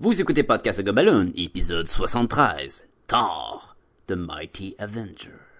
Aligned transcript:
Vous 0.00 0.20
écoutez 0.20 0.42
Podcast 0.42 0.82
Gobaloon, 0.82 1.30
épisode 1.36 1.86
73. 1.86 2.82
Thor, 3.06 3.76
The 4.08 4.14
Mighty 4.16 4.74
Avenger. 4.80 5.53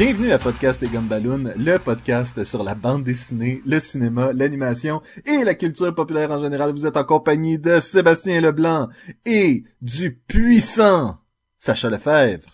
Bienvenue 0.00 0.32
à 0.32 0.38
Podcast 0.38 0.82
et 0.82 0.88
Gumballoon, 0.88 1.52
le 1.58 1.76
podcast 1.76 2.42
sur 2.42 2.62
la 2.62 2.74
bande 2.74 3.04
dessinée, 3.04 3.60
le 3.66 3.78
cinéma, 3.78 4.32
l'animation 4.32 5.02
et 5.26 5.44
la 5.44 5.54
culture 5.54 5.94
populaire 5.94 6.30
en 6.30 6.38
général. 6.38 6.72
Vous 6.72 6.86
êtes 6.86 6.96
en 6.96 7.04
compagnie 7.04 7.58
de 7.58 7.78
Sébastien 7.80 8.40
Leblanc 8.40 8.88
et 9.26 9.62
du 9.82 10.14
puissant 10.16 11.18
Sacha 11.58 11.90
Lefebvre. 11.90 12.48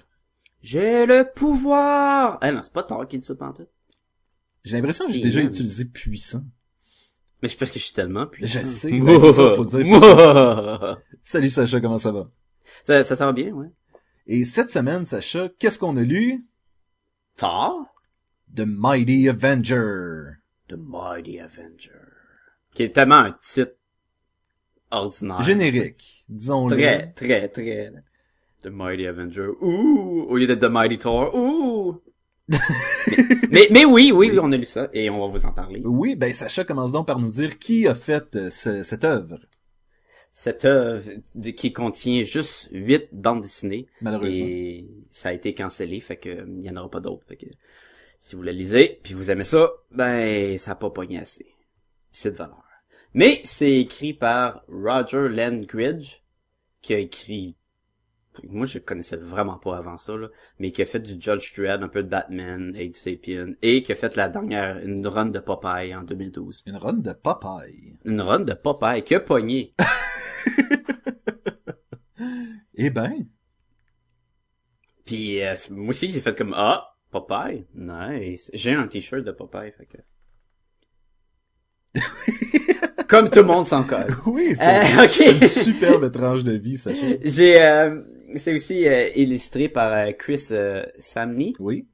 J'ai 0.60 1.06
le 1.06 1.24
pouvoir! 1.36 2.38
Ah 2.40 2.50
non, 2.50 2.62
c'est 2.64 2.72
pas 2.72 2.82
Thor 2.82 3.06
qui 3.06 3.18
dit 3.18 3.24
ça 3.24 3.36
pantoute. 3.36 3.68
J'ai 4.64 4.74
l'impression 4.74 5.06
que 5.06 5.12
j'ai 5.12 5.20
déjà 5.20 5.38
même. 5.38 5.48
utilisé 5.48 5.84
puissant. 5.84 6.42
Mais 7.40 7.48
c'est 7.48 7.58
parce 7.58 7.70
que 7.70 7.78
je 7.78 7.84
suis 7.84 7.94
tellement 7.94 8.26
puissant. 8.26 8.58
Je 8.58 8.66
sais, 8.66 8.90
ben, 8.90 9.20
c'est 9.20 9.32
ça, 9.32 9.54
faut 9.54 9.64
dire. 9.64 10.98
Salut 11.22 11.50
Sacha, 11.50 11.80
comment 11.80 11.98
ça 11.98 12.10
va? 12.10 12.28
ça, 12.82 13.04
ça, 13.04 13.14
ça 13.14 13.24
va 13.24 13.32
bien, 13.32 13.52
ouais. 13.52 13.68
Et 14.26 14.44
cette 14.44 14.70
semaine, 14.70 15.04
Sacha, 15.04 15.48
qu'est-ce 15.60 15.78
qu'on 15.78 15.96
a 15.96 16.02
lu? 16.02 16.44
Thor? 17.36 17.86
The 18.54 18.64
Mighty 18.66 19.28
Avenger. 19.28 20.38
The 20.68 20.76
Mighty 20.78 21.38
Avenger. 21.40 21.92
Qui 22.74 22.84
est 22.84 22.94
tellement 22.94 23.16
un 23.16 23.32
titre 23.42 23.72
ordinaire. 24.90 25.42
Générique, 25.42 26.24
disons-le. 26.28 26.76
Très, 26.76 27.12
très, 27.12 27.48
très. 27.48 27.92
The 28.62 28.68
Mighty 28.68 29.06
Avenger. 29.06 29.48
Ouh! 29.60 30.26
Au 30.28 30.36
lieu 30.36 30.46
d'être 30.46 30.60
The 30.60 30.70
Mighty 30.70 30.98
Thor. 30.98 31.34
Ouh! 31.34 32.00
mais, 32.48 32.58
mais, 33.50 33.68
mais 33.72 33.84
oui, 33.84 34.12
oui, 34.14 34.30
oui, 34.30 34.38
on 34.40 34.52
a 34.52 34.56
lu 34.56 34.64
ça 34.64 34.88
et 34.92 35.10
on 35.10 35.18
va 35.20 35.26
vous 35.26 35.46
en 35.46 35.52
parler. 35.52 35.82
Oui, 35.84 36.14
ben 36.14 36.32
Sacha 36.32 36.64
commence 36.64 36.92
donc 36.92 37.06
par 37.08 37.18
nous 37.18 37.28
dire 37.30 37.58
qui 37.58 37.86
a 37.88 37.94
fait 37.96 38.36
euh, 38.36 38.50
ce- 38.50 38.84
cette 38.84 39.02
œuvre, 39.04 39.40
Cette 40.30 40.64
œuvre 40.64 41.02
qui 41.56 41.72
contient 41.72 42.22
juste 42.22 42.68
huit 42.70 43.08
bandes 43.12 43.40
dessinées 43.42 43.88
malheureusement. 44.00 44.46
et 44.46 44.86
ça 45.16 45.30
a 45.30 45.32
été 45.32 45.54
cancellé, 45.54 46.00
fait 46.00 46.18
que 46.18 46.46
il 46.46 46.62
y 46.62 46.68
en 46.68 46.76
aura 46.76 46.90
pas 46.90 47.00
d'autres. 47.00 47.26
Fait 47.26 47.38
que 47.38 47.46
si 48.18 48.36
vous 48.36 48.42
la 48.42 48.52
lisez 48.52 49.00
puis 49.02 49.14
vous 49.14 49.30
aimez 49.30 49.44
ça, 49.44 49.70
ben 49.90 50.58
ça 50.58 50.72
a 50.72 50.74
pas 50.74 50.90
pogné 50.90 51.18
assez. 51.18 51.46
C'est 52.12 52.32
de 52.32 52.36
valeur. 52.36 52.62
Mais 53.14 53.40
c'est 53.44 53.80
écrit 53.80 54.12
par 54.12 54.62
Roger 54.68 55.30
Landridge 55.30 56.18
qui 56.82 56.92
a 56.92 56.98
écrit 56.98 57.56
moi 58.44 58.66
je 58.66 58.78
connaissais 58.78 59.16
vraiment 59.16 59.56
pas 59.56 59.78
avant 59.78 59.96
ça 59.96 60.14
là, 60.14 60.28
mais 60.58 60.70
qui 60.70 60.82
a 60.82 60.84
fait 60.84 61.00
du 61.00 61.18
Judge 61.18 61.56
Dredd, 61.56 61.82
un 61.82 61.88
peu 61.88 62.02
de 62.02 62.10
Batman, 62.10 62.76
Aid 62.76 62.94
Sapien 62.94 63.54
et 63.62 63.82
qui 63.82 63.92
a 63.92 63.94
fait 63.94 64.16
la 64.16 64.28
dernière 64.28 64.76
une 64.84 65.06
run 65.06 65.26
de 65.26 65.38
Popeye 65.38 65.94
en 65.94 66.02
2012. 66.02 66.64
Une 66.66 66.76
run 66.76 66.92
de 66.92 67.14
Popeye? 67.14 67.96
Une 68.04 68.20
run 68.20 68.40
de 68.40 68.52
Popeye 68.52 69.02
qui 69.02 69.14
a 69.14 69.20
pogné. 69.20 69.74
Eh 72.78 72.90
ben, 72.90 73.26
Puis 75.06 75.42
euh, 75.42 75.54
moi 75.70 75.88
aussi 75.90 76.10
j'ai 76.10 76.20
fait 76.20 76.36
comme 76.36 76.52
ah 76.56 76.92
Popeye, 77.10 77.64
nice. 77.74 78.50
J'ai 78.52 78.72
un 78.74 78.86
t-shirt 78.88 79.22
de 79.24 79.30
Popeye, 79.32 79.72
fait 79.72 79.86
que. 79.86 79.98
comme 83.08 83.30
tout 83.30 83.38
le 83.38 83.44
monde 83.46 83.64
s'en 83.66 83.84
colle. 83.84 84.14
oui, 84.26 84.54
c'est 84.56 84.64
Euh, 84.64 85.40
une 85.40 85.48
superbe 85.48 86.10
tranche 86.12 86.44
de 86.44 86.52
vie, 86.52 86.76
Sacha. 86.76 87.06
J'ai, 87.24 87.62
euh, 87.62 88.02
c'est 88.36 88.52
aussi 88.54 88.86
euh, 88.88 89.08
illustré 89.14 89.68
par 89.68 89.92
euh, 89.92 90.12
Chris 90.12 90.50
Samney, 90.98 91.54
Oui. 91.58 91.88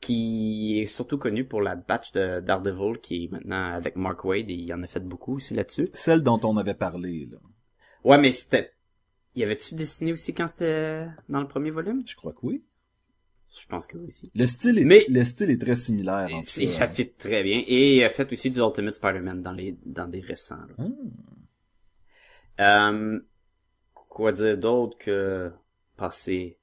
qui 0.00 0.80
est 0.80 0.86
surtout 0.86 1.18
connu 1.18 1.44
pour 1.44 1.62
la 1.62 1.74
batch 1.76 2.12
de 2.12 2.40
Daredevil, 2.40 3.00
qui 3.00 3.24
est 3.24 3.32
maintenant 3.32 3.72
avec 3.72 3.96
Mark 3.96 4.24
Wade, 4.24 4.50
et 4.50 4.54
il 4.54 4.72
en 4.74 4.82
a 4.82 4.86
fait 4.86 5.00
beaucoup 5.04 5.36
aussi 5.36 5.54
là-dessus. 5.54 5.88
Celle 5.94 6.22
dont 6.22 6.40
on 6.44 6.56
avait 6.58 6.74
parlé, 6.74 7.26
là. 7.30 7.38
Ouais, 8.04 8.18
mais 8.18 8.32
c'était, 8.32 8.70
y 9.36 9.42
avait-tu 9.42 9.74
dessiné 9.74 10.12
aussi 10.12 10.34
quand 10.34 10.48
c'était 10.48 11.06
dans 11.28 11.40
le 11.40 11.46
premier 11.48 11.70
volume? 11.70 12.02
Je 12.06 12.14
crois 12.16 12.32
que 12.32 12.40
oui. 12.42 12.64
Je 13.60 13.66
pense 13.66 13.86
que 13.86 13.96
oui 13.96 14.06
aussi. 14.06 14.30
Le 14.34 14.46
style 14.46 14.78
est, 14.78 14.84
Mais- 14.84 15.04
le 15.08 15.24
style 15.24 15.50
est 15.50 15.60
très 15.60 15.74
similaire, 15.74 16.28
en 16.32 16.40
Et 16.40 16.66
ça 16.66 16.86
fit 16.86 17.10
très 17.10 17.42
bien. 17.42 17.62
Et 17.66 17.96
il 17.96 18.04
a 18.04 18.08
fait 18.08 18.30
aussi 18.32 18.48
du 18.50 18.60
Ultimate 18.60 18.94
Spider-Man 18.94 19.42
dans 19.42 19.52
les 19.52 19.76
dans 19.84 20.06
des 20.08 20.20
récents. 20.20 20.64
là. 20.78 20.86
Ah. 22.58 22.90
Euh, 22.90 23.20
quoi 23.94 24.32
dire 24.32 24.58
d'autre 24.58 24.96
que 24.98 25.50
passer 25.96 26.58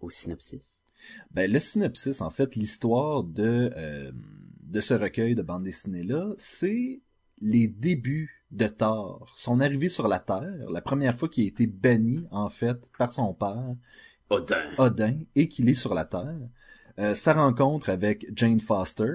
au 0.00 0.10
synopsis? 0.10 0.84
Ben, 1.30 1.50
le 1.50 1.60
synopsis, 1.60 2.20
en 2.20 2.30
fait, 2.30 2.56
l'histoire 2.56 3.22
de, 3.24 3.70
euh, 3.76 4.12
de 4.62 4.80
ce 4.80 4.94
recueil 4.94 5.34
de 5.34 5.42
bande 5.42 5.62
dessinée-là, 5.64 6.32
c'est 6.38 7.00
les 7.38 7.68
débuts 7.68 8.39
de 8.50 8.66
Thor. 8.66 9.32
Son 9.36 9.60
arrivée 9.60 9.88
sur 9.88 10.08
la 10.08 10.18
Terre, 10.18 10.68
la 10.70 10.80
première 10.80 11.16
fois 11.16 11.28
qu'il 11.28 11.44
a 11.44 11.48
été 11.48 11.66
banni, 11.66 12.26
en 12.30 12.48
fait, 12.48 12.78
par 12.98 13.12
son 13.12 13.32
père, 13.34 13.74
Odin. 14.30 14.70
Odin, 14.78 15.20
et 15.34 15.48
qu'il 15.48 15.68
est 15.68 15.74
sur 15.74 15.94
la 15.94 16.04
Terre. 16.04 16.38
Euh, 16.98 17.14
sa 17.14 17.32
rencontre 17.34 17.90
avec 17.90 18.26
Jane 18.36 18.60
Foster, 18.60 19.12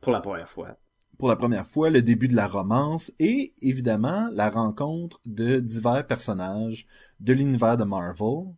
Pour 0.00 0.12
la 0.12 0.20
première 0.20 0.48
fois. 0.48 0.78
pour 1.18 1.28
la 1.28 1.36
première 1.36 1.66
fois, 1.66 1.90
le 1.90 2.02
début 2.02 2.28
de 2.28 2.36
la 2.36 2.46
romance 2.46 3.12
et 3.18 3.54
évidemment 3.62 4.28
la 4.32 4.50
rencontre 4.50 5.20
de 5.26 5.60
divers 5.60 6.06
personnages 6.06 6.86
de 7.20 7.32
l'univers 7.32 7.76
de 7.76 7.84
Marvel. 7.84 8.54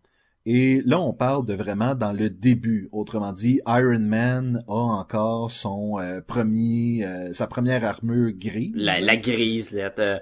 Et 0.48 0.80
là, 0.86 1.00
on 1.00 1.12
parle 1.12 1.44
de 1.44 1.54
vraiment 1.54 1.96
dans 1.96 2.12
le 2.12 2.30
début. 2.30 2.88
Autrement 2.92 3.32
dit, 3.32 3.60
Iron 3.66 3.98
Man 3.98 4.62
a 4.68 4.72
encore 4.74 5.50
son 5.50 5.98
euh, 5.98 6.20
premier, 6.20 7.04
euh, 7.04 7.32
sa 7.32 7.48
première 7.48 7.84
armure 7.84 8.30
grise. 8.32 8.70
La, 8.76 9.00
la 9.00 9.16
grise, 9.16 9.72
là. 9.72 9.92
euh, 9.98 10.20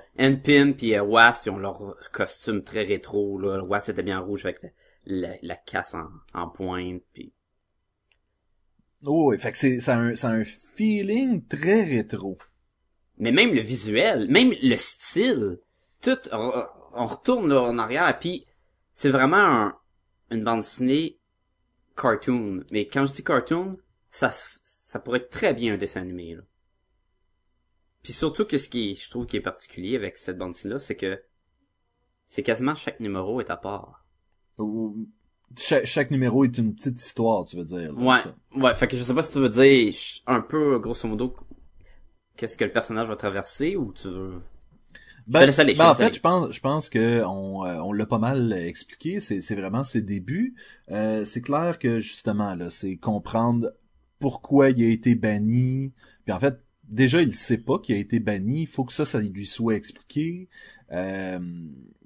Was, 1.04 1.42
ils 1.44 1.50
ont 1.50 1.58
leur 1.58 1.98
costume 2.10 2.62
très 2.64 2.84
rétro, 2.84 3.38
là. 3.38 3.62
Was 3.64 3.88
était 3.88 4.02
bien 4.02 4.18
rouge 4.18 4.46
avec 4.46 4.62
la, 4.62 4.70
la, 5.04 5.36
la 5.42 5.56
casse 5.56 5.94
en, 5.94 6.08
en 6.32 6.48
pointe 6.48 7.02
pis... 7.12 7.34
Oh, 9.04 9.34
fait 9.38 9.52
que 9.52 9.58
c'est, 9.58 9.80
ça 9.80 9.96
a 9.96 10.00
un, 10.00 10.16
ça 10.16 10.30
a 10.30 10.32
un 10.32 10.44
feeling 10.44 11.46
très 11.46 11.84
rétro. 11.84 12.38
Mais 13.18 13.30
même 13.30 13.52
le 13.52 13.60
visuel, 13.60 14.26
même 14.30 14.54
le 14.62 14.76
style, 14.76 15.58
tout, 16.00 16.16
on, 16.32 16.50
on 16.94 17.04
retourne 17.04 17.50
là, 17.50 17.60
en 17.60 17.76
arrière, 17.76 18.18
puis 18.18 18.46
c'est 18.94 19.10
vraiment 19.10 19.36
un- 19.36 19.74
une 20.34 20.44
bande 20.44 20.60
dessinée 20.60 21.18
cartoon. 21.96 22.64
Mais 22.72 22.86
quand 22.86 23.06
je 23.06 23.12
dis 23.12 23.24
cartoon, 23.24 23.76
ça, 24.10 24.30
ça 24.62 24.98
pourrait 25.00 25.18
être 25.20 25.30
très 25.30 25.54
bien 25.54 25.74
un 25.74 25.76
dessin 25.76 26.00
animé. 26.02 26.34
Là. 26.34 26.42
Puis 28.02 28.12
surtout 28.12 28.44
que 28.44 28.58
ce 28.58 28.68
qui 28.68 28.94
je 28.94 29.08
trouve 29.10 29.26
qui 29.26 29.36
est 29.36 29.40
particulier 29.40 29.96
avec 29.96 30.16
cette 30.18 30.36
bande 30.38 30.52
dessinée 30.52 30.74
là, 30.74 30.78
c'est 30.80 30.96
que 30.96 31.22
c'est 32.26 32.42
quasiment 32.42 32.74
chaque 32.74 33.00
numéro 33.00 33.40
est 33.40 33.50
à 33.50 33.56
part. 33.56 34.04
Ou- 34.58 35.08
Chaque, 35.56 35.84
chaque 35.86 36.10
numéro 36.10 36.44
est 36.44 36.58
une 36.58 36.74
petite 36.74 37.00
histoire, 37.00 37.44
tu 37.44 37.56
veux 37.56 37.64
dire. 37.64 37.92
là, 37.92 38.02
Ouais, 38.02 38.22
ça. 38.22 38.34
ouais. 38.56 38.74
Fait 38.74 38.88
que 38.88 38.96
je 38.96 39.02
sais 39.02 39.14
pas 39.14 39.22
si 39.22 39.30
tu 39.32 39.38
veux 39.38 39.48
dire 39.48 39.94
un 40.26 40.40
peu 40.40 40.78
grosso 40.78 41.06
modo 41.08 41.36
qu'est-ce 42.36 42.56
que 42.56 42.64
le 42.64 42.72
personnage 42.72 43.08
va 43.08 43.16
traverser 43.16 43.76
ou 43.76 43.92
tu 43.92 44.08
veux. 44.08 44.40
Ben, 45.26 45.40
te 45.40 45.44
laisse 45.44 45.58
aller, 45.58 45.74
je 45.74 45.78
ben, 45.78 45.84
te 45.84 45.90
en 45.90 45.94
fait, 45.94 46.02
aller. 46.04 46.16
je 46.16 46.20
pense, 46.20 46.52
je 46.52 46.60
pense 46.60 46.90
que 46.90 47.22
on, 47.24 47.64
euh, 47.64 47.80
on 47.80 47.92
l'a 47.92 48.06
pas 48.06 48.18
mal 48.18 48.52
expliqué. 48.52 49.20
C'est, 49.20 49.40
c'est 49.40 49.54
vraiment 49.54 49.84
ses 49.84 50.02
débuts. 50.02 50.54
Euh, 50.90 51.24
c'est 51.24 51.40
clair 51.42 51.78
que 51.78 52.00
justement 52.00 52.54
là, 52.54 52.70
c'est 52.70 52.96
comprendre 52.96 53.72
pourquoi 54.18 54.70
il 54.70 54.84
a 54.84 54.88
été 54.88 55.14
banni. 55.14 55.92
Puis 56.24 56.32
en 56.32 56.38
fait, 56.40 56.60
déjà 56.84 57.22
il 57.22 57.34
sait 57.34 57.58
pas 57.58 57.78
qu'il 57.78 57.94
a 57.96 57.98
été 57.98 58.20
banni. 58.20 58.62
Il 58.62 58.66
faut 58.66 58.84
que 58.84 58.92
ça, 58.92 59.04
ça 59.04 59.20
lui 59.20 59.46
soit 59.46 59.76
expliqué. 59.76 60.48
Euh, 60.92 61.38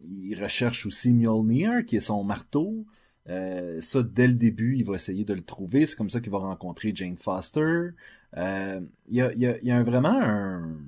il 0.01 0.35
recherche 0.41 0.87
aussi 0.87 1.13
Mjolnir, 1.13 1.85
qui 1.87 1.97
est 1.97 2.01
son 2.01 2.25
marteau. 2.25 2.87
Euh, 3.29 3.81
ça, 3.81 4.03
dès 4.03 4.27
le 4.29 4.35
début, 4.35 4.77
il 4.77 4.85
va 4.85 4.95
essayer 4.95 5.25
de 5.25 5.35
le 5.35 5.43
trouver. 5.43 5.87
C'est 5.87 5.97
comme 5.97 6.11
ça 6.11 6.21
qu'il 6.21 6.33
va 6.33 6.39
rencontrer 6.39 6.93
Jane 6.95 7.17
Foster. 7.17 7.91
Euh, 8.37 8.81
Il 9.09 9.17
y, 9.17 9.23
a, 9.23 9.33
il 9.35 9.39
y, 9.41 9.47
a, 9.47 9.59
il 9.59 9.65
y 9.69 9.71
a 9.71 9.77
un- 9.77 9.83
vraiment 9.85 10.19
un... 10.21 10.79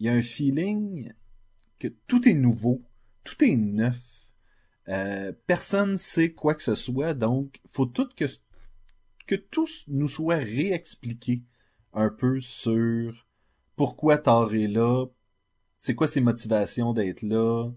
Il 0.00 0.06
y 0.06 0.08
a 0.08 0.12
un 0.12 0.22
feeling 0.22 1.12
que 1.78 1.88
tout 2.06 2.28
est 2.28 2.34
nouveau, 2.34 2.82
tout 3.24 3.42
est 3.44 3.56
neuf. 3.56 4.30
Euh, 4.88 5.32
personne 5.46 5.98
sait 5.98 6.32
quoi 6.32 6.54
que 6.54 6.62
ce 6.62 6.74
soit, 6.74 7.14
donc 7.14 7.60
faut 7.66 7.86
tout 7.86 8.08
que 8.16 8.24
que 9.26 9.36
tout 9.36 9.68
nous 9.88 10.08
soit 10.08 10.36
réexpliqué 10.36 11.42
un 11.92 12.08
peu 12.08 12.40
sur 12.40 13.26
pourquoi 13.76 14.18
Thor 14.18 14.54
est 14.54 14.66
là, 14.66 15.04
c'est 15.80 15.94
quoi 15.94 16.06
ses 16.06 16.22
motivations 16.22 16.92
d'être 16.92 17.22
là. 17.22 17.70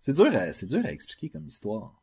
C'est 0.00 0.12
dur, 0.12 0.34
à, 0.34 0.52
c'est 0.52 0.66
dur 0.66 0.84
à 0.84 0.92
expliquer 0.92 1.30
comme 1.30 1.46
histoire. 1.46 2.02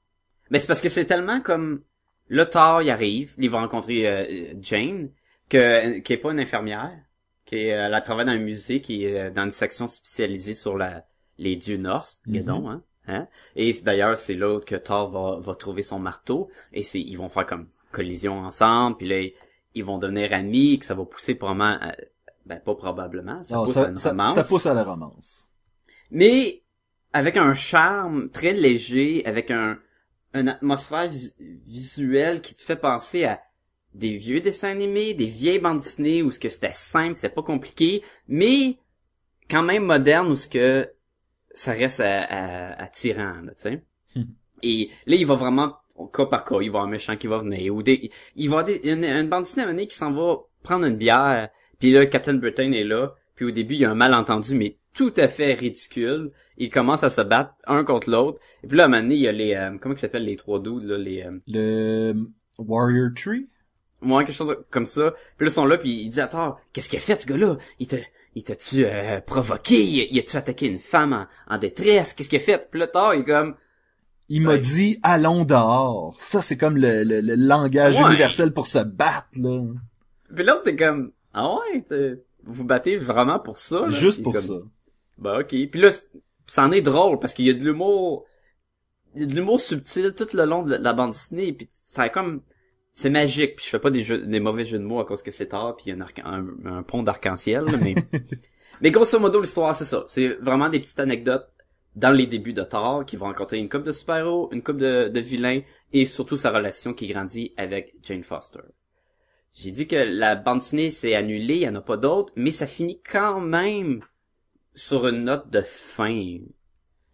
Mais 0.50 0.60
c'est 0.60 0.68
parce 0.68 0.82
que 0.82 0.90
c'est 0.90 1.06
tellement 1.06 1.42
comme 1.42 1.84
le 2.28 2.46
Thor 2.46 2.82
il 2.82 2.90
arrive, 2.90 3.34
il 3.38 3.50
va 3.50 3.60
rencontrer 3.60 4.08
euh, 4.08 4.54
Jane 4.62 5.10
que 5.50 6.00
qui 6.00 6.14
est 6.14 6.18
pas 6.18 6.32
une 6.32 6.40
infirmière, 6.40 6.98
qui 7.46 7.56
est, 7.56 7.68
elle 7.68 7.94
a 7.94 8.02
travaillé 8.02 8.28
dans 8.28 8.34
un 8.34 8.44
musée 8.44 8.82
qui 8.82 9.04
est 9.04 9.20
euh, 9.20 9.32
dans 9.32 9.44
une 9.44 9.52
section 9.52 9.88
spécialisée 9.88 10.54
sur 10.54 10.78
la 10.78 11.06
les 11.38 11.56
dieux 11.56 11.78
norse, 11.78 12.22
Mhm. 12.28 12.34
Gedon, 12.36 12.70
hein. 12.70 12.84
Hein? 13.08 13.28
Et 13.58 13.74
d'ailleurs, 13.84 14.16
c'est 14.18 14.34
là 14.36 14.60
que 14.62 14.76
Thor 14.76 15.10
va, 15.10 15.40
va 15.40 15.56
trouver 15.56 15.82
son 15.84 16.00
marteau, 16.00 16.50
et 16.72 16.84
c'est, 16.84 17.02
ils 17.02 17.16
vont 17.18 17.28
faire 17.28 17.46
comme 17.46 17.68
collision 17.92 18.40
ensemble, 18.40 18.96
puis 18.98 19.08
là, 19.08 19.22
ils, 19.76 19.84
vont 19.84 19.98
devenir 19.98 20.32
amis, 20.34 20.80
que 20.80 20.86
ça 20.86 20.94
va 20.96 21.04
pousser 21.04 21.36
probablement, 21.36 21.78
à- 21.82 21.96
ben 22.46 22.60
pas 22.60 22.76
probablement, 22.76 23.44
ça 23.44 23.56
Non, 23.58 23.66
pousse 23.66 23.78
à 23.78 23.90
une 23.90 23.98
ça- 23.98 24.10
romance. 24.12 24.36
ça 24.36 24.44
pousse 24.44 24.66
à 24.68 24.74
la 24.74 24.84
romance. 24.84 25.48
Mais 26.12 26.62
avec 27.12 27.36
un 27.38 27.54
charme 27.54 28.30
très 28.30 28.54
léger, 28.54 29.26
avec 29.26 29.52
un 29.52 29.78
une 30.36 30.50
atmosphère 30.50 31.08
vis- 31.10 31.36
visuelle 31.40 32.42
qui 32.42 32.56
te 32.56 32.62
fait 32.64 32.76
penser 32.76 33.24
à 33.26 33.40
des 33.94 34.16
vieux 34.16 34.42
dessins 34.42 34.70
animés, 34.72 35.14
des 35.14 35.28
vieilles 35.28 35.60
bandes 35.60 35.78
dessinées 35.78 36.24
où 36.24 36.32
ce 36.32 36.40
que 36.40 36.50
c'était 36.50 36.72
simple, 36.72 37.18
c'était 37.18 37.30
pas 37.30 37.44
compliqué, 37.44 38.02
mais 38.28 38.78
quand 39.50 39.62
même 39.62 39.84
moderne 39.86 40.32
où 40.32 40.36
ce 40.36 40.48
que 40.50 40.90
ça 41.54 41.74
reste 41.74 42.00
à- 42.00 42.24
à- 42.24 42.82
là, 42.84 43.52
tu 43.56 43.62
sais. 43.62 43.84
Hmm. 44.16 44.24
Et 44.62 44.90
là, 45.08 45.16
il 45.16 45.26
va 45.26 45.36
vraiment 45.36 45.76
cas 46.12 46.26
par 46.26 46.44
cas, 46.44 46.60
il 46.62 46.72
va 46.72 46.80
un 46.80 46.88
méchant 46.88 47.16
qui 47.16 47.28
va 47.28 47.40
venir 47.40 47.74
ou 47.74 47.84
des, 47.84 48.10
il 48.36 48.50
va 48.50 48.64
des, 48.64 48.82
une, 48.90 49.04
une 49.04 49.30
bande 49.30 49.44
dessinée 49.44 49.64
à 49.64 49.86
qui 49.86 49.96
s'en 49.96 50.12
va 50.12 50.38
prendre 50.64 50.86
une 50.86 50.96
bière, 50.96 51.50
puis 51.80 51.92
là 51.92 52.06
Captain 52.06 52.34
Britain 52.34 52.72
est 52.72 52.84
là, 52.84 53.14
puis 53.36 53.46
au 53.46 53.52
début 53.52 53.76
il 53.76 53.82
y 53.82 53.86
a 53.86 53.92
un 53.92 53.96
malentendu 53.96 54.56
mais 54.56 54.78
tout 54.94 55.14
à 55.18 55.28
fait 55.28 55.54
ridicule. 55.54 56.32
Ils 56.58 56.70
commencent 56.70 57.04
à 57.04 57.10
se 57.10 57.22
battre 57.22 57.54
un 57.66 57.84
contre 57.84 58.10
l'autre. 58.10 58.40
Et 58.64 58.68
puis 58.68 58.78
là, 58.78 58.84
à 58.84 58.86
un 58.86 58.90
moment 58.90 59.02
donné, 59.02 59.16
il 59.16 59.22
y 59.22 59.28
a 59.28 59.32
les, 59.32 59.56
euh, 59.56 59.76
comment 59.82 59.96
ils 59.96 59.98
s'appellent 59.98 60.26
les 60.26 60.36
trois 60.36 60.60
dudes, 60.60 60.84
là, 60.84 60.98
les, 60.98 61.24
euh, 61.24 61.40
Le 61.48 62.14
Warrior 62.60 63.10
Tree? 63.16 63.48
moi, 64.02 64.24
quelque 64.24 64.36
chose 64.36 64.58
comme 64.70 64.86
ça. 64.86 65.12
Puis 65.38 65.46
là, 65.46 65.52
ils 65.52 65.54
sont 65.54 65.66
là, 65.66 65.78
puis 65.78 66.04
il 66.04 66.10
dit, 66.10 66.22
attends, 66.22 66.58
qu'est-ce 66.74 66.90
qu'il 66.90 66.98
a 66.98 67.02
fait, 67.02 67.20
ce 67.20 67.26
gars-là? 67.26 67.58
Il 67.80 67.88
t'a, 67.88 67.98
il 68.36 68.44
t'a-tu 68.44 68.86
euh, 68.86 69.22
provoqué? 69.22 69.82
Il, 69.84 70.20
a-tu 70.20 70.36
attaqué 70.38 70.68
une 70.68 70.80
femme 70.80 71.14
en, 71.14 71.28
en 71.54 71.58
détresse? 71.58 72.14
Qu'est-ce 72.14 72.30
qu'il 72.30 72.40
a 72.40 72.44
fait? 72.44 72.68
Puis 72.70 72.80
là, 72.80 72.88
Thor, 72.88 73.14
il 73.14 73.22
est 73.22 73.24
comme, 73.26 73.56
Il 74.30 74.42
m'a 74.42 74.52
Ouais. 74.52 74.60
dit 74.60 75.00
allons 75.04 75.46
dehors. 75.46 76.16
Ça 76.20 76.42
c'est 76.42 76.58
comme 76.58 76.78
le, 76.78 77.04
le, 77.04 77.22
le 77.22 77.36
langage 77.36 78.00
Ouais. 78.00 78.08
universel 78.08 78.52
pour 78.54 78.68
se 78.68 78.80
battre 78.80 79.28
là. 79.36 79.62
puis 80.36 80.44
là, 80.46 80.60
t'es 80.64 80.76
comme, 80.76 81.12
ah 81.34 81.56
ouais, 81.56 81.82
t'es- 81.82 82.24
vous 82.44 82.66
battez 82.66 82.96
vraiment 82.98 83.40
pour 83.40 83.58
ça? 83.60 83.82
là? 83.82 83.90
Juste 83.90 84.24
pour 84.24 84.34
comme, 84.34 84.42
ça. 84.42 84.54
Bah 85.18 85.40
ok. 85.40 85.48
Puis 85.48 85.80
là, 85.80 85.90
c'en 86.48 86.72
est 86.72 86.82
drôle 86.82 87.20
parce 87.20 87.34
qu'il 87.34 87.46
y 87.46 87.50
a 87.50 87.54
de 87.54 87.64
l'humour, 87.64 88.26
il 89.16 89.22
y 89.22 89.26
a 89.26 89.28
de 89.28 89.36
l'humour 89.36 89.60
subtil 89.62 90.14
tout 90.18 90.28
le 90.34 90.46
long 90.46 90.64
de 90.64 90.72
la, 90.72 90.78
la 90.80 90.94
bande 90.94 91.12
dessinée. 91.12 91.54
Puis 91.54 91.70
ça 91.86 92.04
a 92.04 92.10
comme, 92.10 92.42
c'est 92.94 93.10
magique. 93.10 93.58
Puis 93.58 93.66
je 93.66 93.70
fais 93.72 93.80
pas 93.80 93.90
des 93.92 94.04
jeux, 94.04 94.26
des 94.26 94.40
mauvais 94.40 94.64
jeux 94.66 94.80
de 94.80 94.84
mots 94.86 95.00
à 95.02 95.06
cause 95.06 95.22
que 95.22 95.32
c'est 95.32 95.48
tard. 95.48 95.76
Puis 95.76 95.88
il 95.88 95.90
y 95.90 95.92
a 95.92 95.96
un, 95.96 96.02
arc- 96.02 96.22
un, 96.24 96.46
un 96.66 96.84
pont 96.84 97.04
d'arc-en-ciel. 97.04 97.66
mais, 97.82 97.96
mais 98.82 98.92
grosso 98.92 99.20
modo 99.20 99.42
l'histoire 99.42 99.76
c'est 99.76 99.86
ça. 99.86 100.06
C'est 100.08 100.30
vraiment 100.40 100.70
des 100.70 100.80
petites 100.80 101.00
anecdotes 101.00 101.50
dans 101.96 102.12
les 102.12 102.26
débuts 102.26 102.54
de 102.54 102.64
Thor 102.64 103.06
qui 103.06 103.18
vont 103.18 103.26
rencontrer 103.28 103.58
une 103.58 103.70
couple 103.70 103.86
de 103.86 103.92
super-héros, 103.92 104.50
une 104.52 104.64
couple 104.64 104.80
de, 104.80 105.10
de 105.10 105.20
vilains 105.20 105.62
et 105.92 106.06
surtout 106.06 106.38
sa 106.38 106.52
relation 106.52 106.94
qui 106.94 107.08
grandit 107.08 107.54
avec 107.58 107.94
Jane 108.02 108.24
Foster. 108.24 108.62
J'ai 109.54 109.70
dit 109.72 109.88
que 109.88 109.96
la 109.96 110.36
bande 110.36 110.60
dessinée 110.60 110.90
s'est 110.90 111.14
annulée, 111.14 111.58
il 111.58 111.62
y 111.62 111.68
en 111.70 111.76
a 111.76 111.82
pas 111.82 111.98
d'autres, 111.98 112.34
mais 112.36 112.52
ça 112.52 112.66
finit 112.66 113.00
quand 113.02 113.40
même 113.40 114.04
sur 114.74 115.08
une 115.08 115.26
note 115.26 115.52
de 115.52 115.62
fin. 115.62 116.40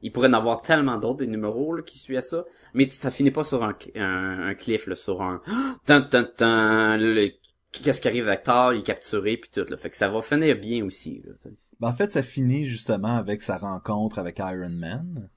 Il 0.01 0.11
pourrait 0.11 0.29
en 0.29 0.33
avoir 0.33 0.61
tellement 0.61 0.97
d'autres 0.97 1.19
des 1.19 1.27
numéros 1.27 1.73
là, 1.75 1.83
qui 1.83 1.97
suivent 1.99 2.17
à 2.17 2.21
ça, 2.21 2.45
mais 2.73 2.89
ça 2.89 3.11
finit 3.11 3.31
pas 3.31 3.43
sur 3.43 3.63
un, 3.63 3.75
un, 3.95 4.47
un 4.49 4.53
cliff, 4.55 4.87
là, 4.87 4.95
sur 4.95 5.21
un 5.21 5.41
tan 5.85 6.01
tan 6.01 6.25
tan, 6.37 6.97
le- 6.97 7.31
qu'est-ce 7.71 8.01
qui 8.01 8.07
arrive 8.07 8.27
avec 8.27 8.43
Thor, 8.43 8.73
il 8.73 8.79
est 8.79 8.83
capturé 8.83 9.37
puis 9.37 9.49
tout 9.53 9.65
là, 9.69 9.77
fait 9.77 9.89
que 9.89 9.97
ça 9.97 10.07
va 10.07 10.21
finir 10.21 10.57
bien 10.57 10.83
aussi. 10.85 11.21
Là. 11.25 11.33
Ben, 11.79 11.89
en 11.89 11.93
fait, 11.93 12.11
ça 12.11 12.21
finit 12.23 12.65
justement 12.65 13.15
avec 13.17 13.41
sa 13.41 13.57
rencontre 13.57 14.19
avec 14.19 14.39
Iron 14.39 14.69
Man. 14.69 15.29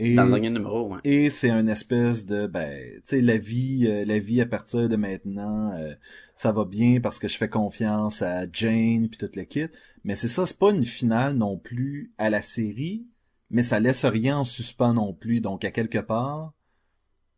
Et, 0.00 0.14
Dans 0.14 0.24
le 0.24 0.30
dernier 0.30 0.50
numéro, 0.50 0.88
ouais. 0.92 0.98
et 1.04 1.28
c'est 1.30 1.50
une 1.50 1.68
espèce 1.68 2.26
de 2.26 2.48
ben, 2.48 2.68
tu 2.96 3.00
sais 3.04 3.20
la 3.20 3.36
vie 3.36 3.86
euh, 3.88 4.04
la 4.04 4.18
vie 4.18 4.40
à 4.40 4.46
partir 4.46 4.88
de 4.88 4.96
maintenant 4.96 5.72
euh, 5.74 5.94
ça 6.34 6.50
va 6.50 6.64
bien 6.64 7.00
parce 7.00 7.20
que 7.20 7.28
je 7.28 7.36
fais 7.36 7.48
confiance 7.48 8.20
à 8.20 8.44
Jane 8.52 9.08
puis 9.08 9.18
toute 9.18 9.36
le 9.36 9.44
kit, 9.44 9.68
mais 10.02 10.16
c'est 10.16 10.26
ça, 10.26 10.46
c'est 10.46 10.58
pas 10.58 10.70
une 10.70 10.82
finale 10.82 11.34
non 11.36 11.56
plus 11.56 12.12
à 12.18 12.28
la 12.28 12.42
série, 12.42 13.12
mais 13.54 13.62
ça 13.62 13.78
laisse 13.80 14.04
rien 14.04 14.38
en 14.38 14.44
suspens 14.44 14.92
non 14.94 15.14
plus. 15.14 15.40
Donc 15.40 15.64
à 15.64 15.70
quelque 15.70 15.98
part, 15.98 16.52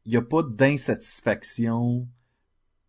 il 0.06 0.12
y 0.12 0.16
a 0.16 0.22
pas 0.22 0.42
d'insatisfaction. 0.42 2.08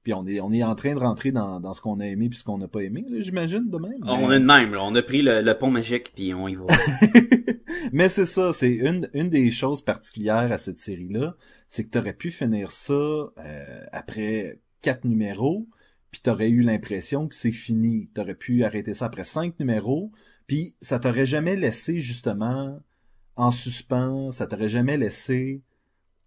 Puis 0.03 0.13
on 0.13 0.25
est 0.25 0.39
on 0.39 0.53
est 0.53 0.63
en 0.63 0.75
train 0.75 0.95
de 0.95 0.99
rentrer 0.99 1.33
dans, 1.33 1.59
dans 1.59 1.73
ce 1.73 1.81
qu'on 1.81 1.99
a 1.99 2.05
aimé 2.07 2.29
puis 2.29 2.39
ce 2.39 2.45
qu'on 2.45 2.57
n'a 2.57 2.69
pas 2.69 2.81
aimé, 2.83 3.05
là, 3.09 3.19
j'imagine 3.19 3.69
de 3.69 3.77
même. 3.77 3.99
On 4.03 4.29
Mais- 4.29 4.37
est 4.37 4.39
de 4.39 4.45
même, 4.45 4.73
là. 4.73 4.79
on 4.83 4.95
a 4.95 5.01
pris 5.01 5.21
le, 5.21 5.41
le 5.41 5.57
pont 5.57 5.69
magique 5.69 6.13
puis 6.15 6.33
on 6.33 6.47
y 6.47 6.55
va. 6.55 6.65
Mais 7.91 8.07
c'est 8.07 8.25
ça, 8.25 8.53
c'est 8.53 8.71
une, 8.71 9.09
une 9.13 9.29
des 9.29 9.51
choses 9.51 9.83
particulières 9.83 10.51
à 10.51 10.57
cette 10.57 10.79
série-là, 10.79 11.35
c'est 11.67 11.83
que 11.83 11.89
t'aurais 11.89 12.13
pu 12.13 12.31
finir 12.31 12.71
ça 12.71 12.93
euh, 12.93 13.31
après 13.91 14.59
quatre 14.81 15.03
numéros, 15.05 15.67
puis 16.11 16.21
t'aurais 16.21 16.49
eu 16.49 16.61
l'impression 16.61 17.27
que 17.27 17.35
c'est 17.35 17.51
fini. 17.51 18.09
T'aurais 18.13 18.35
pu 18.35 18.63
arrêter 18.63 18.93
ça 18.93 19.05
après 19.05 19.25
cinq 19.25 19.59
numéros, 19.59 20.11
puis 20.47 20.75
ça 20.81 20.99
t'aurait 20.99 21.25
jamais 21.25 21.55
laissé 21.57 21.99
justement 21.99 22.79
en 23.37 23.51
suspens, 23.51 24.31
ça 24.31 24.47
t'aurait 24.47 24.67
jamais 24.67 24.97
laissé 24.97 25.61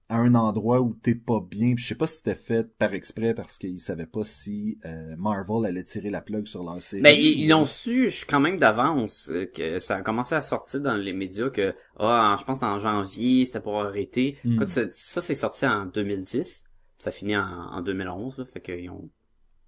à 0.08 0.16
un 0.16 0.34
endroit 0.34 0.80
où 0.80 0.94
t'es 0.94 1.14
pas 1.14 1.40
bien. 1.40 1.74
Puis 1.74 1.84
je 1.84 1.88
sais 1.88 1.94
pas 1.94 2.06
si 2.06 2.16
c'était 2.16 2.34
fait 2.34 2.76
par 2.76 2.94
exprès 2.94 3.34
parce 3.34 3.58
qu'ils 3.58 3.78
savaient 3.78 4.06
pas 4.06 4.24
si 4.24 4.78
euh, 4.84 5.14
Marvel 5.16 5.66
allait 5.66 5.84
tirer 5.84 6.10
la 6.10 6.20
plug 6.20 6.46
sur 6.46 6.64
leur 6.64 6.82
série. 6.82 7.02
Ben, 7.02 7.16
ils 7.16 7.48
l'ont 7.48 7.64
su 7.64 8.10
quand 8.28 8.40
même 8.40 8.58
d'avance 8.58 9.28
euh, 9.30 9.46
que 9.46 9.78
ça 9.78 9.96
a 9.96 10.02
commencé 10.02 10.34
à 10.34 10.42
sortir 10.42 10.80
dans 10.80 10.96
les 10.96 11.12
médias 11.12 11.50
que, 11.50 11.74
ah, 11.98 12.34
je 12.38 12.44
pense 12.44 12.62
en 12.62 12.78
janvier, 12.78 13.44
c'était 13.44 13.60
pour 13.60 13.80
arrêter. 13.80 14.36
Hmm. 14.44 14.66
Ça, 14.66 14.82
ça, 14.90 15.20
c'est 15.20 15.36
sorti 15.36 15.66
en 15.66 15.86
2010. 15.86 16.64
Ça 16.98 17.10
finit 17.12 17.36
en, 17.36 17.46
en 17.46 17.80
2011, 17.80 18.38
là, 18.38 18.44
fait 18.44 18.60
que 18.60 18.72
ils 18.72 18.90
ont, 18.90 19.08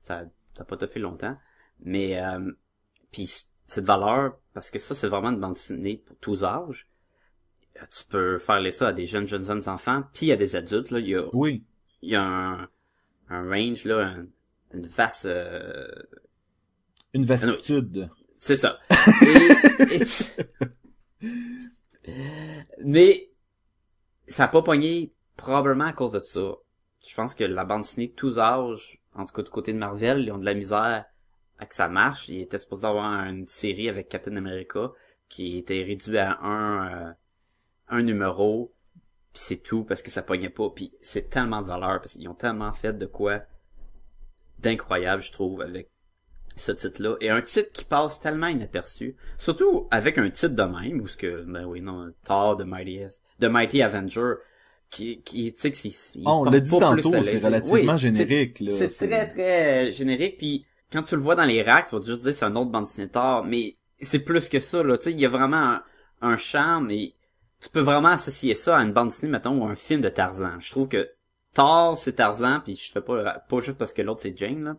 ça, 0.01 0.25
ça 0.55 0.63
a 0.63 0.65
pas 0.65 0.77
tout 0.77 0.87
fait 0.87 1.01
longtemps. 1.01 1.37
Mais, 1.85 2.21
euh, 2.21 2.53
puis 3.13 3.31
cette 3.67 3.85
valeur, 3.85 4.39
parce 4.55 4.71
que 4.71 4.79
ça, 4.79 4.95
c'est 4.95 5.09
vraiment 5.09 5.31
une 5.31 5.41
bande 5.41 5.55
dessinée 5.55 6.03
pour 6.05 6.17
tous 6.17 6.45
âges. 6.45 6.89
Euh, 7.81 7.85
Tu 7.91 8.05
peux 8.09 8.39
faire 8.39 8.61
les 8.61 8.71
ça 8.71 8.89
à 8.89 8.93
des 8.93 9.07
jeunes, 9.07 9.27
jeunes, 9.27 9.45
jeunes 9.45 9.69
enfants, 9.69 10.05
puis 10.15 10.31
à 10.33 10.37
des 10.37 10.57
adultes, 10.57 10.91
là. 10.91 10.99
Il 11.01 11.09
y 11.09 11.15
a, 11.17 11.25
Oui. 11.35 11.65
il 12.03 12.11
y 12.11 12.15
a 12.17 12.23
un, 12.25 12.69
un 13.29 13.49
range, 13.49 13.85
là, 13.85 14.07
un- 14.07 14.27
une 14.75 14.87
vaste, 14.87 15.27
euh, 15.27 15.89
Une 17.15 17.25
vastitude. 17.27 18.09
C'est 18.37 18.57
ça. 18.57 18.79
Et- 19.23 19.97
et- 19.97 20.05
Mais 22.85 23.31
ça 24.27 24.45
a 24.45 24.49
pas 24.49 24.63
pogné 24.63 25.13
probablement 25.37 25.85
à 25.87 25.93
cause 25.93 26.11
de 26.13 26.19
ça. 26.19 26.55
Je 27.07 27.15
pense 27.15 27.35
que 27.35 27.45
la 27.45 27.65
bande 27.65 27.83
dessinée 27.83 28.11
tous 28.13 28.39
âges, 28.39 29.01
en 29.15 29.25
tout 29.25 29.33
cas 29.33 29.43
du 29.43 29.51
côté 29.51 29.73
de 29.73 29.79
Marvel, 29.79 30.23
ils 30.25 30.33
ont 30.33 30.39
de 30.39 30.45
la 30.45 30.55
misère 30.55 31.05
à 31.59 31.67
que 31.67 31.75
ça 31.75 31.89
marche. 31.89 32.29
Il 32.29 32.41
était 32.41 32.59
supposé 32.59 32.87
avoir 32.87 33.25
une 33.27 33.47
série 33.47 33.89
avec 33.89 34.09
Captain 34.09 34.37
America 34.37 34.91
qui 35.29 35.59
était 35.59 35.83
réduit 35.83 36.19
à 36.19 36.39
un 36.43 37.09
euh, 37.09 37.13
un 37.93 38.03
numéro 38.03 38.73
puis 39.33 39.43
c'est 39.47 39.63
tout 39.63 39.85
parce 39.85 40.03
que 40.03 40.11
ça 40.11 40.23
pognait 40.23 40.51
pas 40.51 40.69
puis 40.71 40.93
c'est 41.01 41.31
tellement 41.31 41.63
de 41.63 41.69
valeur 41.69 42.01
parce 42.01 42.15
qu'ils 42.15 42.29
ont 42.29 42.35
tellement 42.35 42.73
fait 42.73 42.93
de 42.93 43.07
quoi 43.07 43.43
d'incroyable 44.59 45.23
je 45.23 45.33
trouve 45.33 45.61
avec 45.63 45.89
ce 46.57 46.73
titre-là. 46.73 47.17
Et 47.21 47.31
un 47.31 47.41
titre 47.41 47.73
qui 47.73 47.85
passe 47.85 48.21
tellement 48.21 48.47
inaperçu. 48.47 49.17
Surtout 49.39 49.87
avec 49.91 50.19
un 50.19 50.29
titre 50.31 50.55
de 50.55 50.63
même, 50.63 51.01
où 51.01 51.07
ce 51.07 51.17
que, 51.17 51.45
ben 51.45 51.65
oui, 51.65 51.81
non, 51.81 52.13
Thor 52.25 52.57
de 52.57 52.65
Mighty, 52.65 53.01
Mighty 53.41 53.83
Avenger, 53.83 54.35
qui, 54.91 55.23
qui, 55.23 55.53
tu 55.55 55.73
sais, 55.73 55.91
Ah, 56.27 56.35
on 56.35 56.45
l'a 56.45 56.61
dit 56.61 56.71
tantôt, 56.71 57.23
c'est 57.23 57.39
relativement 57.39 57.93
Oui, 57.95 57.99
générique, 57.99 58.59
C'est- 58.71 59.09
très, 59.09 59.27
très 59.27 59.93
générique, 59.93 60.37
puis 60.37 60.67
quand 60.93 61.03
tu 61.03 61.17
le 61.17 61.23
vois 61.23 61.35
dans 61.35 61.47
les 61.47 61.63
racks, 61.63 61.87
tu 61.89 61.97
vas 61.97 62.03
juste 62.05 62.21
dire 62.23 62.35
c'est 62.35 62.45
un 62.45 62.55
autre 62.57 62.71
bande 62.71 62.85
dessinée 62.85 63.09
Thor, 63.09 63.45
mais 63.45 63.77
c'est 64.03 64.19
plus 64.19 64.49
que 64.51 64.61
ça, 64.61 64.83
là, 64.83 64.99
tu 64.99 65.05
sais, 65.05 65.13
il 65.13 65.21
y 65.21 65.25
a 65.25 65.31
vraiment 65.31 65.57
un, 65.57 65.83
un 66.21 66.37
charme, 66.37 66.91
et 66.91 67.15
tu 67.63 67.69
peux 67.69 67.81
vraiment 67.81 68.09
associer 68.09 68.55
ça 68.55 68.79
à 68.79 68.83
une 68.83 68.93
bande 68.93 69.09
dessinée, 69.09 69.31
mettons, 69.31 69.63
ou 69.63 69.65
un 69.67 69.75
film 69.75 70.01
de 70.01 70.09
Tarzan. 70.09 70.59
Je 70.59 70.71
trouve 70.71 70.89
que 70.89 71.11
Thor, 71.55 71.97
c'est 71.97 72.15
Tarzan, 72.15 72.61
puis 72.65 72.77
je 72.77 72.91
fais 72.93 73.01
pas, 73.01 73.39
pas 73.49 73.61
juste 73.61 73.79
parce 73.79 73.93
que 73.93 74.03
l'autre, 74.03 74.23
c'est 74.23 74.37
Jane, 74.37 74.65
là. 74.65 74.77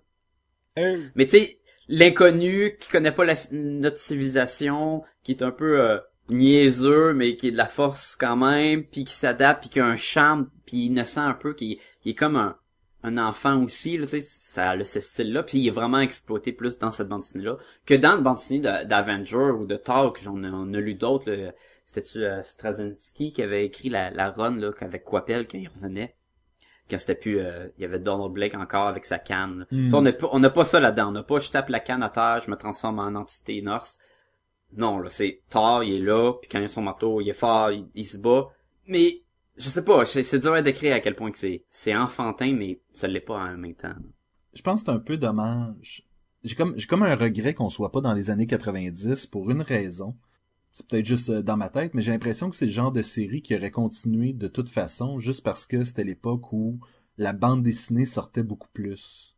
Mais 1.15 1.25
tu 1.25 1.37
sais, 1.37 1.57
l'inconnu 1.87 2.75
qui 2.79 2.89
connaît 2.89 3.11
pas 3.11 3.25
la- 3.25 3.35
notre 3.51 3.97
civilisation, 3.97 5.03
qui 5.23 5.31
est 5.33 5.43
un 5.43 5.51
peu 5.51 5.79
euh, 5.79 5.99
niaiseux, 6.29 7.13
mais 7.13 7.35
qui 7.37 7.49
est 7.49 7.51
de 7.51 7.57
la 7.57 7.67
force 7.67 8.15
quand 8.15 8.35
même, 8.35 8.83
puis 8.83 9.03
qui 9.03 9.13
s'adapte, 9.13 9.61
puis 9.61 9.69
qui 9.69 9.79
a 9.79 9.85
un 9.85 9.95
charme, 9.95 10.49
puis 10.65 10.85
innocent 10.85 11.21
un 11.21 11.33
peu, 11.33 11.53
qui, 11.53 11.79
qui 12.01 12.11
est 12.11 12.15
comme 12.15 12.37
un, 12.37 12.57
un 13.03 13.17
enfant 13.17 13.61
aussi, 13.63 13.97
là, 13.97 14.05
tu 14.05 14.19
sais, 14.19 14.21
ça 14.21 14.71
a 14.71 14.83
ce 14.83 14.99
style-là, 14.99 15.43
puis 15.43 15.59
il 15.59 15.67
est 15.67 15.71
vraiment 15.71 15.99
exploité 15.99 16.53
plus 16.53 16.79
dans 16.79 16.91
cette 16.91 17.09
bande 17.09 17.21
dessinée-là 17.21 17.57
que 17.85 17.93
dans 17.93 18.17
une 18.17 18.23
bande 18.23 18.37
dessinée 18.37 18.61
de- 18.61 18.87
d'Avenger 18.87 19.51
ou 19.51 19.65
de 19.65 19.75
Thor, 19.75 20.13
que 20.13 20.21
j'en 20.21 20.41
ai, 20.41 20.49
on 20.49 20.73
a 20.73 20.79
lu 20.79 20.95
d'autres, 20.95 21.31
là. 21.31 21.51
C'était-tu 21.85 22.23
euh, 22.23 22.41
Straczynski 22.43 23.33
qui 23.33 23.41
avait 23.41 23.65
écrit 23.65 23.89
la, 23.89 24.09
la 24.11 24.31
run, 24.31 24.55
là, 24.55 24.71
avec 24.79 25.03
Quapel 25.03 25.47
quand 25.47 25.57
il 25.57 25.67
revenait? 25.67 26.15
quand 26.89 26.99
c'était 26.99 27.15
plus, 27.15 27.39
euh, 27.39 27.69
il 27.77 27.81
y 27.81 27.85
avait 27.85 27.99
Donald 27.99 28.31
Blake 28.31 28.55
encore 28.55 28.87
avec 28.87 29.05
sa 29.05 29.19
canne. 29.19 29.65
Hmm. 29.71 29.89
On 29.93 30.01
n'a 30.01 30.13
pas, 30.13 30.29
on 30.31 30.39
n'a 30.39 30.49
pas 30.49 30.65
ça 30.65 30.79
là-dedans. 30.79 31.09
On 31.09 31.11
n'a 31.11 31.23
pas, 31.23 31.39
je 31.39 31.49
tape 31.49 31.69
la 31.69 31.79
canne 31.79 32.03
à 32.03 32.09
terre, 32.09 32.41
je 32.43 32.51
me 32.51 32.55
transforme 32.55 32.99
en 32.99 33.15
entité 33.15 33.61
Norse. 33.61 33.99
Non, 34.75 34.99
là, 34.99 35.09
c'est 35.09 35.41
Thor, 35.49 35.83
il 35.83 35.95
est 35.95 35.99
là, 35.99 36.33
puis 36.33 36.49
quand 36.49 36.59
il 36.59 36.65
a 36.65 36.67
son 36.67 36.81
marteau, 36.81 37.21
il 37.21 37.29
est 37.29 37.33
fort, 37.33 37.71
il, 37.71 37.87
il 37.93 38.05
se 38.05 38.17
bat. 38.17 38.49
Mais, 38.87 39.21
je 39.55 39.69
sais 39.69 39.85
pas, 39.85 40.05
c'est 40.05 40.23
c'est 40.23 40.39
dur 40.39 40.53
à 40.53 40.61
décrire 40.61 40.95
à 40.95 40.99
quel 40.99 41.15
point 41.15 41.31
que 41.31 41.37
c'est, 41.37 41.63
c'est 41.67 41.95
enfantin, 41.95 42.53
mais 42.53 42.81
ça 42.91 43.07
l'est 43.07 43.21
pas 43.21 43.35
en 43.35 43.57
même 43.57 43.75
temps. 43.75 43.93
Je 44.53 44.61
pense 44.61 44.81
que 44.81 44.85
c'est 44.87 44.95
un 44.95 44.99
peu 44.99 45.17
dommage. 45.17 46.07
J'ai 46.43 46.55
comme, 46.55 46.73
j'ai 46.75 46.87
comme 46.87 47.03
un 47.03 47.15
regret 47.15 47.53
qu'on 47.53 47.69
soit 47.69 47.91
pas 47.91 48.01
dans 48.01 48.13
les 48.13 48.29
années 48.29 48.47
90 48.47 49.27
pour 49.27 49.49
une 49.49 49.61
raison. 49.61 50.15
C'est 50.73 50.87
peut-être 50.87 51.05
juste 51.05 51.29
euh, 51.29 51.41
dans 51.43 51.55
ma 51.55 51.69
tête, 51.69 51.93
mais 51.93 52.01
j'ai 52.01 52.11
l'impression 52.11 52.49
que 52.49 52.55
c'est 52.55 52.65
le 52.65 52.71
genre 52.71 52.91
de 52.91 53.03
série 53.03 53.41
qui 53.41 53.55
aurait 53.55 53.71
continué 53.71 54.33
de 54.33 54.47
toute 54.47 54.69
façon, 54.69 55.19
juste 55.19 55.43
parce 55.43 55.65
que 55.67 55.83
c'était 55.83 56.03
l'époque 56.03 56.51
où 56.51 56.79
la 57.17 57.31
bande 57.31 57.63
dessinée 57.63 58.05
sortait 58.05 58.43
beaucoup 58.43 58.69
plus. 58.73 59.37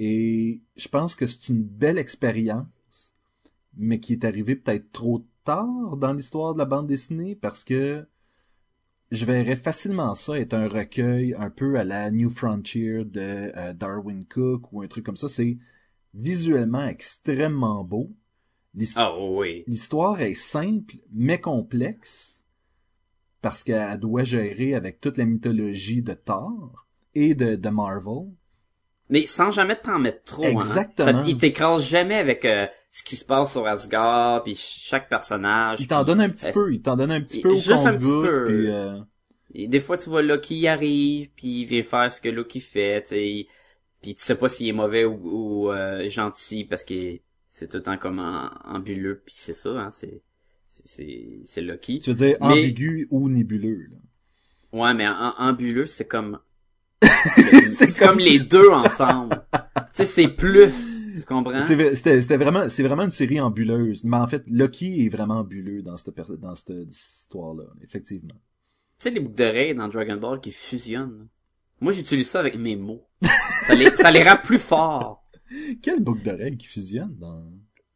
Et 0.00 0.60
je 0.76 0.88
pense 0.88 1.14
que 1.14 1.26
c'est 1.26 1.48
une 1.48 1.62
belle 1.62 1.98
expérience, 1.98 3.14
mais 3.76 4.00
qui 4.00 4.12
est 4.12 4.24
arrivée 4.24 4.56
peut-être 4.56 4.90
trop 4.92 5.24
tard 5.44 5.96
dans 5.96 6.12
l'histoire 6.12 6.54
de 6.54 6.58
la 6.58 6.64
bande 6.64 6.88
dessinée, 6.88 7.36
parce 7.36 7.64
que 7.64 8.06
je 9.10 9.24
verrais 9.24 9.56
facilement 9.56 10.14
ça 10.14 10.38
être 10.38 10.54
un 10.54 10.68
recueil 10.68 11.34
un 11.38 11.50
peu 11.50 11.78
à 11.78 11.84
la 11.84 12.10
New 12.10 12.30
Frontier 12.30 13.04
de 13.04 13.52
euh, 13.56 13.72
Darwin 13.74 14.24
Cook 14.24 14.72
ou 14.72 14.82
un 14.82 14.88
truc 14.88 15.06
comme 15.06 15.16
ça. 15.16 15.28
C'est 15.28 15.56
visuellement 16.14 16.86
extrêmement 16.86 17.84
beau. 17.84 18.12
Ah 18.96 19.18
oui. 19.18 19.64
L'histoire 19.66 20.20
est 20.20 20.34
simple 20.34 20.96
mais 21.12 21.40
complexe 21.40 22.44
parce 23.40 23.62
qu'elle 23.64 23.98
doit 23.98 24.24
gérer 24.24 24.74
avec 24.74 25.00
toute 25.00 25.18
la 25.18 25.24
mythologie 25.24 26.02
de 26.02 26.14
Thor 26.14 26.86
et 27.14 27.34
de, 27.34 27.56
de 27.56 27.68
Marvel. 27.68 28.30
Mais 29.10 29.26
sans 29.26 29.50
jamais 29.50 29.76
t'en 29.76 29.98
mettre 29.98 30.22
trop, 30.24 30.44
Exactement. 30.44 31.08
hein. 31.08 31.24
Ça, 31.24 31.28
il 31.30 31.38
t'écrase 31.38 31.82
jamais 31.82 32.16
avec 32.16 32.44
euh, 32.44 32.66
ce 32.90 33.02
qui 33.02 33.16
se 33.16 33.24
passe 33.24 33.52
sur 33.52 33.66
Asgard, 33.66 34.42
puis 34.42 34.54
chaque 34.54 35.08
personnage. 35.08 35.80
Il 35.80 35.86
t'en 35.88 36.04
donne 36.04 36.20
un 36.20 36.28
petit 36.28 36.48
euh, 36.48 36.52
peu, 36.52 36.74
il 36.74 36.82
t'en 36.82 36.96
donne 36.96 37.12
un 37.12 37.20
petit 37.22 37.40
peu 37.40 37.50
au 37.50 37.56
juste 37.56 37.86
un 37.86 37.96
petit 37.96 38.04
peu. 38.10 38.44
puis, 38.46 38.70
euh, 38.70 38.98
Et 39.54 39.66
des 39.66 39.80
fois, 39.80 39.96
tu 39.96 40.10
vois 40.10 40.20
Loki 40.20 40.58
y 40.58 40.68
arrive, 40.68 41.30
puis 41.34 41.62
il 41.62 41.64
vient 41.64 41.82
faire 41.82 42.12
ce 42.12 42.20
que 42.20 42.28
Loki 42.28 42.60
fait, 42.60 43.02
tu 43.02 43.08
sais. 43.08 43.46
Puis 44.02 44.14
tu 44.14 44.22
sais 44.22 44.36
pas 44.36 44.48
s'il 44.48 44.68
est 44.68 44.72
mauvais 44.72 45.04
ou, 45.04 45.18
ou, 45.22 45.72
euh, 45.72 46.06
gentil, 46.08 46.64
parce 46.64 46.84
que 46.84 47.18
c'est 47.58 47.68
tout 47.68 47.78
le 47.78 47.82
temps 47.82 47.98
comme 47.98 48.20
en, 48.20 48.50
ambuleux, 48.64 49.20
puis 49.24 49.34
c'est 49.36 49.54
ça, 49.54 49.70
hein, 49.70 49.90
c'est 49.90 50.22
c'est- 50.66 51.60
Loki. 51.62 51.98
tu 52.00 52.10
veux 52.10 52.16
dire 52.16 52.36
Mais- 52.40 52.46
ambigu 52.46 53.08
ou 53.10 53.28
nébuleux. 53.28 53.88
là? 53.90 53.96
Ouais, 54.72 54.94
mais 54.94 55.08
en, 55.08 55.34
ambuleux, 55.38 55.86
c'est 55.86 56.06
comme 56.06 56.38
C'est 57.70 57.98
comme 57.98 58.18
les 58.18 58.38
deux 58.38 58.70
ensemble. 58.70 59.44
tu 59.54 59.80
sais, 59.94 60.04
c'est 60.04 60.28
plus, 60.28 61.14
tu 61.18 61.24
comprends? 61.26 61.62
C'était 61.62 61.94
c'était 61.94 62.36
vraiment, 62.36 62.68
c'est 62.68 62.82
vraiment 62.82 63.04
une 63.04 63.10
série 63.10 63.40
ambuleuse. 63.40 64.04
Mais 64.04 64.16
en 64.18 64.26
fait, 64.26 64.44
Loki 64.50 65.06
est 65.06 65.08
vraiment 65.08 65.38
ambuleux 65.38 65.82
dans 65.82 65.96
cette, 65.96 66.14
dans 66.40 66.54
cette 66.54 66.70
histoire-là, 66.90 67.64
effectivement. 67.82 68.28
Tu 68.98 69.04
sais, 69.04 69.10
les 69.10 69.20
boucles 69.20 69.34
d'oreilles 69.36 69.74
dans 69.74 69.88
Dragon 69.88 70.16
Ball 70.16 70.40
qui 70.40 70.52
fusionnent. 70.52 71.28
Moi, 71.80 71.92
j'utilise 71.92 72.28
ça 72.28 72.40
avec 72.40 72.56
mes 72.58 72.76
mots. 72.76 73.06
ça, 73.66 73.74
les, 73.74 73.94
ça 73.96 74.10
les 74.10 74.22
rend 74.22 74.36
plus 74.36 74.58
forts. 74.58 75.24
Quelle 75.82 76.00
boucle 76.00 76.22
d'oreille 76.22 76.56
qui 76.56 76.66
fusionne 76.66 77.14
dans... 77.18 77.44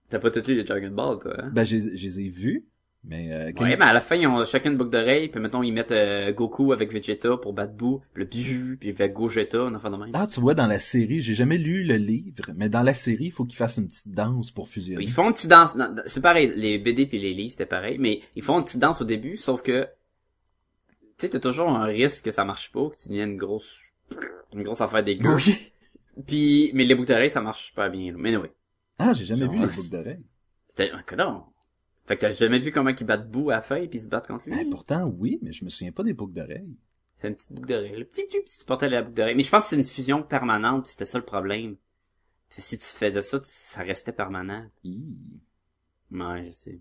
T'as 0.09 0.19
pas 0.19 0.31
tout 0.31 0.43
lu 0.47 0.57
les 0.57 0.65
Dragon 0.65 0.91
Ball, 0.91 1.19
quoi. 1.19 1.35
Hein? 1.43 1.51
Ben, 1.55 1.65
je 1.65 1.77
les- 1.77 2.21
ai 2.21 2.29
vus, 2.29 2.67
mais... 3.03 3.33
euh, 3.33 3.53
Ouais, 3.63 3.77
mais 3.79 3.85
à 3.87 3.93
la 3.95 4.01
fin, 4.01 4.15
ils 4.17 4.27
ont 4.27 4.45
chacun 4.45 4.71
une 4.71 4.77
boucle 4.77 4.91
d'oreille, 4.91 5.29
puis 5.29 5.41
mettons, 5.41 5.63
ils 5.63 5.73
mettent 5.73 5.91
euh, 5.93 6.33
Goku 6.33 6.73
avec 6.73 6.93
Vegeta 6.93 7.39
pour 7.39 7.55
battre 7.55 7.73
Boo, 7.73 8.03
puis 8.13 8.23
le 8.25 8.29
bijou, 8.29 8.77
puis 8.79 8.91
avec 8.91 9.15
Gogeta, 9.15 9.63
un 9.63 9.75
enfant 9.75 9.91
de 9.91 9.97
même. 9.97 10.11
Ah, 10.13 10.27
tu 10.27 10.39
vois, 10.41 10.53
dans 10.55 10.67
la 10.67 10.79
série, 10.79 11.21
j'ai 11.23 11.33
jamais 11.33 11.57
lu 11.57 11.83
le 11.85 11.97
livre, 11.97 12.45
mais 12.55 12.69
dans 12.69 12.83
la 12.83 12.93
série, 12.93 13.25
il 13.27 13.31
faut 13.33 13.45
qu'ils 13.47 13.57
fassent 13.57 13.79
une 13.79 13.89
petite 13.89 14.11
danse 14.11 14.51
pour 14.51 14.69
fusionner. 14.69 15.03
Ils 15.03 15.11
font 15.11 15.27
une 15.29 15.33
petite 15.33 15.49
danse. 15.51 15.75
C'est 16.05 16.21
pareil, 16.21 16.53
les 16.57 16.79
BD 16.79 17.07
puis 17.07 17.19
les 17.19 17.33
livres, 17.33 17.53
c'était 17.53 17.65
pareil, 17.65 17.97
mais 17.99 18.21
ils 18.37 18.43
font 18.43 18.59
une 18.59 18.65
petite 18.65 18.81
danse 18.81 19.01
au 19.01 19.05
début, 19.05 19.39
sauf 19.39 19.63
que 19.63 19.85
tu 21.19 21.27
sais, 21.27 21.29
t'as 21.31 21.41
toujours 21.41 21.71
un 21.71 21.85
risque 21.85 22.25
que 22.25 22.31
ça 22.33 22.45
marche 22.45 22.71
pas, 22.73 22.91
que 22.91 22.97
tu 22.97 23.09
deviennes 23.09 23.31
une 23.31 23.37
grosse 23.39 23.79
une 24.53 24.63
grosse 24.63 24.81
affaire 24.83 25.03
dégueu. 25.03 25.35
Oui. 25.37 25.73
Puis, 26.27 26.71
mais 26.75 26.85
les 26.85 26.95
boucles 26.95 27.09
d'oreilles, 27.09 27.31
ça 27.31 27.41
marche 27.41 27.67
super 27.67 27.91
bien. 27.91 28.13
Mais 28.17 28.37
oui. 28.37 28.49
Ah, 28.99 29.13
j'ai 29.13 29.25
jamais 29.25 29.45
Genre, 29.45 29.53
vu 29.53 29.61
les 29.61 29.67
boucles 29.67 29.91
d'oreille. 29.91 30.25
T'as 30.75 30.87
un 30.97 31.17
non. 31.17 31.45
Fait 32.07 32.17
que 32.17 32.21
t'as 32.23 32.33
jamais 32.33 32.59
vu 32.59 32.73
comment 32.73 32.91
ils 32.91 33.07
battent 33.07 33.31
Boo 33.31 33.51
à 33.51 33.55
la 33.57 33.63
fin 33.63 33.77
et 33.77 33.89
puis 33.89 33.99
ils 33.99 34.03
se 34.03 34.09
battent 34.09 34.27
contre 34.27 34.47
lui? 34.49 34.57
Ben, 34.57 34.69
pourtant, 34.71 35.05
oui, 35.07 35.39
mais 35.43 35.53
je 35.53 35.65
me 35.65 35.71
souviens 35.71 35.93
pas 35.93 36.03
des 36.03 36.13
boucles 36.15 36.33
d'oreille. 36.35 36.77
C'est 37.15 37.29
une 37.29 37.35
petite 37.37 37.53
boucle 37.53 37.69
d'oreille. 37.69 37.97
Le 37.97 38.05
petit 38.05 38.25
petit 38.27 38.41
petit 38.41 38.59
tu 38.59 38.65
portais 38.65 38.89
la 38.89 39.03
boucle 39.03 39.15
d'oreille. 39.15 39.35
Mais 39.37 39.43
je 39.43 39.51
pense 39.51 39.65
que 39.65 39.71
c'est 39.71 39.77
une 39.77 39.85
fusion 39.85 40.23
permanente, 40.23 40.83
puis 40.85 40.93
c'était 40.93 41.05
ça 41.05 41.19
le 41.19 41.25
problème. 41.25 41.77
Puis 42.51 42.63
si 42.63 42.77
tu 42.79 42.85
faisais 42.85 43.23
ça, 43.23 43.39
tu- 43.41 43.49
ça 43.51 43.83
restait 43.83 44.13
permanent. 44.13 44.67
Hi. 44.85 45.01
Ouais, 46.11 46.45
je 46.45 46.51
sais. 46.51 46.81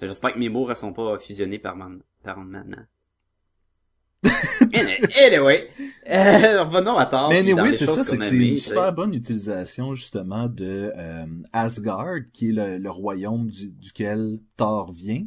J'espère 0.00 0.34
que 0.34 0.38
mes 0.38 0.48
mots 0.50 0.68
ne 0.68 0.74
sont 0.74 0.92
pas 0.92 1.16
fusionnés 1.18 1.58
perman- 1.58 2.02
permanent. 2.22 2.84
Anyway. 5.24 5.68
Euh, 6.08 6.62
revenons 6.62 6.96
à 6.96 7.06
tard. 7.06 7.30
Mais 7.30 7.42
puis 7.42 7.52
anyway, 7.52 7.70
les 7.70 7.76
c'est 7.76 7.86
ça, 7.86 8.04
c'est 8.04 8.16
que 8.18 8.24
c'est 8.24 8.36
une 8.36 8.54
super 8.56 8.92
bonne 8.92 9.14
utilisation, 9.14 9.92
justement, 9.94 10.48
de 10.48 10.92
euh, 10.96 11.26
Asgard, 11.52 12.18
qui 12.32 12.50
est 12.50 12.52
le, 12.52 12.78
le 12.78 12.90
royaume 12.90 13.50
du- 13.50 13.72
duquel 13.72 14.38
Thor 14.56 14.92
vient. 14.92 15.24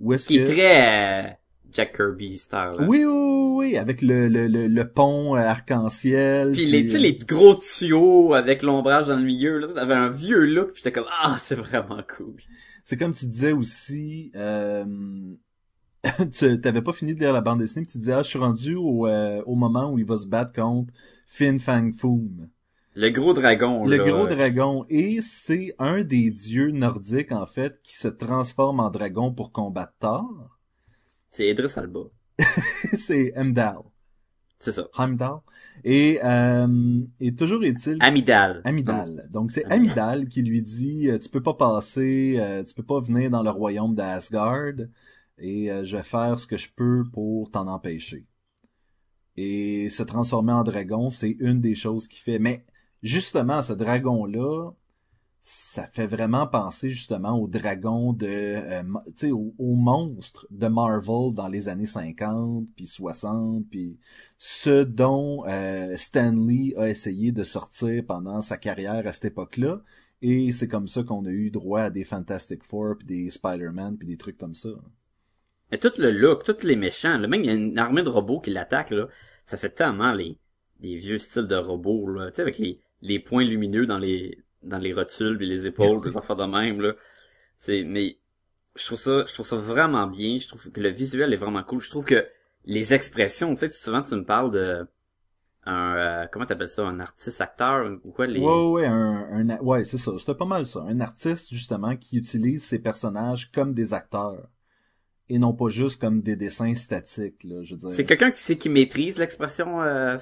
Où 0.00 0.12
est-ce 0.12 0.26
Qui 0.28 0.38
que... 0.38 0.42
est 0.42 0.52
très 0.52 1.26
euh, 1.26 1.30
Jack 1.72 1.96
Kirby 1.96 2.38
style. 2.38 2.70
là. 2.78 2.86
Oui, 2.86 3.04
oui, 3.04 3.06
oui, 3.06 3.54
oui, 3.70 3.76
avec 3.78 4.02
le, 4.02 4.28
le, 4.28 4.48
le, 4.48 4.66
le 4.66 4.88
pont 4.88 5.36
euh, 5.36 5.40
arc-en-ciel. 5.40 6.52
Puis 6.52 6.66
les, 6.66 6.84
tu 6.84 6.92
sais, 6.92 6.98
les 6.98 7.14
gros 7.16 7.54
tuyaux 7.54 8.34
avec 8.34 8.62
l'ombrage 8.62 9.06
dans 9.06 9.16
le 9.16 9.22
milieu, 9.24 9.58
là, 9.58 9.68
t'avais 9.74 9.94
un 9.94 10.08
vieux 10.08 10.44
look, 10.44 10.72
puis 10.72 10.82
j'étais 10.84 10.92
comme, 10.92 11.08
ah, 11.22 11.36
c'est 11.38 11.54
vraiment 11.54 12.02
cool. 12.16 12.34
C'est 12.84 12.96
comme 12.96 13.12
tu 13.12 13.26
disais 13.26 13.52
aussi, 13.52 14.32
euh, 14.36 14.84
tu 16.32 16.60
t'avais 16.60 16.82
pas 16.82 16.92
fini 16.92 17.14
de 17.14 17.20
lire 17.20 17.32
la 17.32 17.40
bande 17.40 17.60
dessinée, 17.60 17.84
puis 17.84 17.92
tu 17.92 17.98
disais, 17.98 18.12
ah, 18.12 18.22
je 18.22 18.28
suis 18.28 18.38
rendu 18.38 18.74
au, 18.74 19.06
euh, 19.06 19.42
au 19.46 19.54
moment 19.54 19.90
où 19.90 19.98
il 19.98 20.04
va 20.04 20.16
se 20.16 20.26
battre 20.26 20.52
contre 20.52 20.92
Fin 21.26 21.58
Fang 21.58 21.90
Foom. 21.96 22.48
Le 22.94 23.10
gros 23.10 23.34
dragon, 23.34 23.86
Le 23.86 23.98
là. 23.98 24.04
gros 24.04 24.26
dragon. 24.26 24.86
Et 24.88 25.20
c'est 25.20 25.74
un 25.78 26.02
des 26.02 26.30
dieux 26.30 26.70
nordiques, 26.70 27.30
en 27.32 27.44
fait, 27.44 27.78
qui 27.82 27.94
se 27.94 28.08
transforme 28.08 28.80
en 28.80 28.90
dragon 28.90 29.32
pour 29.32 29.52
combattre 29.52 29.92
Thor. 30.00 30.58
C'est 31.30 31.48
Idris 31.48 31.72
Alba. 31.76 32.00
c'est 32.94 33.32
Heimdall. 33.36 33.82
C'est 34.58 34.72
ça. 34.72 34.88
Heimdall. 34.96 35.40
Et, 35.84 36.18
euh, 36.24 37.00
et 37.20 37.34
toujours 37.34 37.62
est-il... 37.64 37.98
Amidal. 38.00 38.62
Amidal. 38.64 39.28
Donc 39.30 39.52
c'est 39.52 39.66
Amidal. 39.66 40.28
Qui 40.28 40.40
lui 40.40 40.62
dit 40.62 41.10
euh, 41.10 41.18
tu 41.18 41.28
peux 41.28 41.42
pas 41.42 41.52
passer, 41.54 42.36
euh, 42.38 42.64
tu 42.64 42.72
peux 42.72 42.82
pas 42.82 43.00
venir 43.00 43.30
dans 43.30 43.42
le 43.42 43.50
royaume 43.50 43.94
d'Asgard 43.94 44.72
et 45.38 45.70
euh, 45.70 45.84
je 45.84 45.96
vais 45.96 46.02
faire 46.02 46.38
ce 46.38 46.46
que 46.46 46.56
je 46.56 46.68
peux 46.74 47.04
pour 47.12 47.50
t'en 47.50 47.66
empêcher. 47.68 48.26
Et 49.36 49.90
se 49.90 50.02
transformer 50.02 50.52
en 50.52 50.64
dragon, 50.64 51.10
c'est 51.10 51.36
une 51.40 51.60
des 51.60 51.74
choses 51.74 52.08
qu'il 52.08 52.20
fait. 52.20 52.38
Mais 52.38 52.64
justement, 53.02 53.60
ce 53.60 53.74
dragon-là, 53.74 54.70
ça 55.48 55.86
fait 55.86 56.06
vraiment 56.06 56.46
penser 56.46 56.88
justement 56.88 57.38
au 57.38 57.46
dragon 57.46 58.12
de, 58.12 58.26
euh, 58.26 58.82
tu 59.06 59.28
sais, 59.28 59.30
au 59.30 59.74
monstre 59.74 60.46
de 60.50 60.66
Marvel 60.66 61.34
dans 61.34 61.46
les 61.46 61.68
années 61.68 61.86
50 61.86 62.66
puis 62.74 62.86
60 62.86 63.64
puis 63.70 63.96
ce 64.38 64.82
dont 64.82 65.44
euh, 65.46 65.96
Stan 65.96 66.32
Lee 66.32 66.74
a 66.76 66.88
essayé 66.88 67.30
de 67.30 67.44
sortir 67.44 68.04
pendant 68.06 68.40
sa 68.40 68.56
carrière 68.56 69.06
à 69.06 69.12
cette 69.12 69.26
époque-là. 69.26 69.82
Et 70.20 70.50
c'est 70.50 70.66
comme 70.66 70.88
ça 70.88 71.04
qu'on 71.04 71.24
a 71.26 71.30
eu 71.30 71.50
droit 71.50 71.82
à 71.82 71.90
des 71.90 72.04
Fantastic 72.04 72.64
Four 72.64 72.96
puis 72.98 73.06
des 73.06 73.30
Spider-Man 73.30 73.98
puis 73.98 74.08
des 74.08 74.16
trucs 74.16 74.38
comme 74.38 74.54
ça. 74.54 74.70
Et 75.72 75.78
tout 75.78 75.92
le 75.98 76.10
look, 76.10 76.44
tous 76.44 76.62
les 76.64 76.76
méchants, 76.76 77.18
là, 77.18 77.26
même 77.28 77.42
il 77.42 77.46
y 77.46 77.50
a 77.50 77.54
une 77.54 77.78
armée 77.78 78.02
de 78.02 78.08
robots 78.08 78.40
qui 78.40 78.50
l'attaquent, 78.50 78.90
là. 78.90 79.08
Ça 79.46 79.56
fait 79.56 79.70
tellement 79.70 80.12
les, 80.12 80.38
les 80.80 80.96
vieux 80.96 81.18
styles 81.18 81.46
de 81.46 81.56
robots, 81.56 82.08
là. 82.08 82.30
Tu 82.30 82.36
sais, 82.36 82.42
avec 82.42 82.58
les, 82.58 82.80
les 83.02 83.18
points 83.18 83.44
lumineux 83.44 83.86
dans 83.86 83.98
les, 83.98 84.38
dans 84.62 84.78
les 84.78 84.92
rotules 84.92 85.42
et 85.42 85.46
les 85.46 85.66
épaules, 85.66 86.06
les 86.06 86.16
affaires 86.16 86.36
de 86.36 86.44
même, 86.44 86.80
là. 86.80 86.94
C'est, 87.56 87.84
mais, 87.84 88.18
je 88.76 88.84
trouve 88.86 88.98
ça, 88.98 89.24
je 89.26 89.32
trouve 89.34 89.46
ça 89.46 89.56
vraiment 89.56 90.06
bien. 90.06 90.38
Je 90.38 90.48
trouve 90.48 90.70
que 90.70 90.80
le 90.80 90.90
visuel 90.90 91.32
est 91.32 91.36
vraiment 91.36 91.62
cool. 91.64 91.80
Je 91.80 91.90
trouve 91.90 92.04
que 92.04 92.26
les 92.64 92.94
expressions, 92.94 93.54
tu 93.54 93.60
sais, 93.60 93.68
souvent 93.68 94.02
tu 94.02 94.14
me 94.14 94.24
parles 94.24 94.50
de, 94.50 94.86
un, 95.64 95.96
euh, 95.96 96.26
comment 96.30 96.46
t'appelles 96.46 96.68
ça, 96.68 96.86
un 96.86 97.00
artiste 97.00 97.40
acteur, 97.40 97.98
ou 98.04 98.10
quoi, 98.12 98.26
les... 98.26 98.40
Ouais, 98.40 98.70
ouais, 98.70 98.86
un, 98.86 99.50
un- 99.50 99.58
ouais, 99.60 99.84
c'est 99.84 99.98
ça. 99.98 100.12
C'était 100.18 100.34
pas 100.34 100.44
mal 100.44 100.66
ça. 100.66 100.80
Un 100.82 101.00
artiste, 101.00 101.52
justement, 101.52 101.96
qui 101.96 102.18
utilise 102.18 102.64
ses 102.64 102.78
personnages 102.78 103.50
comme 103.50 103.72
des 103.72 103.94
acteurs. 103.94 104.48
Et 105.28 105.38
non 105.38 105.52
pas 105.52 105.68
juste 105.68 106.00
comme 106.00 106.20
des 106.22 106.36
dessins 106.36 106.74
statiques, 106.74 107.42
là, 107.44 107.62
je 107.62 107.74
veux. 107.74 107.92
C'est 107.92 108.04
quelqu'un 108.04 108.30
qui 108.30 108.38
sait 108.40 108.56
qui 108.56 108.68
maîtrise 108.68 109.18
l'expression 109.18 109.82
euh, 109.82 110.16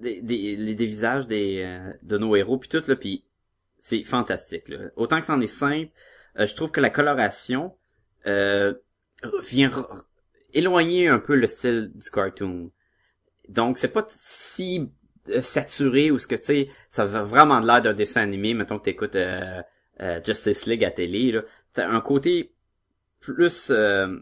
des, 0.00 0.20
des, 0.20 0.74
des 0.74 0.86
visages 0.86 1.26
des 1.28 1.62
euh, 1.62 1.92
de 2.02 2.18
nos 2.18 2.34
héros 2.34 2.58
puis 2.58 2.68
tout 2.68 2.82
là 2.88 2.96
puis 2.96 3.24
c'est 3.78 4.02
fantastique 4.02 4.68
là. 4.68 4.90
Autant 4.96 5.20
que 5.20 5.26
c'en 5.26 5.40
est 5.40 5.46
simple, 5.46 5.90
euh, 6.38 6.46
je 6.46 6.54
trouve 6.56 6.72
que 6.72 6.80
la 6.80 6.90
coloration 6.90 7.76
euh, 8.26 8.74
vient 9.42 9.70
éloigner 10.52 11.06
un 11.08 11.18
peu 11.18 11.36
le 11.36 11.46
style 11.46 11.92
du 11.94 12.10
cartoon. 12.10 12.70
donc 13.48 13.78
c'est 13.78 13.88
pas 13.88 14.06
si 14.20 14.90
euh, 15.28 15.42
saturé 15.42 16.10
ou 16.10 16.18
ce 16.18 16.26
que 16.26 16.34
tu 16.34 16.44
sais, 16.44 16.68
ça 16.90 17.04
a 17.04 17.22
vraiment 17.22 17.60
de 17.60 17.66
l'air 17.66 17.80
d'un 17.80 17.94
dessin 17.94 18.20
animé. 18.22 18.52
Mettons 18.52 18.78
que 18.78 18.84
t'écoutes 18.84 19.16
euh, 19.16 19.62
Justice 20.24 20.66
League 20.66 20.84
à 20.84 20.90
télé, 20.90 21.32
là, 21.32 21.42
t'as 21.72 21.88
un 21.88 22.00
côté 22.00 22.53
plus 23.24 23.68
euh, 23.70 24.18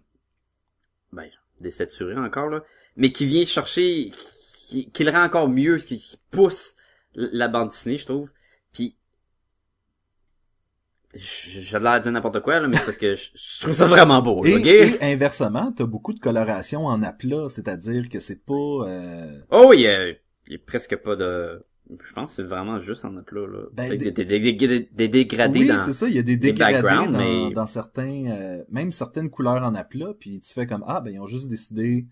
ben 1.13 1.29
désaturé 1.61 2.17
encore 2.17 2.49
là, 2.49 2.63
mais 2.97 3.13
qui 3.13 3.27
vient 3.27 3.45
chercher, 3.45 4.11
qui, 4.69 4.91
qui 4.91 5.05
le 5.05 5.11
rend 5.11 5.25
encore 5.25 5.49
mieux, 5.49 5.77
qui, 5.79 5.99
qui 5.99 6.17
pousse 6.31 6.75
la 7.15 7.49
bande 7.49 7.69
dessinée, 7.69 7.99
je 7.99 8.07
trouve. 8.07 8.33
Puis 8.73 8.97
j'ai 11.15 11.79
l'air 11.79 11.99
de 11.99 12.05
dire 12.05 12.13
n'importe 12.13 12.41
quoi 12.41 12.59
là, 12.61 12.69
mais 12.69 12.77
c'est 12.79 12.85
parce 12.87 12.97
que 12.97 13.15
je, 13.15 13.31
je 13.35 13.61
trouve 13.61 13.75
ça 13.75 13.87
vraiment 13.87 14.23
beau. 14.23 14.47
Et, 14.47 14.53
et 15.01 15.13
inversement, 15.13 15.73
t'as 15.77 15.85
beaucoup 15.85 16.15
de 16.15 16.21
coloration 16.21 16.87
en 16.87 17.03
aplat, 17.03 17.49
c'est-à-dire 17.51 18.09
que 18.09 18.19
c'est 18.19 18.43
pas... 18.45 18.55
euh, 18.55 19.39
Oh, 19.51 19.73
il 19.75 19.81
y 19.81 19.87
a, 19.89 20.09
il 20.09 20.19
y 20.49 20.55
a 20.55 20.59
presque 20.65 20.97
pas 20.97 21.15
de. 21.17 21.63
Je 22.05 22.13
pense 22.13 22.31
que 22.31 22.37
c'est 22.37 22.49
vraiment 22.49 22.79
juste 22.79 23.05
en 23.05 23.17
aplat 23.17 23.47
là. 23.47 23.65
Ben, 23.73 23.91
des- 23.97 24.11
des, 24.11 24.25
des, 24.25 24.41
des, 24.41 24.53
des- 24.53 24.89
des 24.93 25.09
dégradés 25.09 25.61
oui, 25.61 25.67
dans. 25.69 25.79
c'est 25.79 25.93
ça, 25.93 26.09
il 26.09 26.15
y 26.15 26.19
a 26.19 26.23
des 26.23 26.37
dégradés 26.37 26.83
dans, 26.83 27.11
mais- 27.11 27.51
dans 27.53 27.67
certains... 27.67 28.27
euh, 28.27 28.63
même 28.71 28.93
certaines 28.93 29.31
couleurs 29.31 29.63
en 29.63 29.75
aplat, 29.75 30.15
puis 30.19 30.41
tu 30.41 30.53
fais 30.53 30.67
comme, 30.67 30.85
ah, 30.87 31.01
ben 31.01 31.11
ils 31.13 31.21
ont 31.21 31.27
juste 31.27 31.49
décidé 31.49 32.07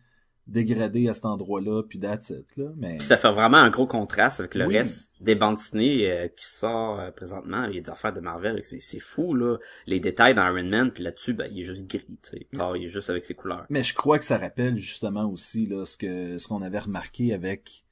dégrader 0.47 1.09
à 1.09 1.15
cet 1.15 1.27
endroit-là, 1.27 1.83
puis 1.89 2.01
that's 2.01 2.31
it, 2.31 2.57
là, 2.57 2.73
mais... 2.77 2.97
Puis 2.97 3.07
ça 3.07 3.17
fait 3.17 3.31
vraiment 3.31 3.59
un 3.59 3.71
gros 3.71 3.87
contraste 3.87 4.41
avec 4.41 4.57
le 4.57 4.67
Oui. 4.67 4.79
reste 4.79 5.15
des 5.21 5.37
bandes 5.37 5.55
dessinées 5.57 6.11
euh, 6.11 6.27
qui 6.29 6.45
sort 6.45 6.99
euh, 6.99 7.13
présentement. 7.13 7.67
Il 7.67 7.77
y 7.77 7.79
a 7.79 7.83
des 7.83 7.91
affaires 7.91 8.13
de 8.13 8.19
Marvel, 8.19 8.59
c'est 8.63 8.81
c'est 8.81 8.99
fou 8.99 9.35
là. 9.35 9.59
Les 9.87 10.01
détails 10.01 10.35
dans 10.35 10.45
Iron 10.49 10.69
Man, 10.69 10.91
puis 10.91 11.05
là-dessus, 11.05 11.35
ben, 11.35 11.47
il 11.53 11.61
est 11.61 11.63
juste 11.63 11.87
gris, 11.87 12.05
tu 12.23 12.31
sais. 12.31 12.47
Il 12.53 12.83
est 12.83 12.89
juste 12.89 13.11
avec 13.11 13.25
ses 13.25 13.35
couleurs. 13.35 13.65
Mais 13.71 13.85
je 13.85 13.95
crois 13.95 14.19
que 14.19 14.25
ça 14.25 14.39
rappelle 14.39 14.77
justement 14.77 15.31
aussi 15.31 15.67
là 15.67 15.85
ce 15.87 15.97
que 15.97 16.39
ce 16.39 16.49
qu'on 16.49 16.63
avait 16.63 16.81
remarqué 16.81 17.33
avec 17.33 17.85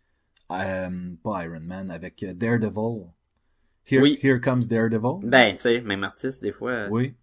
euh, 0.53 0.89
pas 1.23 1.45
Iron 1.45 1.61
Man 1.61 1.91
avec 1.91 2.23
euh, 2.23 2.33
Daredevil. 2.35 3.07
Here, 3.91 4.03
Oui. 4.03 4.19
Here 4.23 4.41
comes 4.41 4.67
Daredevil. 4.67 5.21
Ben, 5.23 5.55
tu 5.57 5.63
sais, 5.63 5.81
même 5.81 6.05
artiste 6.05 6.43
des 6.43 6.53
fois. 6.53 6.89
oui. 6.91 7.15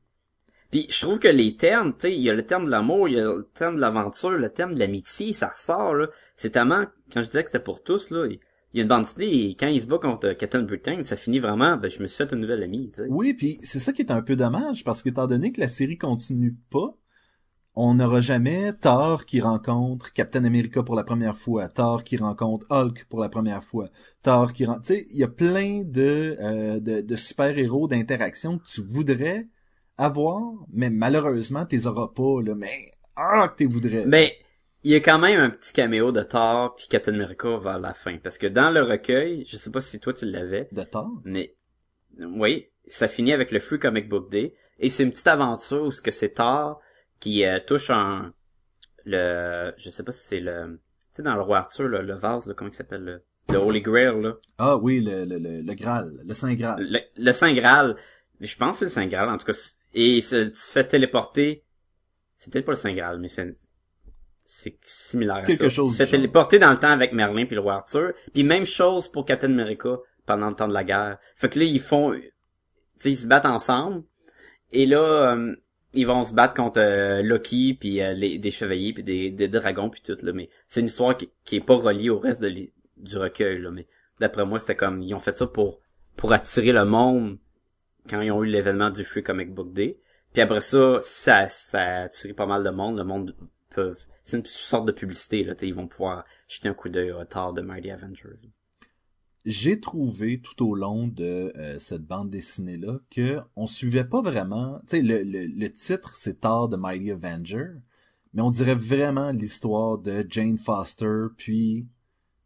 Puis 0.71 0.87
je 0.89 0.99
trouve 0.99 1.19
que 1.19 1.27
les 1.27 1.55
termes, 1.55 1.93
tu 1.93 2.01
sais, 2.01 2.13
il 2.13 2.21
y 2.21 2.29
a 2.29 2.33
le 2.33 2.45
terme 2.45 2.65
de 2.65 2.71
l'amour, 2.71 3.07
il 3.07 3.15
y 3.15 3.19
a 3.19 3.23
le 3.23 3.47
terme 3.53 3.75
de 3.75 3.81
l'aventure, 3.81 4.31
le 4.31 4.49
terme 4.49 4.73
de 4.73 4.79
l'amitié, 4.79 5.31
ça 5.31 5.47
ressort 5.47 5.93
là. 5.93 6.07
C'est 6.35 6.49
tellement 6.49 6.85
quand 7.13 7.21
je 7.21 7.27
disais 7.27 7.43
que 7.43 7.49
c'était 7.49 7.63
pour 7.63 7.83
tous 7.83 8.09
là, 8.09 8.25
il 8.29 8.39
il 8.73 8.79
y 8.79 8.81
a 8.81 8.83
une 8.83 8.89
bande 8.89 9.03
dessinée 9.03 9.51
et 9.51 9.55
quand 9.55 9.67
il 9.67 9.79
se 9.79 9.85
bat 9.87 9.99
contre 9.99 10.33
Captain 10.33 10.63
Britain, 10.63 11.01
ça 11.03 11.15
finit 11.15 11.39
vraiment 11.39 11.77
ben 11.77 11.89
je 11.89 12.01
me 12.01 12.07
suis 12.07 12.17
fait 12.17 12.33
une 12.33 12.41
nouvelle 12.41 12.61
amie, 12.61 12.89
tu 12.89 13.03
sais. 13.03 13.07
Oui, 13.09 13.33
puis 13.33 13.57
c'est 13.61 13.79
ça 13.79 13.93
qui 13.93 14.01
est 14.01 14.11
un 14.11 14.21
peu 14.21 14.35
dommage 14.35 14.83
parce 14.83 15.01
qu'étant 15.01 15.27
donné 15.27 15.53
que 15.53 15.61
la 15.61 15.69
série 15.69 15.97
continue 15.97 16.55
pas, 16.71 16.93
on 17.75 17.95
n'aura 17.95 18.21
jamais 18.21 18.73
Thor 18.73 19.25
qui 19.25 19.41
rencontre 19.41 20.13
Captain 20.13 20.45
America 20.45 20.81
pour 20.83 20.95
la 20.95 21.03
première 21.03 21.37
fois, 21.37 21.67
Thor 21.67 22.03
qui 22.03 22.17
rencontre 22.17 22.65
Hulk 22.69 23.05
pour 23.09 23.19
la 23.19 23.29
première 23.29 23.63
fois, 23.63 23.89
Thor 24.23 24.53
qui 24.53 24.65
rencontre... 24.65 24.87
Tu 24.87 24.93
sais, 24.95 25.07
il 25.09 25.17
y 25.17 25.23
a 25.23 25.27
plein 25.27 25.83
de, 25.83 26.37
euh, 26.39 26.79
de, 26.79 27.01
de 27.01 27.15
super-héros 27.15 27.87
d'interactions 27.87 28.59
que 28.59 28.65
tu 28.65 28.81
voudrais 28.81 29.47
avoir, 29.97 30.41
mais 30.71 30.89
malheureusement, 30.89 31.65
tu 31.65 31.75
les 31.75 31.87
auras 31.87 32.09
pas, 32.09 32.41
là. 32.41 32.55
Mais, 32.55 32.91
ah, 33.15 33.49
que 33.49 33.63
tu 33.63 33.69
voudrais. 33.69 34.05
Mais 34.05 34.37
il 34.83 34.91
y 34.91 34.95
a 34.95 34.99
quand 34.99 35.19
même 35.19 35.39
un 35.39 35.49
petit 35.49 35.73
caméo 35.73 36.11
de 36.11 36.21
Thor 36.21 36.75
puis 36.75 36.87
Captain 36.87 37.13
America 37.13 37.57
vers 37.57 37.79
la 37.79 37.93
fin 37.93 38.17
parce 38.17 38.37
que 38.37 38.47
dans 38.47 38.69
le 38.69 38.83
recueil, 38.83 39.43
je 39.47 39.57
sais 39.57 39.71
pas 39.71 39.81
si 39.81 39.99
toi 39.99 40.13
tu 40.13 40.25
l'avais, 40.25 40.67
De 40.71 40.83
Thor? 40.83 41.09
mais 41.23 41.55
oui, 42.19 42.67
ça 42.87 43.07
finit 43.07 43.33
avec 43.33 43.51
le 43.51 43.59
Free 43.59 43.79
Comic 43.79 44.07
Book 44.07 44.29
Day 44.29 44.53
et 44.77 44.89
c'est 44.89 45.03
une 45.03 45.11
petite 45.11 45.27
aventure 45.27 45.83
où 45.83 45.91
ce 45.91 46.01
que 46.01 46.11
c'est 46.11 46.35
Thor 46.35 46.79
qui 47.25 47.43
euh, 47.43 47.59
touche 47.59 47.89
un 47.89 48.33
le 49.05 49.73
je 49.77 49.89
sais 49.89 50.03
pas 50.03 50.11
si 50.11 50.25
c'est 50.27 50.39
le 50.39 50.79
tu 51.13 51.17
sais 51.17 51.23
dans 51.23 51.33
le 51.35 51.41
roi 51.41 51.57
Arthur 51.59 51.87
là, 51.89 52.01
le 52.01 52.13
vase 52.13 52.45
là, 52.47 52.53
comment 52.53 52.69
il 52.69 52.73
s'appelle 52.73 53.03
le, 53.03 53.23
le 53.49 53.57
Holy 53.57 53.81
Grail 53.81 54.21
là, 54.21 54.33
Ah 54.57 54.77
oui, 54.77 54.99
le, 55.01 55.25
le, 55.25 55.37
le, 55.39 55.61
le 55.61 55.73
Graal, 55.73 56.11
le 56.23 56.33
Saint 56.33 56.53
Graal. 56.53 56.77
le, 56.87 56.99
le 57.17 57.31
Saint 57.31 57.53
Graal. 57.53 57.95
Mais 58.39 58.47
je 58.47 58.57
pense 58.57 58.71
que 58.71 58.77
c'est 58.79 58.85
le 58.85 58.91
Saint 58.91 59.07
Graal 59.07 59.29
en 59.29 59.37
tout 59.37 59.45
cas 59.45 59.53
et 59.93 60.21
se, 60.21 60.45
tu 60.45 60.51
te 60.51 60.57
fais 60.57 60.83
téléporter 60.85 61.63
c'est 62.35 62.51
peut-être 62.51 62.65
pas 62.65 62.73
le 62.73 62.77
Saint 62.77 62.93
Graal 62.93 63.19
mais 63.19 63.27
c'est 63.27 63.55
c'est 64.45 64.77
similaire 64.83 65.37
à 65.37 65.41
Quelque 65.43 65.57
ça. 65.57 65.69
chose 65.69 65.93
Tu 65.93 65.97
te 65.97 66.03
fais 66.03 66.05
du 66.05 66.11
genre. 66.11 66.19
téléporter 66.21 66.59
dans 66.59 66.71
le 66.71 66.77
temps 66.77 66.91
avec 66.91 67.13
Merlin 67.13 67.45
puis 67.45 67.55
le 67.55 67.61
roi 67.61 67.73
Arthur. 67.75 68.13
Puis 68.33 68.43
même 68.43 68.65
chose 68.65 69.07
pour 69.11 69.25
Captain 69.25 69.51
America 69.51 69.97
pendant 70.27 70.49
le 70.49 70.55
temps 70.55 70.67
de 70.67 70.73
la 70.73 70.83
guerre. 70.83 71.17
Fait 71.35 71.49
que 71.49 71.57
là 71.59 71.65
ils 71.65 71.79
font 71.79 72.11
tu 72.13 72.21
sais 72.99 73.11
ils 73.11 73.17
se 73.17 73.25
battent 73.27 73.45
ensemble 73.47 74.03
et 74.71 74.85
là 74.85 74.99
euh, 75.33 75.55
ils 75.95 76.05
vont 76.05 76.23
se 76.23 76.33
battre 76.33 76.53
contre 76.53 76.79
euh, 76.79 77.21
Loki 77.21 77.77
puis 77.79 78.01
euh, 78.01 78.15
des 78.15 78.51
chevaliers 78.51 78.93
puis 78.93 79.03
des, 79.03 79.47
dragons 79.47 79.89
puis 79.89 80.01
tout 80.01 80.17
là 80.21 80.33
mais 80.33 80.49
c'est 80.67 80.81
une 80.81 80.87
histoire 80.87 81.15
qui, 81.17 81.31
qui 81.43 81.57
est 81.57 81.65
pas 81.65 81.75
reliée 81.75 82.09
au 82.09 82.19
reste 82.19 82.41
de 82.41 82.51
du 82.97 83.17
recueil 83.17 83.59
là 83.59 83.71
mais 83.71 83.87
d'après 84.19 84.45
moi 84.45 84.59
c'était 84.59 84.75
comme 84.75 85.01
ils 85.01 85.13
ont 85.13 85.19
fait 85.19 85.35
ça 85.35 85.47
pour 85.47 85.79
pour 86.15 86.33
attirer 86.33 86.71
le 86.71 86.85
monde 86.85 87.37
quand 88.09 88.21
ils 88.21 88.31
ont 88.31 88.43
eu 88.43 88.47
l'événement 88.47 88.89
du 88.91 89.03
Free 89.03 89.23
Comic 89.23 89.53
Book 89.53 89.73
Day. 89.73 89.99
Puis 90.33 90.41
après 90.41 90.61
ça 90.61 90.99
ça 91.01 91.49
ça 91.49 91.81
a 91.81 92.01
attiré 92.03 92.33
pas 92.33 92.45
mal 92.45 92.63
de 92.63 92.69
monde. 92.69 92.97
Le 92.97 93.03
monde 93.03 93.35
peuvent 93.69 94.05
c'est 94.23 94.37
une 94.37 94.45
sorte 94.45 94.85
de 94.85 94.91
publicité 94.91 95.43
là 95.43 95.53
ils 95.61 95.73
vont 95.73 95.87
pouvoir 95.87 96.25
jeter 96.47 96.69
un 96.69 96.73
coup 96.73 96.89
d'œil 96.89 97.11
au 97.11 97.23
Thor 97.25 97.53
de 97.53 97.61
Mighty 97.61 97.91
Avengers 97.91 98.39
j'ai 99.45 99.79
trouvé 99.79 100.41
tout 100.41 100.67
au 100.67 100.75
long 100.75 101.07
de 101.07 101.53
euh, 101.55 101.79
cette 101.79 102.03
bande 102.03 102.29
dessinée 102.29 102.77
là 102.77 102.99
que 103.09 103.39
on 103.55 103.67
suivait 103.67 104.05
pas 104.05 104.21
vraiment 104.21 104.79
tu 104.87 104.97
sais 104.97 105.01
le, 105.01 105.23
le, 105.23 105.45
le 105.45 105.71
titre 105.71 106.15
c'est 106.15 106.41
Thor 106.41 106.67
de 106.67 106.77
Mighty 106.77 107.11
Avenger 107.11 107.67
mais 108.35 108.41
on 108.41 108.51
dirait 108.51 108.75
vraiment 108.75 109.31
l'histoire 109.31 109.97
de 109.97 110.25
Jane 110.29 110.57
Foster 110.57 111.27
puis 111.37 111.87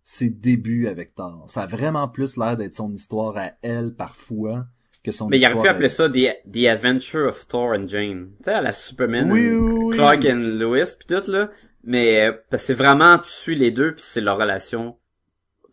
ses 0.03 0.29
débuts 0.29 0.87
avec 0.87 1.13
Thor. 1.13 1.45
Ça 1.49 1.63
a 1.63 1.65
vraiment 1.65 2.07
plus 2.07 2.37
l'air 2.37 2.57
d'être 2.57 2.75
son 2.75 2.93
histoire 2.93 3.37
à 3.37 3.51
elle 3.61 3.93
parfois 3.95 4.65
que 5.03 5.11
son 5.11 5.27
mais 5.27 5.39
il 5.39 5.45
aurait 5.45 5.61
pu 5.61 5.67
appeler 5.67 5.89
ça 5.89 6.09
The, 6.09 6.35
The 6.51 6.65
Adventure 6.65 7.27
of 7.27 7.47
Thor 7.47 7.73
and 7.75 7.87
Jane. 7.87 8.31
Tu 8.37 8.45
sais 8.45 8.53
à 8.53 8.61
la 8.61 8.71
Superman 8.71 9.31
Oui, 9.31 9.49
oui, 9.49 9.83
oui. 9.83 9.95
Clark 9.95 10.25
and 10.25 10.57
Lewis 10.59 10.95
puis 10.97 11.15
tout 11.15 11.29
là. 11.31 11.49
Mais 11.83 12.27
euh, 12.27 12.33
parce 12.49 12.63
que 12.63 12.67
c'est 12.67 12.73
vraiment 12.73 13.17
tu 13.17 13.29
suis 13.29 13.55
les 13.55 13.71
deux 13.71 13.93
puis 13.93 14.03
c'est 14.05 14.21
leur 14.21 14.37
relation 14.37 14.97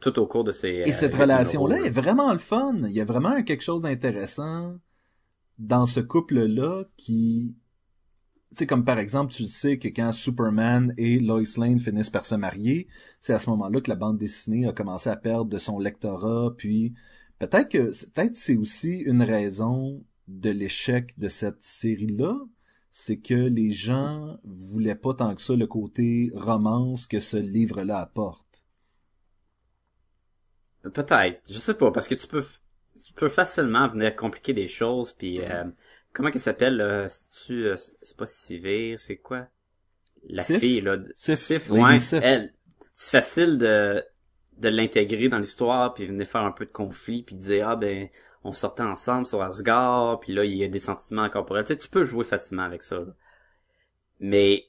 tout 0.01 0.19
au 0.19 0.27
cours 0.27 0.45
de 0.45 0.53
ces 0.53 0.83
Et 0.87 0.93
cette 0.93 1.15
euh, 1.15 1.19
relation-là 1.19 1.77
numéros, 1.77 1.89
est 1.89 2.01
vraiment 2.01 2.33
le 2.33 2.39
fun. 2.39 2.75
Il 2.85 2.93
y 2.93 3.01
a 3.01 3.05
vraiment 3.05 3.43
quelque 3.43 3.63
chose 3.63 3.83
d'intéressant 3.83 4.77
dans 5.59 5.87
ce 5.87 6.01
couple-là 6.01 6.85
qui... 6.97 7.57
Tu 8.51 8.61
sais, 8.61 8.67
comme 8.67 8.85
par 8.85 8.99
exemple, 8.99 9.33
tu 9.33 9.45
sais 9.47 9.79
que 9.79 9.89
quand 9.89 10.13
Superman 10.13 10.95
et 10.97 11.19
Lois 11.19 11.43
Lane 11.57 11.79
finissent 11.79 12.11
par 12.11 12.25
se 12.25 12.35
marier, 12.35 12.87
c'est 13.21 13.35
à 13.35 13.39
ce 13.39 13.51
moment-là 13.51 13.81
que 13.81 13.91
la 13.91 13.97
bande 13.97 14.19
dessinée 14.19 14.67
a 14.67 14.73
commencé 14.73 15.11
à 15.11 15.17
perdre 15.17 15.51
de 15.51 15.59
son 15.59 15.79
lectorat, 15.79 16.55
puis 16.57 16.95
peut-être 17.39 17.69
que 17.69 17.91
peut-être 18.07 18.37
c'est 18.37 18.57
aussi 18.57 18.99
une 18.99 19.23
raison 19.23 20.03
de 20.29 20.51
l'échec 20.51 21.19
de 21.19 21.29
cette 21.29 21.63
série-là, 21.63 22.35
c'est 22.91 23.19
que 23.19 23.35
les 23.35 23.71
gens 23.71 24.39
voulaient 24.45 24.95
pas 24.95 25.13
tant 25.13 25.35
que 25.35 25.43
ça 25.43 25.55
le 25.55 25.67
côté 25.67 26.31
romance 26.35 27.07
que 27.07 27.19
ce 27.19 27.37
livre-là 27.37 27.99
apporte. 27.99 28.65
Peut-être, 30.95 31.41
je 31.51 31.59
sais 31.59 31.75
pas, 31.75 31.91
parce 31.91 32.09
que 32.09 32.15
tu 32.15 32.27
peux, 32.27 32.43
tu 32.43 33.13
peux 33.15 33.29
facilement 33.29 33.87
venir 33.89 34.15
compliquer 34.15 34.53
des 34.53 34.69
choses, 34.69 35.13
puis 35.13 35.41
euh, 35.41 35.65
comment 36.13 36.31
qu'elle 36.31 36.41
s'appelle, 36.41 37.07
c'est-tu, 37.09 37.67
euh, 37.67 37.77
c'est 38.03 38.17
pas 38.17 38.27
Sivir, 38.27 38.99
c'est 38.99 39.17
quoi? 39.17 39.49
La 40.29 40.45
Sif? 40.45 40.61
fille, 40.61 40.81
là. 40.81 40.97
de- 40.97 41.13
Sif, 41.17 41.71
ouais, 41.71 41.99
Sif. 41.99 42.23
elle, 42.23 42.53
c'est 42.95 43.19
facile 43.19 43.59
de, 43.59 44.05
de 44.59 44.69
l'intégrer 44.69 45.29
dans 45.29 45.39
l'histoire, 45.39 45.95
puis 45.95 46.07
venir 46.07 46.27
faire 46.27 46.43
un 46.43 46.53
peu 46.53 46.67
de 46.67 46.73
conflit, 46.73 47.23
puis 47.23 47.37
dire, 47.37 47.69
ah 47.71 47.77
ben, 47.77 48.09
on 48.45 48.53
sortait 48.53 48.83
ensemble 48.83 49.27
sur 49.27 49.43
Asgard, 49.43 50.21
puis 50.21 50.33
là, 50.33 50.45
il 50.45 50.57
y 50.57 50.65
a 50.65 50.69
des 50.69 50.79
sentiments 50.81 51.23
incorporels. 51.23 51.65
Tu 51.65 51.75
sais, 51.75 51.79
tu 51.79 51.89
peux 51.89 52.05
jouer 52.05 52.25
facilement 52.25 52.63
avec 52.65 52.83
ça, 52.83 52.97
là. 52.99 53.15
Mais, 54.21 54.67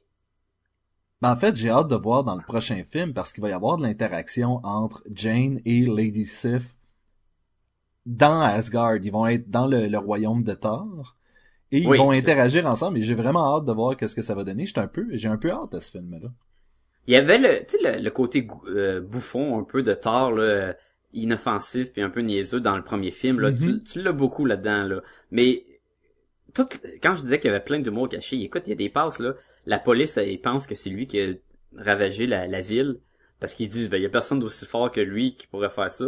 Ben, 1.21 1.32
en 1.32 1.36
fait, 1.36 1.56
j'ai 1.56 1.69
hâte 1.69 1.89
de 1.89 1.95
voir 1.95 2.23
dans 2.23 2.36
le 2.36 2.41
prochain 2.41 2.84
film 2.84 3.13
parce 3.13 3.32
qu'il 3.32 3.43
va 3.43 3.49
y 3.49 3.53
avoir 3.53 3.77
de 3.77 3.84
l'interaction 3.84 4.60
entre 4.65 5.03
Jane 5.13 5.60
et 5.63 5.86
Lady 5.86 6.25
Sif 6.25 6.63
dans 8.08 8.41
Asgard. 8.41 8.97
Ils 8.97 9.12
vont 9.12 9.27
être 9.27 9.49
dans 9.51 9.67
le, 9.67 9.88
le 9.88 9.97
royaume 9.99 10.41
de 10.43 10.53
Thor 10.56 11.15
et 11.71 11.82
ils 11.82 11.89
Oui, 11.89 11.97
vont 11.97 12.12
interagir 12.12 12.65
ensemble 12.67 12.97
et 12.99 13.01
j'ai 13.01 13.15
vraiment 13.15 13.58
hâte 13.58 13.65
de 13.65 13.73
voir 13.73 13.97
qu'est-ce 13.97 14.15
que 14.15 14.21
ça 14.21 14.36
va 14.36 14.43
donner. 14.43 14.65
J'ai 14.65 14.77
un 14.80 14.88
peu, 14.88 15.08
j'ai 15.13 15.30
un 15.30 15.38
peu 15.38 15.51
hâte 15.51 15.73
à 15.75 15.80
ce 15.80 15.91
film-là. 15.91 16.30
Il 17.08 17.13
y 17.13 17.17
avait 17.17 17.38
le, 17.38 17.65
tu 17.65 17.77
sais, 17.77 17.97
le, 17.97 18.03
le 18.03 18.12
côté 18.12 18.47
euh, 18.67 19.01
bouffon 19.01 19.60
un 19.60 19.63
peu 19.63 19.82
de 19.84 19.93
Thor, 19.93 20.32
là, 20.32 20.75
inoffensif 21.13 21.91
puis 21.93 22.01
un 22.01 22.10
peu 22.10 22.19
niaiseux 22.21 22.60
dans 22.60 22.75
le 22.75 22.84
premier 22.84 23.12
film. 23.12 23.39
Là, 23.39 23.51
Mhm. 23.51 23.58
Tu, 23.65 23.82
tu 23.84 24.01
l'as 24.01 24.12
beaucoup 24.12 24.45
là-dedans. 24.45 24.84
Là. 24.84 25.01
Mais 25.32 25.63
quand 27.02 27.13
je 27.13 27.22
disais 27.22 27.39
qu'il 27.39 27.50
y 27.50 27.54
avait 27.54 27.63
plein 27.63 27.80
d'humour 27.80 28.10
caché, 28.10 28.41
écoute, 28.41 28.63
il 28.65 28.70
y 28.70 28.74
a 28.74 28.76
des 28.76 28.89
passes, 28.89 29.20
là. 29.20 29.34
La 29.65 29.80
police, 29.80 30.17
elle 30.17 30.39
pense 30.39 30.67
que 30.67 30.76
c'est 30.76 30.89
lui 30.89 31.08
qui 31.08 31.22
a 31.22 31.28
ravagé 31.76 32.28
la, 32.28 32.48
la 32.48 32.62
ville. 32.62 33.00
Parce 33.39 33.54
qu'ils 33.54 33.70
disent, 33.70 33.89
ben, 33.89 33.98
il 33.98 34.04
y 34.04 34.06
a 34.06 34.10
personne 34.10 34.39
d'aussi 34.39 34.65
fort 34.65 34.91
que 34.91 35.02
lui 35.02 35.36
qui 35.36 35.48
pourrait 35.48 35.70
faire 35.70 35.91
ça. 35.91 36.06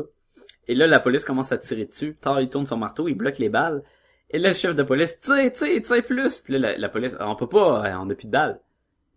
Et 0.68 0.76
là, 0.76 0.88
la 0.88 1.00
police 1.00 1.26
commence 1.26 1.52
à 1.52 1.58
tirer 1.58 1.86
dessus. 1.86 2.18
Thor, 2.20 2.40
il 2.42 2.50
tourne 2.50 2.66
son 2.66 2.78
marteau, 2.78 3.08
il 3.08 3.16
bloque 3.16 3.38
les 3.38 3.50
balles. 3.50 3.84
Et 4.32 4.40
là, 4.40 4.50
le 4.50 4.56
chef 4.56 4.76
de 4.76 4.84
police, 4.84 5.20
tire, 5.20 5.52
tire, 5.52 5.82
tire 5.82 6.04
plus. 6.04 6.40
Puis 6.42 6.54
là, 6.54 6.60
la, 6.60 6.78
la 6.78 6.90
police, 6.90 7.16
on 7.20 7.36
peut 7.36 7.48
pas, 7.50 7.84
on 8.00 8.10
a 8.10 8.16
plus 8.16 8.28
de 8.28 8.32
balles. 8.32 8.60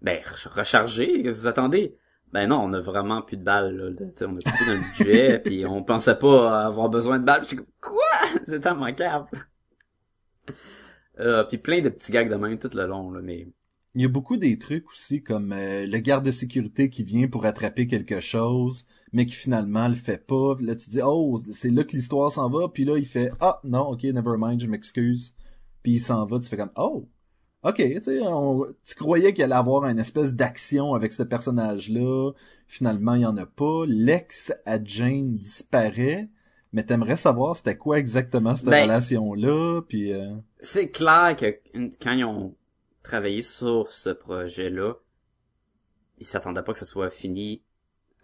Ben, 0.02 0.18
re- 0.18 0.48
rechargez, 0.48 1.22
qu'est-ce 1.22 1.38
que 1.38 1.42
vous 1.42 1.46
attendez? 1.46 1.96
ben 2.32 2.46
non, 2.46 2.60
on 2.62 2.72
a 2.72 2.80
vraiment 2.80 3.20
plus 3.20 3.36
de 3.36 3.44
balles, 3.44 3.76
là. 3.76 3.90
On 4.22 4.36
a 4.36 4.40
coupé 4.40 4.64
dans 4.66 4.72
le 4.72 4.80
budget, 4.80 5.38
puis 5.44 5.66
on 5.66 5.82
pensait 5.82 6.16
pas 6.18 6.64
avoir 6.64 6.88
besoin 6.88 7.18
de 7.18 7.24
balles. 7.24 7.42
Puis 7.42 7.58
quoi? 7.80 8.02
C'est 8.46 8.60
tellement 8.60 8.92
câble. 8.94 9.26
Euh, 11.20 11.44
puis 11.44 11.58
plein 11.58 11.80
de 11.80 11.88
petits 11.88 12.12
gags 12.12 12.30
de 12.30 12.36
même 12.36 12.58
tout 12.58 12.70
le 12.74 12.86
long, 12.86 13.10
là, 13.10 13.20
mais... 13.22 13.48
Il 13.94 14.00
y 14.00 14.06
a 14.06 14.08
beaucoup 14.08 14.38
des 14.38 14.58
trucs 14.58 14.90
aussi, 14.90 15.22
comme 15.22 15.52
euh, 15.52 15.84
le 15.86 15.98
garde 15.98 16.24
de 16.24 16.30
sécurité 16.30 16.88
qui 16.88 17.04
vient 17.04 17.28
pour 17.28 17.44
attraper 17.44 17.86
quelque 17.86 18.20
chose, 18.20 18.86
mais 19.12 19.26
qui 19.26 19.34
finalement 19.34 19.86
le 19.86 19.94
fait 19.94 20.26
pas. 20.26 20.56
Là, 20.60 20.74
tu 20.74 20.88
dis, 20.88 21.00
oh, 21.04 21.38
c'est 21.52 21.68
là 21.68 21.84
que 21.84 21.92
l'histoire 21.92 22.32
s'en 22.32 22.48
va, 22.48 22.68
puis 22.68 22.84
là, 22.84 22.96
il 22.96 23.04
fait, 23.04 23.30
ah, 23.40 23.60
non, 23.64 23.90
ok, 23.90 24.04
never 24.04 24.36
mind, 24.38 24.60
je 24.60 24.66
m'excuse. 24.66 25.34
Puis 25.82 25.92
il 25.92 26.00
s'en 26.00 26.24
va, 26.24 26.38
tu 26.38 26.48
fais 26.48 26.56
comme, 26.56 26.72
oh, 26.76 27.06
ok, 27.62 27.76
tu 27.76 28.02
sais, 28.02 28.20
tu 28.84 28.94
croyais 28.94 29.34
qu'il 29.34 29.44
allait 29.44 29.54
avoir 29.54 29.84
une 29.84 29.98
espèce 29.98 30.34
d'action 30.34 30.94
avec 30.94 31.12
ce 31.12 31.22
personnage-là. 31.22 32.32
Finalement, 32.68 33.14
il 33.14 33.22
y 33.22 33.26
en 33.26 33.36
a 33.36 33.46
pas. 33.46 33.84
L'ex 33.86 34.52
à 34.64 34.78
disparaît. 34.78 36.28
Mais 36.72 36.84
t'aimerais 36.84 37.16
savoir 37.16 37.56
c'était 37.56 37.76
quoi 37.76 37.98
exactement 37.98 38.54
cette 38.54 38.68
Ben, 38.70 38.84
relation-là, 38.84 39.82
puis... 39.86 40.12
euh, 40.12 40.34
C'est 40.60 40.88
clair 40.88 41.36
que 41.36 41.58
quand 42.02 42.12
ils 42.12 42.24
ont 42.24 42.54
travaillé 43.02 43.42
sur 43.42 43.90
ce 43.90 44.10
projet-là, 44.10 44.94
ils 46.18 46.24
s'attendaient 46.26 46.62
pas 46.62 46.72
que 46.72 46.78
ça 46.78 46.86
soit 46.86 47.10
fini 47.10 47.62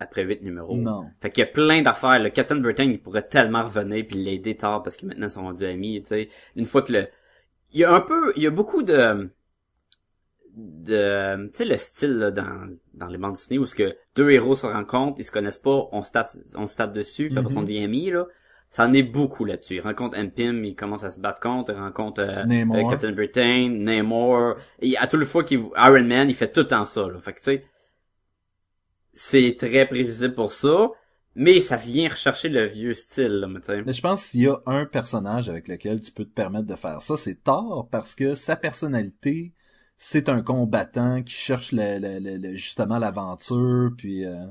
après 0.00 0.22
huit 0.22 0.42
numéros. 0.42 0.76
Non. 0.76 1.10
Fait 1.20 1.30
qu'il 1.30 1.42
y 1.42 1.46
a 1.46 1.50
plein 1.50 1.82
d'affaires. 1.82 2.20
Le 2.20 2.30
Captain 2.30 2.56
Britain, 2.56 2.84
il 2.84 3.02
pourrait 3.02 3.26
tellement 3.26 3.64
revenir 3.64 4.06
puis 4.06 4.16
l'aider 4.16 4.56
tard 4.56 4.82
parce 4.82 4.96
que 4.96 5.04
maintenant 5.06 5.26
ils 5.26 5.30
sont 5.30 5.42
rendus 5.42 5.64
amis, 5.66 6.00
tu 6.02 6.08
sais. 6.08 6.28
Une 6.56 6.64
fois 6.64 6.82
que 6.82 6.92
le... 6.92 7.08
Il 7.72 7.80
y 7.80 7.84
a 7.84 7.92
un 7.92 8.00
peu... 8.00 8.32
Il 8.36 8.42
y 8.42 8.46
a 8.46 8.50
beaucoup 8.50 8.82
de... 8.82 9.28
de 10.58 11.46
tu 11.48 11.50
sais, 11.54 11.64
le 11.64 11.76
style 11.76 12.12
là, 12.18 12.30
dans, 12.30 12.68
dans 12.94 13.06
les 13.06 13.18
bandes 13.18 13.34
Disney 13.34 13.58
où 13.58 13.66
ce 13.66 13.74
que 13.74 13.96
deux 14.16 14.30
héros 14.30 14.56
se 14.56 14.66
rencontrent, 14.66 15.18
ils 15.18 15.24
se 15.24 15.30
connaissent 15.30 15.58
pas, 15.58 15.88
on 15.92 16.02
se 16.02 16.12
tape, 16.12 16.28
on 16.56 16.66
se 16.66 16.76
tape 16.76 16.92
dessus, 16.92 17.28
puis 17.28 17.38
après 17.38 17.52
Mhm. 17.52 17.58
on 17.58 17.62
devient 17.62 17.84
amis, 17.84 18.10
là. 18.10 18.26
Ça 18.70 18.84
en 18.84 18.92
est 18.92 19.02
beaucoup 19.02 19.46
là-dessus. 19.46 19.76
Ils 19.76 19.80
rencontrent 19.80 20.18
Pym, 20.34 20.62
ils 20.62 20.76
commencent 20.76 21.04
à 21.04 21.10
se 21.10 21.20
battre 21.20 21.40
contre, 21.40 21.72
ils 21.72 21.78
rencontrent 21.78 22.20
euh, 22.20 22.44
euh, 22.46 22.88
Captain 22.90 23.12
Britain, 23.12 23.70
Namor. 23.70 24.56
Et 24.80 24.94
à 24.98 25.06
toute 25.06 25.24
fois 25.24 25.42
qu'il 25.42 25.60
Iron 25.76 26.04
Man, 26.04 26.28
il 26.28 26.34
fait 26.34 26.52
tout 26.52 26.60
le 26.60 26.68
temps 26.68 26.84
ça. 26.84 27.08
Là. 27.08 27.18
Fait 27.18 27.32
que 27.32 27.38
tu 27.38 27.44
sais, 27.44 27.62
c'est 29.14 29.56
très 29.58 29.86
prévisible 29.86 30.34
pour 30.34 30.52
ça, 30.52 30.90
mais 31.34 31.60
ça 31.60 31.76
vient 31.76 32.08
rechercher 32.08 32.48
le 32.50 32.66
vieux 32.66 32.92
style, 32.92 33.38
là, 33.40 33.46
mais 33.48 33.60
tu 33.60 33.66
sais. 33.66 33.82
Mais 33.82 33.92
je 33.92 34.02
pense 34.02 34.26
qu'il 34.26 34.42
y 34.42 34.48
a 34.48 34.58
un 34.66 34.84
personnage 34.84 35.48
avec 35.48 35.66
lequel 35.68 36.02
tu 36.02 36.12
peux 36.12 36.24
te 36.24 36.34
permettre 36.34 36.66
de 36.66 36.74
faire 36.74 37.00
ça, 37.00 37.16
c'est 37.16 37.42
Thor, 37.42 37.88
parce 37.90 38.14
que 38.14 38.34
sa 38.34 38.54
personnalité, 38.54 39.52
c'est 40.00 40.28
un 40.28 40.40
combattant 40.42 41.22
qui 41.22 41.34
cherche 41.34 41.72
le, 41.72 41.98
le- 41.98 42.20
le- 42.20 42.36
le- 42.38 42.54
justement 42.56 42.98
l'aventure, 42.98 43.90
puis 43.98 44.24
euh, 44.24 44.46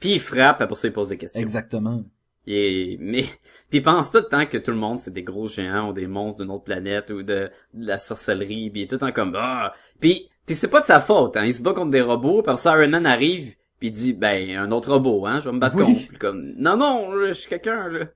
Puis 0.00 0.14
il 0.14 0.20
frappe, 0.20 0.60
après 0.62 0.74
ça 0.74 0.88
il 0.88 0.92
pose 0.92 1.10
des 1.10 1.18
questions. 1.18 1.40
exactement. 1.40 2.02
Et, 2.48 2.96
mais, 3.00 3.22
puis 3.68 3.78
il 3.78 3.82
pense 3.82 4.10
tout 4.10 4.18
le 4.18 4.24
temps 4.24 4.46
que 4.46 4.56
tout 4.56 4.70
le 4.70 4.76
monde 4.76 4.98
c'est 4.98 5.12
des 5.12 5.22
gros 5.24 5.48
géants 5.48 5.90
ou 5.90 5.92
des 5.92 6.06
monstres 6.06 6.42
d'une 6.42 6.50
autre 6.52 6.64
planète 6.64 7.10
ou 7.10 7.22
de, 7.22 7.50
de 7.74 7.86
la 7.86 7.98
sorcellerie, 7.98 8.70
puis 8.70 8.80
il 8.80 8.84
est 8.84 8.86
tout 8.86 8.94
le 8.94 9.00
temps 9.00 9.12
comme 9.12 9.34
ah, 9.36 9.72
puis 10.00 10.30
puis 10.46 10.54
c'est 10.54 10.68
pas 10.68 10.80
de 10.80 10.86
sa 10.86 11.00
faute, 11.00 11.36
hein. 11.36 11.44
Il 11.44 11.54
se 11.54 11.60
bat 11.62 11.74
contre 11.74 11.90
des 11.90 12.00
robots, 12.02 12.42
puis 12.42 12.56
ça 12.56 12.78
Iron 12.80 12.88
Man 12.90 13.04
arrive, 13.04 13.56
puis 13.80 13.88
il 13.88 13.92
dit 13.92 14.12
ben 14.14 14.56
un 14.56 14.70
autre 14.70 14.92
robot, 14.92 15.26
hein, 15.26 15.40
je 15.40 15.48
vais 15.50 15.54
me 15.54 15.60
battre 15.60 15.76
Oui. 15.76 15.84
contre. 15.84 16.08
Puis 16.08 16.18
comme 16.18 16.52
non 16.56 16.76
non, 16.76 17.10
je 17.26 17.32
suis 17.32 17.48
quelqu'un 17.48 17.88
là. 17.88 18.06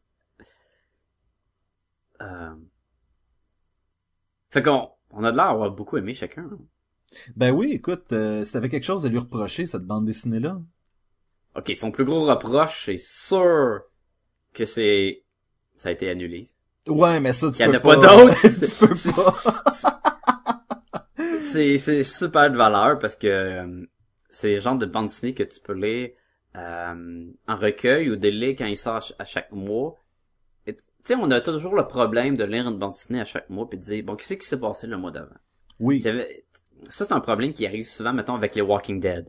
Euh... 2.23 2.55
Fait 4.51 4.63
qu'on 4.63 4.91
on 5.13 5.25
a 5.25 5.33
de 5.33 5.37
l'air 5.37 5.49
d'avoir 5.49 5.71
beaucoup 5.73 5.97
aimé 5.97 6.15
chacun. 6.15 6.49
Ben 7.37 7.51
oui, 7.51 7.73
écoute, 7.73 8.13
euh, 8.13 8.45
si 8.45 8.53
t'avais 8.53 8.69
quelque 8.69 8.85
chose 8.85 9.05
à 9.05 9.09
lui 9.09 9.19
reprocher, 9.19 9.67
cette 9.67 9.83
bande 9.85 10.05
dessinée-là. 10.05 10.57
Ok, 11.57 11.73
son 11.77 11.91
plus 11.91 12.05
gros 12.05 12.25
reproche, 12.27 12.85
c'est 12.87 12.97
sûr 12.99 13.81
que 14.53 14.65
c'est 14.65 15.25
ça 15.77 15.89
a 15.89 15.93
été 15.93 16.09
annulé. 16.09 16.47
Ouais, 16.87 17.21
mais 17.21 17.33
ça, 17.33 17.51
tu 17.51 17.59
Il 17.59 17.63
y 17.63 17.65
en 17.65 17.71
peux 17.71 17.77
a 17.77 17.81
pas 17.81 17.97
d'autres. 17.97 18.41
tu 18.43 18.87
peux 18.87 18.95
C'est- 18.95 19.11
pas. 19.13 20.01
c'est 21.41 21.79
c'est 21.79 22.05
super 22.05 22.51
de 22.51 22.57
valeur 22.57 22.99
parce 22.99 23.17
que 23.17 23.27
euh, 23.27 23.87
c'est 24.29 24.55
le 24.55 24.61
genre 24.61 24.77
de 24.79 24.87
bande 24.87 25.07
dessinée 25.07 25.35
que 25.35 25.43
tu 25.43 25.61
peux 25.61 25.75
lire 25.75 26.11
euh, 26.57 27.25
en 27.49 27.57
recueil 27.57 28.11
ou 28.11 28.17
de 28.17 28.29
lire 28.29 28.55
quand 28.59 28.67
il 28.67 28.77
sort 28.77 29.03
à 29.19 29.25
chaque 29.25 29.53
mois. 29.53 29.97
Tu 31.05 31.15
sais, 31.15 31.21
on 31.21 31.31
a 31.31 31.41
toujours 31.41 31.75
le 31.75 31.87
problème 31.87 32.37
de 32.37 32.45
lire 32.45 32.69
une 32.69 32.79
bande 32.79 32.91
dessinée 32.93 33.21
à 33.21 33.25
chaque 33.25 33.49
mois 33.51 33.69
puis 33.69 33.79
de 33.79 33.85
dire 33.85 34.05
bon, 34.05 34.17
qu'est-ce 34.17 34.35
qui 34.35 34.47
s'est 34.47 34.61
passé 34.61 34.87
le 34.87 34.97
mois 34.99 35.11
d'avant? 35.11 35.37
Oui. 35.79 36.01
J'avais 36.03 36.45
ça 36.89 37.05
c'est 37.07 37.13
un 37.13 37.21
problème 37.21 37.53
qui 37.53 37.67
arrive 37.67 37.85
souvent 37.87 38.13
mettons 38.13 38.35
avec 38.35 38.55
les 38.55 38.63
Walking 38.63 39.01
Dead. 39.01 39.27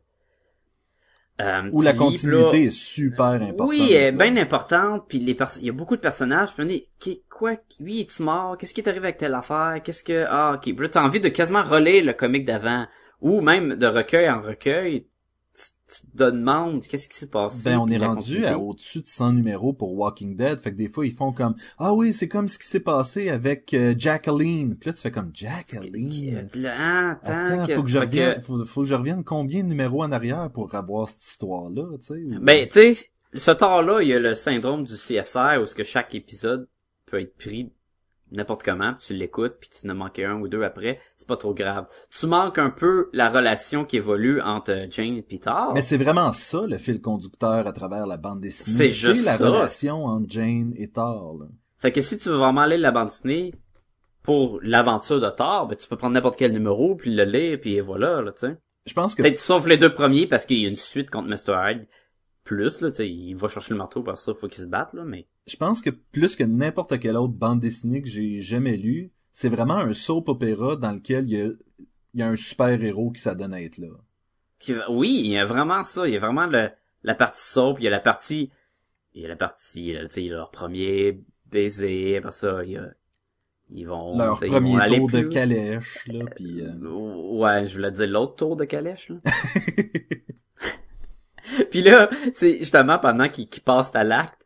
Euh, 1.40 1.70
Où 1.72 1.82
la 1.82 1.94
continuité 1.94 2.60
là- 2.60 2.66
est 2.66 2.70
super 2.70 3.26
importante. 3.32 3.68
oui, 3.68 3.94
elle 3.94 4.14
est 4.14 4.18
bien 4.18 4.38
importante, 4.38 5.06
puis 5.08 5.18
les 5.18 5.34
pers- 5.34 5.58
il 5.60 5.66
y 5.66 5.70
a 5.70 5.74
beaucoup 5.74 5.96
de 5.96 6.02
personnages, 6.02 6.54
puis 6.54 6.64
on 6.64 6.70
est, 6.70 6.86
Qu'est- 7.00 7.24
quoi, 7.30 7.54
lui, 7.80 8.02
es-tu 8.02 8.22
mort? 8.22 8.58
Qu'est-ce 8.58 8.76
qui 8.76 8.82
est 8.82 8.88
arrivé 8.88 9.06
avec 9.06 9.18
telle 9.18 9.34
affaire? 9.34 9.80
Qu'est-ce 9.84 10.04
que, 10.04 10.26
ah, 10.30 10.52
ok, 10.56 10.62
puis 10.62 10.76
là, 10.76 10.90
t'as 10.90 11.04
envie 11.04 11.20
de 11.20 11.30
quasiment 11.30 11.64
relire 11.64 12.04
le 12.06 12.14
comic 12.14 12.46
d'avant, 12.46 12.86
ou 13.22 13.42
même 13.42 13.74
de 13.76 13.88
recueil 13.88 14.30
en 14.30 14.40
recueil, 14.42 15.08
tu, 15.54 16.08
te 16.18 16.24
demandes 16.24 16.82
qu'est-ce 16.88 17.10
qui 17.10 17.18
s'est 17.18 17.30
passé. 17.30 17.64
Ben, 17.66 17.78
on 17.78 17.88
est 17.88 17.98
rendu 17.98 18.46
à 18.46 18.58
au-dessus 18.58 19.02
de 19.02 19.08
100 19.08 19.34
numéros 19.34 19.74
pour 19.74 19.94
Walking 19.94 20.38
Dead. 20.38 20.60
Fait 20.60 20.72
que 20.72 20.78
des 20.78 20.88
fois, 20.88 21.06
ils 21.06 21.14
font 21.14 21.32
comme, 21.34 21.54
ah 21.78 21.94
oui, 21.94 22.14
c'est 22.14 22.30
comme 22.30 22.48
ce 22.48 22.58
qui 22.58 22.68
s'est 22.68 22.80
passé 22.80 23.30
avec 23.30 23.74
euh, 23.74 23.94
Jacqueline. 23.98 24.78
Puis 24.78 24.90
là, 24.90 24.94
tu 24.94 25.02
fais 25.02 25.12
comme, 25.12 25.32
Jacqueline? 25.34 26.48
Là, 26.56 27.10
attends, 27.12 27.66
que- 27.66 27.76
faut 27.76 27.84
que 27.84 27.90
je 27.90 27.98
revienne, 28.00 28.42
faut, 28.42 28.66
faut 28.66 28.82
que 28.84 28.88
je 28.88 28.96
revienne 28.96 29.24
combien 29.24 29.64
de 29.64 29.68
numéros 29.70 30.04
en 30.04 30.12
arrière 30.12 30.50
pour 30.54 30.74
avoir 30.76 31.10
cette 31.10 31.24
histoire-là, 31.24 31.98
tu 32.00 32.08
sais? 32.08 32.40
Ben, 32.40 32.68
tu 32.70 32.94
sais, 32.94 33.10
ce 33.34 33.52
tard-là, 33.52 34.02
il 34.02 34.08
y 34.08 34.14
a 34.14 34.20
le 34.20 34.34
syndrome 34.36 34.86
du 34.86 34.94
CSR 34.96 35.58
où 35.62 35.66
ce 35.66 35.76
que 35.76 35.84
chaque 35.84 36.16
épisode 36.16 36.68
peut 37.06 37.20
être 37.20 37.36
pris 37.38 37.72
n'importe 38.32 38.64
comment, 38.64 38.94
puis 38.94 39.08
tu 39.08 39.14
l'écoutes, 39.14 39.58
puis 39.60 39.70
tu 39.70 39.88
ne 39.88 39.94
manques 39.94 40.20
un 40.20 40.40
ou 40.40 40.48
deux 40.48 40.64
après, 40.64 41.00
c'est 41.18 41.28
pas 41.28 41.38
trop 41.38 41.54
grave. 41.54 41.86
Tu 42.10 42.26
manques 42.28 42.58
un 42.58 42.70
peu 42.70 43.10
la 43.14 43.30
relation 43.30 43.86
qui 43.86 43.98
évolue 43.98 44.42
entre 44.42 44.88
Jane 44.90 45.18
et 45.18 45.22
Peter. 45.22 45.52
Mais 45.74 45.82
c'est 45.82 45.98
vraiment 45.98 46.32
ça, 46.32 46.62
le 46.68 46.78
fil 46.78 47.02
conducteur 47.02 47.68
à 47.68 47.74
travers 47.74 48.06
la 48.06 48.18
bande 48.18 48.40
dessinée. 48.42 48.78
C'est 48.78 48.90
juste 48.90 49.26
la 49.26 49.38
ça. 49.38 49.50
relation 49.50 50.06
entre 50.06 50.30
Jane 50.30 50.74
et 50.78 50.90
Thor, 50.90 51.38
là. 51.40 51.48
Fait 51.78 51.92
que 51.92 52.02
si 52.02 52.18
tu 52.20 52.30
veux 52.30 52.36
vraiment 52.36 52.66
lire 52.66 52.80
la 52.80 52.92
bande 52.92 53.08
dessinée 53.08 53.52
pour 54.22 54.60
l'aventure 54.62 55.20
de 55.20 55.30
Thor, 55.30 55.68
ben 55.68 55.76
tu 55.76 55.88
peux 55.88 55.98
prendre 55.98 56.14
n'importe 56.14 56.38
quel 56.38 56.52
numéro, 56.52 56.96
puis 56.96 57.14
le 57.14 57.24
lire, 57.24 57.60
puis 57.60 57.80
voilà, 57.80 58.22
là, 58.22 58.32
tu 58.32 58.42
sais. 58.42 58.58
Je 58.86 58.94
pense 58.94 59.16
que 59.16 59.22
Peut-être 59.22 59.40
sauf 59.40 59.68
les 59.68 59.78
deux 59.78 59.94
premiers, 59.94 60.28
parce 60.28 60.46
qu'il 60.46 60.58
y 60.58 60.66
a 60.66 60.70
une 60.70 60.76
suite 60.76 61.10
contre 61.10 61.28
Mr. 61.28 61.56
Hyde. 61.56 61.88
Plus, 62.52 62.82
là, 62.82 62.90
il 63.00 63.34
va 63.38 63.48
chercher 63.48 63.74
le 63.74 63.78
marteau, 63.78 64.04
par 64.04 64.18
ça, 64.18 64.34
faut 64.34 64.50
qu'il 64.50 64.62
se 64.62 64.68
batte, 64.68 64.94
là, 64.94 65.06
mais... 65.06 65.26
je 65.48 65.56
pense 65.56 65.82
que 65.82 65.90
plus 65.90 66.36
que 66.36 66.44
n'importe 66.44 67.00
quelle 67.00 67.16
autre 67.16 67.34
bande 67.34 67.62
dessinée 67.62 68.02
que 68.02 68.10
j'ai 68.10 68.42
jamais 68.42 68.76
lue, 68.76 69.14
c'est 69.32 69.48
vraiment 69.48 69.78
un 69.78 69.94
soap 69.94 70.28
opéra 70.28 70.76
dans 70.76 70.92
lequel 70.92 71.28
il 71.28 71.32
y 71.32 71.42
a, 71.42 71.46
il 72.14 72.20
y 72.20 72.22
a 72.22 72.28
un 72.28 72.36
super 72.36 72.84
héros 72.84 73.12
qui 73.12 73.22
s'adonne 73.22 73.54
à 73.54 73.62
être 73.62 73.78
là. 73.78 73.88
Oui, 74.90 75.22
il 75.24 75.32
y 75.32 75.38
a 75.38 75.46
vraiment 75.46 75.86
ça. 75.86 76.06
Il 76.10 76.14
y 76.14 76.18
a 76.18 76.20
vraiment 76.20 76.46
le, 76.46 76.72
la 77.04 77.16
partie 77.16 77.42
soap, 77.42 77.80
il 77.80 77.86
y 77.86 77.88
a 77.88 77.90
la 77.90 78.02
partie, 78.02 78.52
il 79.14 79.22
y 79.22 79.26
a 79.26 79.30
la 79.30 79.38
partie, 79.38 79.94
là, 79.94 80.06
tu 80.10 80.16
sais, 80.16 80.22
leur 80.24 80.52
premier 80.52 81.24
baiser, 81.46 82.18
après 82.18 82.32
ça, 82.32 82.66
il 82.66 82.72
y 82.72 82.78
a, 82.78 82.90
ils 83.70 83.86
vont, 83.86 84.18
Leur 84.18 84.36
vont 84.36 84.48
premier 84.48 84.78
tour 84.90 85.10
de 85.10 85.22
calèche, 85.22 86.06
là, 86.08 86.26
puis 86.36 86.64
euh, 86.64 86.74
Ouais, 86.84 87.66
je 87.66 87.76
voulais 87.76 87.92
dire 87.92 88.08
l'autre 88.08 88.36
tour 88.36 88.58
de 88.58 88.66
calèche, 88.66 89.08
là. 89.08 89.20
Puis 91.72 91.82
là, 91.82 92.10
c'est 92.34 92.60
justement 92.60 93.00
pendant 93.00 93.30
qu'ils 93.30 93.48
qu'ils 93.50 93.64
passent 93.64 93.96
à 93.96 94.04
l'acte, 94.04 94.42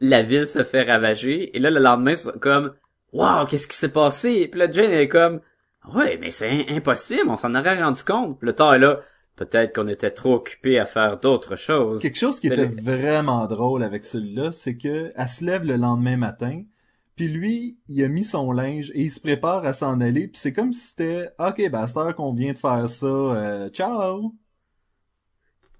la 0.00 0.22
ville 0.22 0.46
se 0.46 0.62
fait 0.64 0.82
ravager, 0.82 1.56
et 1.56 1.60
là, 1.60 1.70
le 1.70 1.80
lendemain, 1.80 2.16
c'est 2.16 2.38
comme, 2.40 2.72
waouh, 3.12 3.46
qu'est-ce 3.46 3.68
qui 3.68 3.76
s'est 3.76 3.88
passé? 3.92 4.48
Puis 4.48 4.58
là, 4.58 4.70
Jane 4.70 4.90
elle 4.90 5.02
est 5.02 5.08
comme, 5.08 5.40
ouais, 5.94 6.18
mais 6.20 6.30
c'est 6.30 6.50
im- 6.50 6.76
impossible, 6.76 7.28
on 7.28 7.36
s'en 7.36 7.54
aurait 7.54 7.80
rendu 7.82 8.02
compte. 8.02 8.38
Le 8.40 8.52
temps 8.54 8.72
est 8.72 8.78
là, 8.78 9.00
peut-être 9.36 9.74
qu'on 9.74 9.88
était 9.88 10.10
trop 10.10 10.34
occupé 10.34 10.78
à 10.78 10.86
faire 10.86 11.18
d'autres 11.20 11.56
choses. 11.56 12.00
Quelque 12.00 12.18
chose 12.18 12.40
qui 12.40 12.48
était 12.48 12.66
le- 12.66 12.82
vraiment 12.82 13.46
drôle 13.46 13.82
avec 13.84 14.04
celui-là, 14.04 14.50
c'est 14.50 14.76
que 14.76 15.10
elle 15.14 15.28
se 15.28 15.44
lève 15.44 15.64
le 15.64 15.76
lendemain 15.76 16.16
matin, 16.16 16.62
puis 17.14 17.28
lui, 17.28 17.78
il 17.88 18.02
a 18.02 18.08
mis 18.08 18.24
son 18.24 18.50
linge 18.52 18.90
et 18.94 19.02
il 19.02 19.10
se 19.10 19.20
prépare 19.20 19.64
à 19.66 19.72
s'en 19.72 20.00
aller, 20.00 20.28
puis 20.28 20.40
c'est 20.40 20.52
comme 20.52 20.72
si 20.72 20.88
c'était 20.88 21.30
OK, 21.38 21.58
ben 21.70 21.82
à 21.82 21.86
cette 21.86 21.96
heure 21.98 22.14
qu'on 22.16 22.32
vient 22.34 22.52
de 22.52 22.58
faire 22.58 22.88
ça, 22.88 23.06
euh, 23.06 23.68
ciao. 23.68 24.34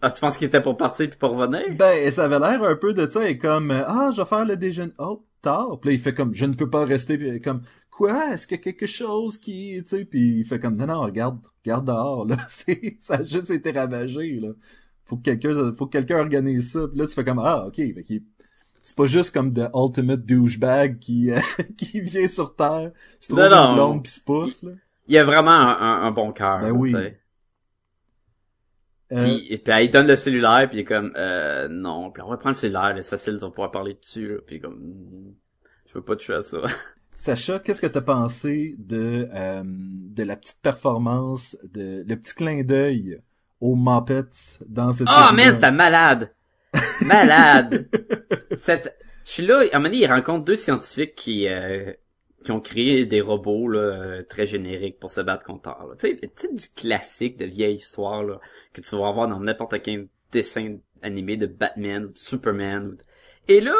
Ah, 0.03 0.11
tu 0.11 0.21
penses 0.21 0.37
qu'il 0.37 0.47
était 0.49 0.61
pour 0.61 0.77
partir 0.77 1.09
puis 1.09 1.19
pour 1.19 1.37
revenir? 1.37 1.63
Ben, 1.77 2.11
ça 2.11 2.25
avait 2.25 2.39
l'air 2.41 2.63
un 2.65 2.75
peu 2.77 2.93
de 2.93 3.09
ça, 3.09 3.29
et 3.29 3.39
comme 3.39 3.71
euh, 3.71 3.85
ah, 3.87 4.11
je 4.13 4.21
vais 4.21 4.27
faire 4.29 4.45
le 4.45 4.57
déjeuner. 4.57 4.93
Oh, 4.99 5.25
tard. 5.43 5.79
Puis 5.81 5.91
là, 5.91 5.95
il 5.95 6.01
fait 6.01 6.13
comme 6.13 6.35
je 6.35 6.45
ne 6.45 6.55
peux 6.55 6.69
pas 6.69 6.85
rester, 6.85 7.17
puis 7.17 7.29
est 7.29 7.41
comme 7.41 7.63
quoi, 7.91 8.33
est-ce 8.33 8.47
qu'il 8.47 8.57
y 8.57 8.61
a 8.61 8.63
quelque 8.63 8.87
chose 8.87 9.39
qui, 9.39 9.81
tu 9.83 9.89
sais, 9.89 10.05
puis 10.05 10.41
il 10.41 10.45
fait 10.45 10.59
comme 10.59 10.77
non 10.77 10.87
non, 10.87 11.01
regarde, 11.03 11.39
regarde 11.65 11.87
dehors 11.87 12.27
là, 12.27 12.37
c'est 12.49 12.97
ça 13.01 13.15
a 13.17 13.23
juste 13.23 13.51
été 13.51 13.71
ravagé 13.71 14.41
là. 14.41 14.49
Faut 15.05 15.17
que 15.17 15.23
quelqu'un 15.23 15.73
faut 15.73 15.87
que 15.87 15.93
quelqu'un 15.93 16.19
organise 16.19 16.73
ça. 16.73 16.87
Puis 16.89 16.99
là 16.99 17.07
tu 17.07 17.13
fais 17.15 17.25
comme 17.25 17.39
ah, 17.41 17.67
OK, 17.69 17.77
fait 17.77 18.03
qu'il- 18.03 18.23
c'est 18.85 18.97
pas 18.97 19.07
juste 19.07 19.33
comme 19.33 19.53
The 19.55 19.69
Ultimate 19.75 20.25
Douchebag 20.27 20.99
qui 20.99 21.31
euh, 21.31 21.39
qui 21.79 22.01
vient 22.01 22.27
sur 22.27 22.57
terre, 22.57 22.91
se 23.21 23.29
trouve 23.29 23.39
une 23.71 23.75
blonde 23.75 24.03
puis 24.03 24.13
se 24.13 24.21
pousse 24.21 24.63
là. 24.65 24.73
Il 25.09 25.15
y 25.15 25.19
a 25.19 25.25
vraiment 25.25 25.51
un, 25.51 25.77
un- 25.81 26.03
un 26.07 26.11
bon 26.11 26.33
cœur. 26.33 26.61
Ben 26.63 26.71
oui. 26.73 26.93
Euh, 26.95 27.11
Puis, 29.19 29.47
et 29.51 29.59
puis, 29.59 29.85
il 29.85 29.91
donne 29.91 30.07
le 30.07 30.17
cellulaire, 30.17 30.69
puis 30.69 30.79
il 30.79 30.81
est 30.81 30.85
comme, 30.85 31.13
euh, 31.17 31.69
non. 31.69 32.11
Puis 32.11 32.23
on 32.23 32.31
va 32.31 32.37
prendre 32.37 32.57
le 32.57 32.61
cellulaire, 32.61 32.95
là, 32.95 33.03
Cécile, 33.03 33.39
on 33.43 33.51
pouvoir 33.51 33.71
parler 33.71 33.95
dessus, 33.95 34.29
là. 34.29 34.37
Puis 34.47 34.61
comme, 34.61 34.77
mm, 34.77 35.35
je 35.87 35.95
veux 35.95 36.03
pas 36.03 36.17
toucher 36.17 36.35
à 36.35 36.41
ça. 36.41 36.59
Sacha, 37.17 37.59
qu'est-ce 37.59 37.81
que 37.81 37.87
t'as 37.87 38.01
pensé 38.01 38.75
de 38.79 39.29
euh, 39.33 39.63
de 39.65 40.23
la 40.23 40.37
petite 40.37 40.61
performance, 40.63 41.57
de 41.73 42.05
le 42.07 42.17
petit 42.17 42.35
clin 42.35 42.63
d'œil 42.63 43.21
aux 43.61 43.77
Muppets 43.77 44.59
dans 44.67 44.93
cette 44.93 45.09
série-là? 45.09 45.33
man, 45.33 45.59
t'es 45.59 45.71
malade! 45.71 46.33
Malade! 47.03 47.89
Cette... 48.57 48.99
Je 49.25 49.31
suis 49.31 49.47
là, 49.47 49.61
à 49.61 49.77
un 49.77 49.79
moment 49.79 49.85
donné, 49.85 49.99
il 50.03 50.07
rencontre 50.07 50.45
deux 50.45 50.57
scientifiques 50.57 51.15
qui, 51.15 51.47
euh, 51.47 51.93
qui 52.43 52.53
ont 52.53 52.61
créé 52.61 53.05
des 53.07 53.21
robots 53.21 53.69
là, 53.69 53.79
euh, 53.81 54.23
très 54.23 54.47
génériques 54.47 54.99
pour 54.99 55.11
se 55.11 55.21
battre 55.21 55.45
contre 55.47 55.63
Thor. 55.63 55.95
Tu 55.99 56.19
sais, 56.37 56.49
du 56.53 56.69
classique 56.75 57.39
de 57.39 57.45
vieille 57.47 57.77
histoire 57.77 58.23
là, 58.25 58.41
que 58.73 58.81
tu 58.81 58.97
vas 58.97 59.09
avoir 59.09 59.29
dans 59.29 59.41
n'importe 59.41 59.81
quel 59.83 60.09
dessin 60.33 60.77
animé 61.03 61.37
de 61.37 61.47
Batman 61.47 62.05
ou 62.05 62.09
de 62.13 62.19
Superman. 62.19 62.87
ou 62.89 62.91
de- 62.93 63.03
Et 63.49 63.61
là, 63.61 63.75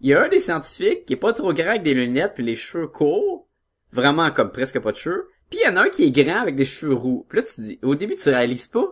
il 0.00 0.08
y 0.08 0.14
a 0.14 0.22
un 0.22 0.28
des 0.28 0.40
scientifiques 0.40 1.06
qui 1.06 1.12
est 1.14 1.16
pas 1.16 1.32
trop 1.32 1.52
grand 1.52 1.70
avec 1.70 1.82
des 1.82 1.94
lunettes 1.94 2.32
puis 2.34 2.44
les 2.44 2.56
cheveux 2.56 2.88
courts, 2.88 3.46
vraiment 3.92 4.30
comme 4.30 4.50
presque 4.52 4.80
pas 4.80 4.92
de 4.92 4.96
cheveux. 4.96 5.28
Puis 5.50 5.60
il 5.62 5.66
y 5.66 5.68
en 5.70 5.76
a 5.76 5.82
un 5.82 5.88
qui 5.88 6.04
est 6.04 6.10
grand 6.10 6.40
avec 6.40 6.56
des 6.56 6.64
cheveux 6.64 6.94
roux. 6.94 7.26
Puis 7.28 7.38
là, 7.38 7.44
tu 7.44 7.60
dis, 7.60 7.78
au 7.82 7.94
début, 7.94 8.16
tu 8.16 8.28
réalises 8.28 8.66
pas. 8.66 8.86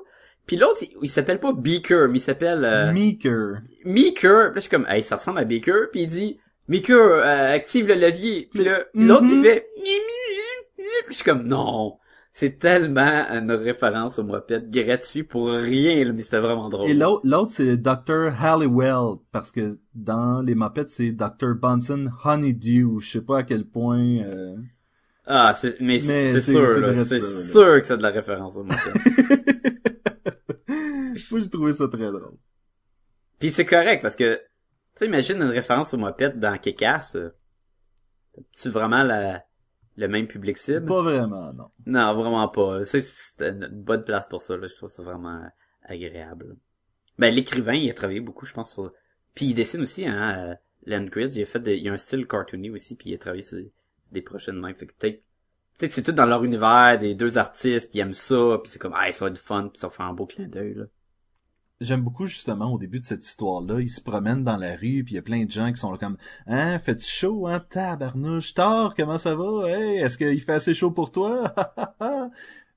Puis 0.47 0.57
l'autre, 0.57 0.83
il, 0.83 0.97
il 1.03 1.09
s'appelle 1.09 1.39
pas 1.41 1.53
Beaker, 1.53 2.09
mais 2.09 2.19
il 2.19 2.21
s'appelle... 2.21 2.65
euh, 2.65 2.93
Meeker. 2.93 3.59
Meeker, 3.85 4.47
puis 4.51 4.55
là, 4.55 4.57
je 4.57 4.61
suis 4.61 4.71
comme, 4.71 4.87
hey, 4.89 5.03
ça 5.03 5.17
ressemble 5.17 5.39
à 5.39 5.45
Baker, 5.45 5.87
puis 5.91 6.03
il 6.03 6.09
dit, 6.09 6.39
Meeker, 6.69 6.97
euh, 6.97 7.55
active 7.55 7.89
le 7.89 7.95
levier, 7.95 8.49
puis 8.53 8.65
là, 8.65 8.85
Mhm. 8.95 9.07
l'autre, 9.09 9.25
il 9.29 9.43
fait, 9.43 9.67
mi, 9.77 9.83
mi, 9.83 9.89
mi, 9.89 10.85
mi. 10.85 10.85
puis 11.05 11.11
je 11.11 11.15
suis 11.17 11.25
comme, 11.25 11.43
non, 11.47 11.99
c'est 12.33 12.59
tellement 12.59 13.27
une 13.31 13.51
référence 13.53 14.19
au 14.19 14.25
moped 14.25 14.71
gratuit 14.71 15.23
pour 15.25 15.51
rien, 15.51 16.05
là, 16.05 16.13
mais 16.13 16.23
c'était 16.23 16.39
vraiment 16.39 16.69
drôle. 16.71 16.89
Et 16.91 16.95
l'autre, 16.95 17.21
l'autre 17.25 17.51
c'est 17.55 17.77
Dr. 17.77 18.31
Halliwell, 18.41 19.17
parce 19.33 19.51
que 19.53 19.79
dans 19.95 20.41
les 20.41 20.55
Muppets, 20.55 20.87
c'est 20.89 21.13
Dr. 21.13 21.55
Bunsen 21.61 22.11
Honeydew. 22.25 23.01
Je 23.01 23.11
sais 23.11 23.21
pas 23.21 23.39
à 23.39 23.43
quel 23.43 23.65
point... 23.67 24.21
euh, 24.25 24.55
Ah, 25.27 25.53
c'est, 25.53 25.79
mais, 25.81 26.01
c'est- 26.01 26.13
Mais 26.13 26.27
c'est 26.27 26.41
c'est- 26.41 26.53
sûr, 26.53 26.95
c'est 26.95 27.21
sûr 27.21 27.81
que 27.81 27.83
c'est 27.87 27.97
de 27.99 28.03
la 28.03 28.11
référence 28.11 28.57
au 28.57 28.65
moped. 28.65 28.95
Moi, 30.69 31.41
j'ai 31.41 31.51
trouvé 31.51 31.73
ça 31.73 31.89
très 31.89 32.07
drôle. 32.07 32.37
puis 33.39 33.51
c'est 33.51 33.65
correct, 33.67 34.01
parce 34.03 34.17
que, 34.17 34.41
tu 34.95 34.99
sais, 34.99 35.07
imagine 35.07 35.43
une 35.43 35.49
référence 35.49 35.95
au 35.95 35.99
moped 35.99 36.39
dans 36.39 36.59
Kekas, 36.59 37.13
euh, 37.15 37.31
tu 38.53 38.69
vraiment 38.69 39.03
la, 39.03 39.45
le 39.97 40.09
même 40.09 40.27
public 40.27 40.57
cible? 40.57 40.87
Pas 40.87 41.03
vraiment, 41.03 41.53
non. 41.53 41.71
Non, 41.87 42.15
vraiment 42.15 42.49
pas. 42.49 42.85
C'est 42.85 43.05
une 43.41 43.69
bonne 43.69 44.05
place 44.05 44.27
pour 44.27 44.43
ça. 44.43 44.57
Là. 44.57 44.67
Je 44.67 44.75
trouve 44.75 44.89
ça 44.89 45.03
vraiment 45.03 45.43
agréable. 45.83 46.57
Ben 47.19 47.33
l'écrivain, 47.35 47.75
il 47.75 47.91
a 47.91 47.95
travaillé 47.95 48.21
beaucoup, 48.21 48.47
je 48.47 48.55
pense. 48.55 48.73
Sur... 48.73 48.93
Puis 49.35 49.47
il 49.47 49.55
dessine 49.55 49.83
aussi, 49.83 50.07
hein, 50.07 50.39
euh, 50.39 50.55
Landgrid. 50.87 51.35
Il 51.35 51.43
a 51.43 51.45
fait, 51.45 51.61
des... 51.61 51.77
il 51.77 51.89
a 51.89 51.93
un 51.93 51.99
style 51.99 52.27
cartoony 52.27 52.71
aussi, 52.71 52.97
puis 52.97 53.11
il 53.11 53.15
a 53.15 53.19
travaillé 53.19 53.43
sur, 53.43 53.59
sur 53.59 54.13
des 54.13 54.23
prochaines 54.23 54.57
mains. 54.57 54.75
Fait 54.75 54.87
que 54.87 54.95
peut-être, 54.95 55.23
peut-être 55.79 55.93
c'est 55.93 56.03
tout 56.03 56.13
dans 56.13 56.27
leur 56.27 56.43
univers 56.45 56.99
des 56.99 57.15
deux 57.15 57.37
artistes, 57.37 57.91
puis 57.91 57.99
ils 57.99 58.03
aiment 58.03 58.13
ça, 58.13 58.59
puis 58.63 58.73
c'est 58.73 58.79
comme, 58.79 58.95
ah, 58.97 59.11
ça 59.13 59.27
va 59.27 59.31
être 59.31 59.39
fun, 59.39 59.69
puis 59.69 59.79
ça 59.79 59.89
va 59.89 59.93
faire 59.93 60.07
un 60.07 60.15
beau 60.15 60.27
clin 60.27 60.49
d'œil 60.49 60.75
là. 60.75 60.85
J'aime 61.83 62.03
beaucoup 62.03 62.27
justement 62.27 62.73
au 62.73 62.79
début 62.79 63.01
de 63.01 63.05
cette 63.05 63.25
histoire-là, 63.25 63.81
ils 63.81 63.89
se 63.89 64.01
promènent 64.01 64.45
dans 64.45 64.57
la 64.57 64.77
rue, 64.77 65.03
puis 65.03 65.13
il 65.13 65.15
y 65.15 65.19
a 65.19 65.23
plein 65.23 65.45
de 65.45 65.51
gens 65.51 65.73
qui 65.73 65.81
sont 65.81 65.91
là 65.91 65.99
comme 65.99 66.17
Hein, 66.47 66.79
fais-tu 66.79 67.05
chaud, 67.05 67.49
hein, 67.49 67.59
tabarnouche, 67.59 68.55
Thor, 68.55 68.95
comment 68.95 69.19
ça 69.19 69.35
va? 69.35 69.69
Hey, 69.69 69.97
est-ce 69.99 70.17
qu'il 70.17 70.41
fait 70.41 70.53
assez 70.53 70.75
chaud 70.75 70.93
pour 70.93 71.11
toi? 71.11 71.53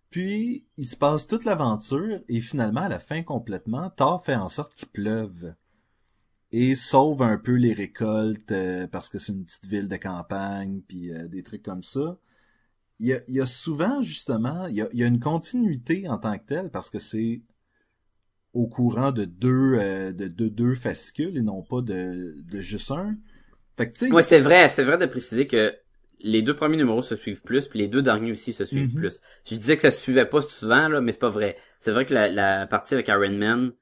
puis 0.10 0.66
il 0.78 0.88
se 0.88 0.98
passe 0.98 1.28
toute 1.28 1.46
l'aventure, 1.46 2.20
et 2.28 2.42
finalement, 2.42 2.82
à 2.82 2.90
la 2.90 2.98
fin 2.98 3.22
complètement, 3.22 3.92
Thor 3.92 4.24
fait 4.24 4.36
en 4.36 4.50
sorte 4.50 4.74
qu'il 4.74 4.88
pleuve. 4.88 5.54
Et 6.52 6.74
sauve 6.74 7.22
un 7.22 7.38
peu 7.38 7.54
les 7.54 7.74
récoltes, 7.74 8.52
euh, 8.52 8.88
parce 8.88 9.10
que 9.10 9.20
c'est 9.20 9.34
une 9.34 9.46
petite 9.46 9.68
ville 9.68 9.88
de 9.88 9.98
campagne, 9.98 10.82
puis 10.88 11.12
euh, 11.14 11.28
des 11.28 11.44
trucs 11.44 11.64
comme 11.64 11.84
ça. 11.84 12.18
Il 13.00 13.08
y 13.08 13.14
a, 13.14 13.20
il 13.28 13.46
souvent, 13.46 14.02
justement, 14.02 14.66
il 14.68 14.88
il 14.94 15.00
y 15.00 15.04
a 15.04 15.08
une 15.08 15.20
continuité 15.20 16.08
en 16.10 16.18
tant 16.18 16.40
que 16.40 16.46
telle, 16.46 16.72
parce 16.72 16.90
que 16.90 16.98
c'est 16.98 17.42
au 18.56 18.68
courant 18.68 19.12
de 19.12 19.26
deux 19.26 19.76
euh, 19.80 20.12
de, 20.14 20.28
de 20.28 20.48
deux 20.50 20.76
fascicules 20.76 21.38
et 21.38 21.42
non 21.44 21.62
pas 21.62 21.82
de, 21.82 22.36
de 22.52 22.62
juste 22.62 22.92
un. 22.92 23.16
Fait 23.78 23.92
que 23.92 24.06
Ouais, 24.12 24.24
c'est 24.24 24.40
vrai, 24.40 24.70
c'est 24.70 24.84
vrai 24.84 24.98
de 24.98 25.06
préciser 25.06 25.48
que 25.48 25.74
les 26.20 26.42
deux 26.42 26.56
premiers 26.56 26.78
numéros 26.78 27.02
se 27.02 27.16
suivent 27.16 27.42
plus, 27.44 27.68
puis 27.68 27.80
les 27.80 27.88
deux 27.88 28.02
derniers 28.02 28.32
aussi 28.32 28.54
se 28.54 28.66
suivent 28.66 28.88
Mhm. 28.88 29.00
plus. 29.00 29.22
Je 29.50 29.56
disais 29.56 29.76
que 29.76 29.82
ça 29.82 29.92
se 29.92 30.00
suivait 30.02 30.26
pas 30.26 30.42
souvent, 30.42 30.88
là, 30.88 31.02
mais 31.02 31.12
c'est 31.12 31.20
pas 31.20 31.30
vrai. 31.30 31.58
C'est 31.80 31.92
vrai 31.92 32.06
que 32.06 32.14
la, 32.14 32.30
la 32.30 32.68
partie 32.68 32.94
avec 32.94 33.08
Iron 33.10 33.32
Man, 33.32 33.74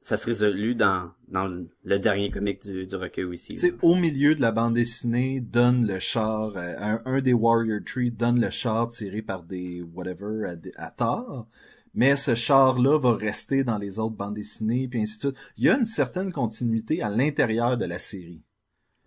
ça 0.00 0.16
se 0.16 0.26
résolut 0.26 0.74
dans, 0.76 1.12
dans 1.28 1.46
le, 1.48 1.98
dernier 1.98 2.30
comic 2.30 2.62
du, 2.62 2.86
du 2.86 2.96
recueil 2.96 3.24
aussi. 3.24 3.56
tu 3.56 3.68
sais, 3.68 3.74
au 3.82 3.94
milieu 3.96 4.34
de 4.34 4.40
la 4.40 4.52
bande 4.52 4.74
dessinée, 4.74 5.40
donne 5.40 5.86
le 5.86 5.98
char, 5.98 6.56
euh, 6.56 6.74
un, 6.78 6.98
un 7.04 7.20
des 7.20 7.32
Warrior 7.32 7.80
Tree 7.84 8.10
donne 8.10 8.40
le 8.40 8.50
char 8.50 8.88
tiré 8.88 9.20
par 9.22 9.42
des 9.42 9.82
whatever 9.82 10.46
à, 10.48 10.56
des- 10.56 10.72
à 10.76 10.90
Thor, 10.92 11.46
mais 11.94 12.16
ce 12.16 12.34
char-là 12.34 12.98
va 12.98 13.14
rester 13.14 13.64
dans 13.64 13.78
les 13.78 13.98
autres 13.98 14.16
bandes 14.16 14.34
dessinées, 14.34 14.88
puis 14.88 15.00
ainsi 15.00 15.16
de 15.18 15.22
suite. 15.22 15.36
Il 15.56 15.64
y 15.64 15.70
a 15.70 15.76
une 15.76 15.84
certaine 15.84 16.32
continuité 16.32 17.02
à 17.02 17.08
l'intérieur 17.08 17.76
de 17.78 17.84
la 17.84 17.98
série. 17.98 18.44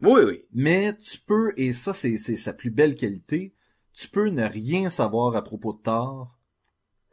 Oui, 0.02 0.22
oui. 0.26 0.46
Mais 0.52 0.96
tu 0.98 1.20
peux, 1.20 1.54
et 1.58 1.74
ça 1.74 1.94
c'est 1.94 2.18
sa 2.18 2.54
plus 2.54 2.72
belle 2.72 2.96
qualité, 2.96 3.54
tu 3.94 4.10
peux 4.10 4.30
ne 4.30 4.44
rien 4.44 4.90
savoir 4.90 5.36
à 5.36 5.44
propos 5.44 5.74
de 5.74 5.82
Thor 5.82 6.40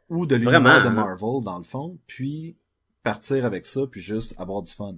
ou 0.09 0.25
de 0.25 0.35
l'univers 0.35 0.83
de. 0.83 0.89
Marvel 0.89 1.43
dans 1.43 1.57
le 1.57 1.63
fond, 1.63 1.99
puis 2.07 2.57
partir 3.03 3.45
avec 3.45 3.65
ça, 3.65 3.81
puis 3.89 4.01
juste 4.01 4.33
avoir 4.39 4.63
du 4.63 4.71
fun. 4.71 4.95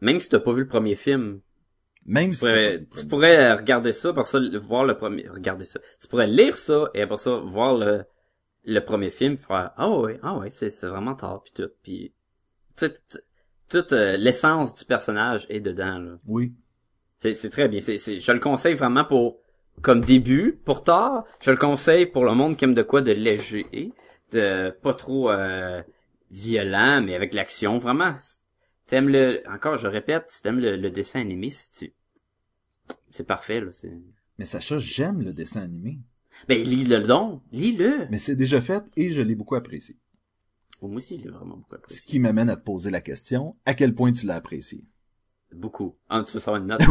Même 0.00 0.20
si 0.20 0.28
t'as 0.28 0.40
pas 0.40 0.52
vu 0.52 0.62
le 0.62 0.68
premier 0.68 0.94
film, 0.94 1.40
Même 2.06 2.30
tu 2.30 2.36
si 2.36 2.40
pourrais, 2.40 2.86
tu 2.86 3.06
pourrais 3.06 3.52
regarder 3.54 3.92
ça, 3.92 4.12
par 4.12 4.24
ça, 4.24 4.40
voir 4.60 4.84
le 4.84 4.96
premier, 4.96 5.28
regarder 5.28 5.64
ça. 5.64 5.80
Tu 6.00 6.08
pourrais 6.08 6.26
lire 6.26 6.56
ça, 6.56 6.88
et 6.94 7.02
après 7.02 7.16
ça, 7.16 7.36
voir 7.36 7.76
le, 7.76 8.04
le 8.68 8.84
premier 8.84 9.10
film, 9.10 9.36
faire, 9.36 9.72
ah 9.76 9.90
ouais, 9.90 10.20
ah 10.22 10.36
ouais, 10.36 10.50
c'est, 10.50 10.70
c'est 10.70 10.86
vraiment 10.86 11.14
tard, 11.14 11.42
puis 11.42 11.52
tout, 11.54 11.70
puis, 11.82 12.12
toute, 12.76 13.18
toute 13.68 13.92
euh, 13.92 14.16
l'essence 14.16 14.74
du 14.74 14.84
personnage 14.84 15.46
est 15.48 15.60
dedans, 15.60 15.98
là. 15.98 16.16
Oui. 16.26 16.54
C'est, 17.16 17.34
c'est 17.34 17.50
très 17.50 17.66
bien. 17.66 17.80
C'est, 17.80 17.98
c'est, 17.98 18.20
je 18.20 18.32
le 18.32 18.38
conseille 18.38 18.74
vraiment 18.74 19.04
pour, 19.04 19.40
comme 19.82 20.04
début, 20.04 20.60
pour 20.64 20.84
tard. 20.84 21.24
Je 21.40 21.50
le 21.50 21.56
conseille 21.56 22.06
pour 22.06 22.24
le 22.24 22.34
monde 22.34 22.56
qui 22.56 22.64
aime 22.64 22.74
de 22.74 22.82
quoi 22.82 23.02
de 23.02 23.10
léger, 23.10 23.92
de 24.30 24.70
pas 24.70 24.94
trop 24.94 25.30
euh, 25.30 25.82
violent, 26.30 27.02
mais 27.02 27.16
avec 27.16 27.34
l'action. 27.34 27.78
Vraiment, 27.78 28.14
t'aimes 28.86 29.08
le, 29.08 29.42
encore, 29.50 29.76
je 29.76 29.88
répète, 29.88 30.26
si 30.28 30.42
t'aimes 30.42 30.60
le, 30.60 30.76
le 30.76 30.90
dessin 30.90 31.20
animé, 31.20 31.50
si 31.50 31.72
tu, 31.72 31.94
c'est 33.10 33.26
parfait, 33.26 33.60
là. 33.60 33.72
C'est... 33.72 33.92
Mais 34.38 34.44
Sacha, 34.44 34.78
j'aime 34.78 35.22
le 35.22 35.32
dessin 35.32 35.62
animé. 35.62 35.98
Ben, 36.46 36.62
lis-le 36.62 37.00
donc. 37.02 37.42
Lis-le. 37.52 38.06
Mais 38.10 38.18
c'est 38.18 38.36
déjà 38.36 38.60
fait 38.60 38.84
et 38.96 39.10
je 39.10 39.22
l'ai 39.22 39.34
beaucoup 39.34 39.54
apprécié. 39.56 39.96
Moi 40.80 40.96
aussi, 40.96 41.16
il 41.16 41.26
est 41.26 41.30
vraiment 41.30 41.56
beaucoup 41.56 41.70
Ce 41.72 41.76
apprécié. 41.76 42.04
qui 42.06 42.18
m'amène 42.20 42.48
à 42.50 42.56
te 42.56 42.62
poser 42.62 42.90
la 42.90 43.00
question, 43.00 43.56
à 43.66 43.74
quel 43.74 43.94
point 43.94 44.12
tu 44.12 44.26
l'as 44.26 44.36
apprécié? 44.36 44.84
Beaucoup. 45.52 45.96
Ah, 46.08 46.22
tu 46.26 46.34
veux 46.34 46.40
savoir 46.40 46.60
une 46.62 46.68
note? 46.68 46.80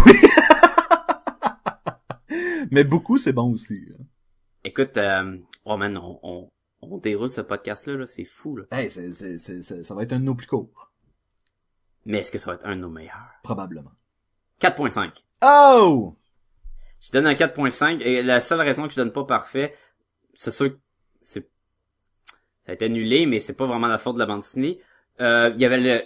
Mais 2.71 2.83
beaucoup, 2.83 3.17
c'est 3.17 3.31
bon 3.33 3.53
aussi. 3.53 3.85
hein. 3.97 4.03
Écoute, 4.63 4.97
euh, 4.97 5.37
oh 5.63 5.77
man, 5.77 5.97
on, 5.97 6.19
on, 6.23 6.51
on 6.81 6.97
déroule 6.97 7.31
ce 7.31 7.39
podcast-là, 7.41 7.95
là, 7.95 8.05
c'est 8.05 8.25
fou, 8.25 8.57
là. 8.57 8.65
Hey, 8.71 8.89
c'est, 8.89 9.13
c'est, 9.13 9.37
c'est, 9.39 9.63
c'est- 9.63 9.83
ça 9.83 9.95
va 9.95 10.03
être 10.03 10.11
un 10.13 10.19
de 10.19 10.25
nos 10.25 10.35
plus 10.35 10.47
courts. 10.47 10.91
Mais 12.05 12.19
est-ce 12.19 12.31
que 12.31 12.39
ça 12.39 12.51
va 12.51 12.55
être 12.55 12.65
un 12.67 12.75
de 12.75 12.81
nos 12.81 12.89
meilleurs? 12.89 13.31
Probablement. 13.43 13.91
4.5. 14.59 15.23
Oh! 15.43 16.15
Je 17.01 17.11
donne 17.11 17.27
un 17.27 17.35
4.5 17.35 18.01
et 18.01 18.23
la 18.23 18.41
seule 18.41 18.61
raison 18.61 18.83
que 18.87 18.91
je 18.91 18.97
donne 18.97 19.11
pas 19.11 19.23
parfait, 19.25 19.73
c'est 20.35 20.51
sûr 20.51 20.71
que 20.73 20.79
c'est 21.21 21.49
ça 22.65 22.71
a 22.71 22.75
été 22.75 22.85
annulé, 22.85 23.25
mais 23.25 23.39
c'est 23.39 23.53
pas 23.53 23.65
vraiment 23.65 23.87
la 23.87 23.97
faute 23.97 24.15
de 24.15 24.19
la 24.19 24.25
bande 24.25 24.41
dessinée. 24.41 24.79
Euh, 25.19 25.51
il 25.55 25.61
y 25.61 25.65
avait 25.65 25.79
le- 25.79 26.03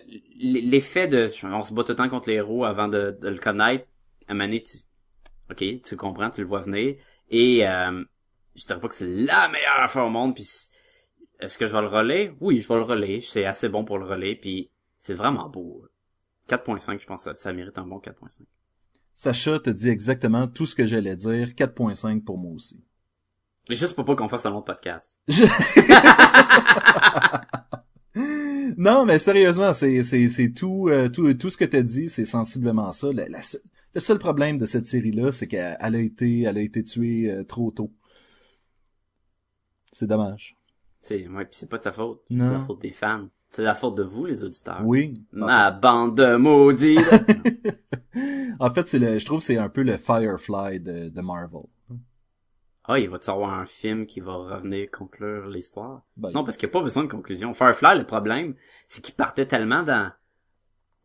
l'effet 0.70 1.08
de 1.08 1.30
on 1.46 1.64
se 1.64 1.74
bat 1.74 1.84
tout 1.84 1.92
le 1.92 1.96
temps 1.98 2.10
contre 2.10 2.30
les 2.30 2.36
héros 2.36 2.64
avant 2.66 2.88
de, 2.88 3.18
de 3.20 3.28
le 3.30 3.38
connaître. 3.38 3.86
À 4.28 4.34
donné, 4.34 4.62
tu 4.64 4.78
OK, 5.52 5.64
tu 5.84 5.98
comprends, 5.98 6.30
tu 6.30 6.42
le 6.42 6.48
vois 6.48 6.62
venir. 6.62 6.96
Et 7.30 7.68
euh, 7.68 8.04
je 8.56 8.66
dirais 8.66 8.80
pas 8.80 8.88
que 8.90 8.96
c'est 8.96 9.08
la 9.08 9.50
meilleure 9.50 9.80
affaire 9.82 10.06
au 10.06 10.10
monde, 10.10 10.36
puis 10.36 10.48
est-ce 11.40 11.58
que 11.58 11.68
je 11.68 11.74
vais 11.76 11.82
le 11.82 11.88
relais? 11.88 12.34
Oui, 12.40 12.62
je 12.62 12.68
vais 12.70 12.76
le 12.76 12.82
relais. 12.84 13.22
C'est 13.22 13.46
assez 13.46 13.70
bon 13.70 13.84
pour 13.86 13.98
le 14.00 14.06
relais, 14.06 14.36
puis 14.36 14.70
c'est 15.00 15.14
vraiment 15.16 15.50
beau. 15.50 15.86
4.5, 16.48 17.02
je 17.02 17.08
pense 17.08 17.30
ça 17.34 17.54
mérite 17.54 17.78
un 17.78 17.88
bon 17.88 18.00
4.5. 18.00 18.48
Sacha 19.22 19.60
te 19.60 19.70
dit 19.70 19.88
exactement 19.90 20.48
tout 20.48 20.66
ce 20.66 20.74
que 20.74 20.88
j'allais 20.88 21.16
dire. 21.16 21.50
4.5 21.50 22.24
pour 22.24 22.40
moi 22.40 22.54
aussi. 22.54 22.84
Juste 23.70 23.94
pour 23.94 24.04
pas 24.04 24.16
qu'on 24.16 24.28
fasse 24.28 24.48
un 24.48 24.50
long 24.50 24.64
podcast. 24.64 25.20
Je- 25.28 25.44
non, 28.78 29.06
mais 29.06 29.20
sérieusement, 29.20 29.74
c'est 29.74 30.02
c'est 30.02 30.28
c'est 30.28 30.50
tout 30.52 30.88
euh, 30.90 31.08
tout 31.10 31.32
tout 31.36 31.52
ce 31.52 31.58
que 31.58 31.66
t'as 31.66 31.84
dit, 31.84 32.10
c'est 32.10 32.26
sensiblement 32.26 32.92
ça. 32.92 33.12
La- 33.14 33.30
la 33.30 33.42
se- 33.44 33.58
le 33.94 34.00
seul 34.02 34.18
problème 34.18 34.58
de 34.58 34.66
cette 34.66 34.88
série-là, 34.88 35.32
c'est 35.32 35.46
qu'elle 35.48 35.78
elle 35.80 35.96
a 35.96 36.00
été 36.00 36.42
elle 36.42 36.58
a 36.58 36.62
été 36.62 36.84
tuée 36.84 37.30
euh, 37.30 37.44
trop 37.44 37.70
tôt. 37.70 37.94
C'est 39.92 40.08
dommage. 40.08 40.58
C'est, 41.02 41.28
ouais, 41.28 41.46
pis 41.46 41.58
c'est 41.60 41.70
pas 41.70 41.78
de 41.78 41.84
sa 41.84 41.92
faute. 41.92 42.24
C'est 42.28 42.36
la 42.38 42.60
faute 42.60 42.82
des 42.82 42.92
fans. 42.92 43.28
C'est 43.52 43.64
la 43.64 43.76
faute 43.76 43.96
de 43.96 44.04
vous, 44.04 44.26
les 44.26 44.44
auditeurs. 44.44 44.82
Oui. 44.84 45.14
Ma 45.34 45.72
bande 45.72 46.18
de 46.18 46.36
maudits. 46.38 46.98
En 48.60 48.70
fait, 48.74 48.88
c'est 48.88 49.00
le, 49.00 49.18
je 49.18 49.26
trouve 49.26 49.40
que 49.40 49.46
c'est 49.46 49.58
un 49.58 49.70
peu 49.70 49.82
le 49.82 49.98
Firefly 49.98 50.80
de, 50.82 51.10
de 51.10 51.22
Marvel. 51.22 51.62
ah, 52.84 53.00
il 53.00 53.10
va-tu 53.10 53.30
avoir 53.30 53.58
un 53.58 53.66
film 53.66 54.06
qui 54.06 54.20
va 54.20 54.34
revenir 54.36 54.90
conclure 54.92 55.48
l'histoire? 55.48 56.04
Ben, 56.18 56.30
Non, 56.32 56.44
parce 56.44 56.58
qu'il 56.58 56.68
n'y 56.68 56.72
a 56.72 56.74
pas 56.74 56.84
besoin 56.84 57.04
de 57.04 57.08
conclusion. 57.10 57.54
Firefly, 57.54 57.98
le 57.98 58.06
problème, 58.06 58.56
c'est 58.88 59.02
qu'il 59.02 59.16
partait 59.16 59.46
tellement 59.48 59.82
dans... 59.84 60.12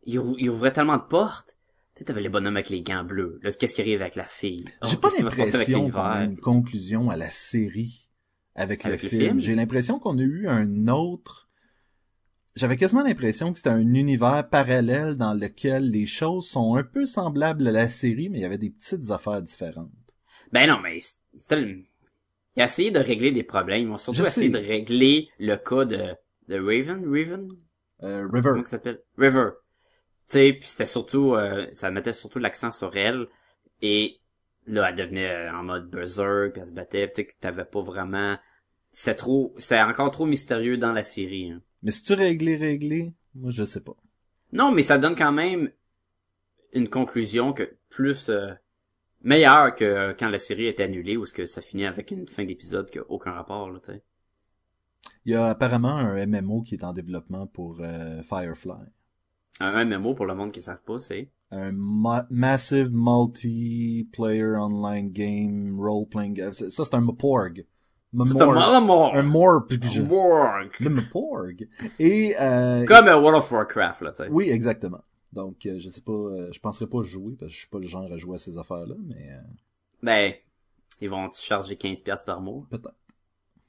Il, 0.03 0.19
ou- 0.19 0.35
il 0.37 0.49
ouvrait 0.49 0.71
tellement 0.73 0.97
de 0.97 1.01
portes. 1.03 1.57
Tu 1.95 1.99
sais, 1.99 2.05
t'avais 2.05 2.21
les 2.21 2.29
bonhommes 2.29 2.55
avec 2.57 2.69
les 2.69 2.81
gants 2.83 3.03
bleus. 3.05 3.39
Là, 3.41 3.51
qu'est-ce 3.51 3.73
qui 3.73 3.81
arrive 3.81 4.01
avec 4.01 4.15
la 4.15 4.25
fille? 4.25 4.65
Oh, 4.83 4.87
J'ai 4.89 4.97
pas 4.97 5.07
va 5.09 5.17
l'impression 5.19 5.89
qu'on 5.89 5.97
a 5.99 6.23
une 6.25 6.37
conclusion 6.37 7.09
à 7.09 7.15
la 7.15 7.29
série 7.29 8.09
avec, 8.55 8.85
Avec 8.85 9.01
le 9.01 9.05
le 9.05 9.09
film. 9.09 9.21
film? 9.23 9.39
J'ai 9.39 9.55
l'impression 9.55 9.97
qu'on 9.97 10.17
a 10.19 10.21
eu 10.21 10.47
un 10.47 10.87
autre... 10.87 11.46
J'avais 12.57 12.75
quasiment 12.75 13.03
l'impression 13.03 13.51
que 13.53 13.59
c'était 13.59 13.69
un 13.69 13.93
univers 13.93 14.47
parallèle 14.49 15.15
dans 15.15 15.35
lequel 15.35 15.91
les 15.91 16.07
choses 16.07 16.49
sont 16.49 16.73
un 16.75 16.83
peu 16.83 17.05
semblables 17.05 17.67
à 17.67 17.71
la 17.71 17.87
série, 17.87 18.29
mais 18.29 18.39
il 18.39 18.41
y 18.41 18.45
avait 18.45 18.57
des 18.57 18.71
petites 18.71 19.11
affaires 19.11 19.43
différentes. 19.43 19.91
Ben 20.51 20.67
non, 20.67 20.79
mais 20.81 20.99
il 21.51 21.85
a 22.61 22.65
essayé 22.65 22.89
de 22.89 22.99
régler 22.99 23.31
des 23.31 23.43
problèmes. 23.43 23.83
Ils 23.83 23.91
ont 23.91 23.97
surtout 23.97 24.23
essayé 24.23 24.49
de 24.49 24.57
régler 24.57 25.29
le 25.37 25.55
cas 25.55 25.85
de, 25.85 26.15
de 26.47 26.59
Raven, 26.59 27.05
Raven? 27.05 27.49
Euh, 28.01 28.27
River. 28.27 28.49
Comment 28.49 28.65
s'appelle? 28.65 29.01
River. 29.19 29.49
Tu 30.27 30.33
sais, 30.33 30.53
puis 30.53 30.67
c'était 30.67 30.87
surtout, 30.87 31.35
euh, 31.35 31.67
ça 31.73 31.91
mettait 31.91 32.11
surtout 32.11 32.39
l'accent 32.39 32.71
sur 32.71 32.95
elle. 32.97 33.27
Et 33.83 34.19
là, 34.65 34.89
elle 34.89 34.95
devenait 34.95 35.29
euh, 35.29 35.53
en 35.53 35.63
mode 35.63 35.91
berserk, 35.91 36.53
puis 36.53 36.61
elle 36.61 36.67
se 36.67 36.73
battait. 36.73 37.07
Tu 37.09 37.17
sais, 37.17 37.25
que 37.25 37.33
t'avais 37.39 37.65
pas 37.65 37.81
vraiment... 37.81 38.35
C'était 38.91 39.15
trop... 39.15 39.53
C'était 39.57 39.79
encore 39.81 40.09
trop 40.09 40.25
mystérieux 40.25 40.77
dans 40.77 40.91
la 40.91 41.03
série. 41.03 41.51
hein. 41.51 41.61
Mais 41.83 41.91
si 41.91 42.03
tu 42.03 42.13
réglé, 42.13 42.55
réglé, 42.55 43.13
moi 43.35 43.51
je 43.51 43.63
sais 43.63 43.81
pas. 43.81 43.95
Non, 44.51 44.71
mais 44.71 44.83
ça 44.83 44.97
donne 44.97 45.15
quand 45.15 45.31
même 45.31 45.71
une 46.73 46.89
conclusion 46.89 47.53
que 47.53 47.75
plus... 47.89 48.29
euh, 48.29 48.53
meilleure 49.23 49.73
que 49.73 49.83
euh, 49.83 50.13
quand 50.13 50.29
la 50.29 50.39
série 50.39 50.67
était 50.67 50.83
annulée, 50.83 51.17
ou 51.17 51.25
ce 51.25 51.33
que 51.33 51.47
ça 51.47 51.61
finit 51.61 51.85
avec 51.85 52.11
une 52.11 52.27
fin 52.27 52.45
d'épisode 52.45 52.89
qui 52.89 52.99
a 52.99 53.03
aucun 53.09 53.31
rapport, 53.31 53.69
là, 53.69 53.79
tu 53.79 53.91
sais. 53.91 54.03
Il 55.25 55.33
y 55.33 55.35
a 55.35 55.47
apparemment 55.47 55.97
un 55.97 56.25
MMO 56.25 56.61
qui 56.61 56.75
est 56.75 56.83
en 56.83 56.93
développement 56.93 57.47
pour 57.47 57.81
euh, 57.81 58.21
Firefly. 58.23 58.85
Un 59.59 59.85
MMO, 59.85 60.13
pour 60.13 60.27
le 60.27 60.35
monde 60.35 60.51
qui 60.51 60.59
ne 60.59 60.65
savent 60.65 60.83
pas, 60.83 60.99
c'est... 60.99 61.31
Un 61.49 61.71
ma- 61.71 62.27
massive 62.29 62.89
multiplayer 62.91 64.55
online 64.55 65.09
game 65.09 65.79
role-playing 65.79 66.33
game. 66.33 66.53
Ça, 66.53 66.69
c'est 66.69 66.93
un 66.93 67.01
MPORG. 67.01 67.65
C'est 68.23 68.41
un 68.41 68.79
mort 68.79 69.15
Un 69.15 69.23
MORPG. 69.23 70.01
Morg. 70.07 70.71
Le. 70.79 71.67
Et, 71.99 72.35
euh, 72.39 72.85
Comme 72.85 73.07
euh, 73.07 73.19
World 73.19 73.37
of 73.37 73.51
Warcraft, 73.51 74.01
là, 74.01 74.11
tu 74.11 74.23
sais. 74.23 74.29
oui, 74.29 74.49
exactement. 74.49 75.01
Donc, 75.33 75.65
euh, 75.65 75.77
je 75.77 75.89
sais 75.89 76.01
pas, 76.01 76.11
euh, 76.13 76.49
je 76.51 76.59
penserais 76.59 76.87
pas 76.87 77.01
jouer 77.03 77.35
parce 77.37 77.49
que 77.51 77.53
je 77.53 77.59
suis 77.59 77.67
pas 77.67 77.79
le 77.79 77.87
genre 77.87 78.11
à 78.11 78.17
jouer 78.17 78.35
à 78.35 78.37
ces 78.37 78.57
affaires-là, 78.57 78.95
mais 79.05 79.31
euh, 79.31 79.39
Ben, 80.01 80.33
ils 81.01 81.09
vont 81.09 81.29
te 81.29 81.35
charger 81.37 81.75
15$ 81.75 82.01
piastres 82.03 82.25
par 82.25 82.39
mois. 82.41 82.63
peut-être. 82.69 82.95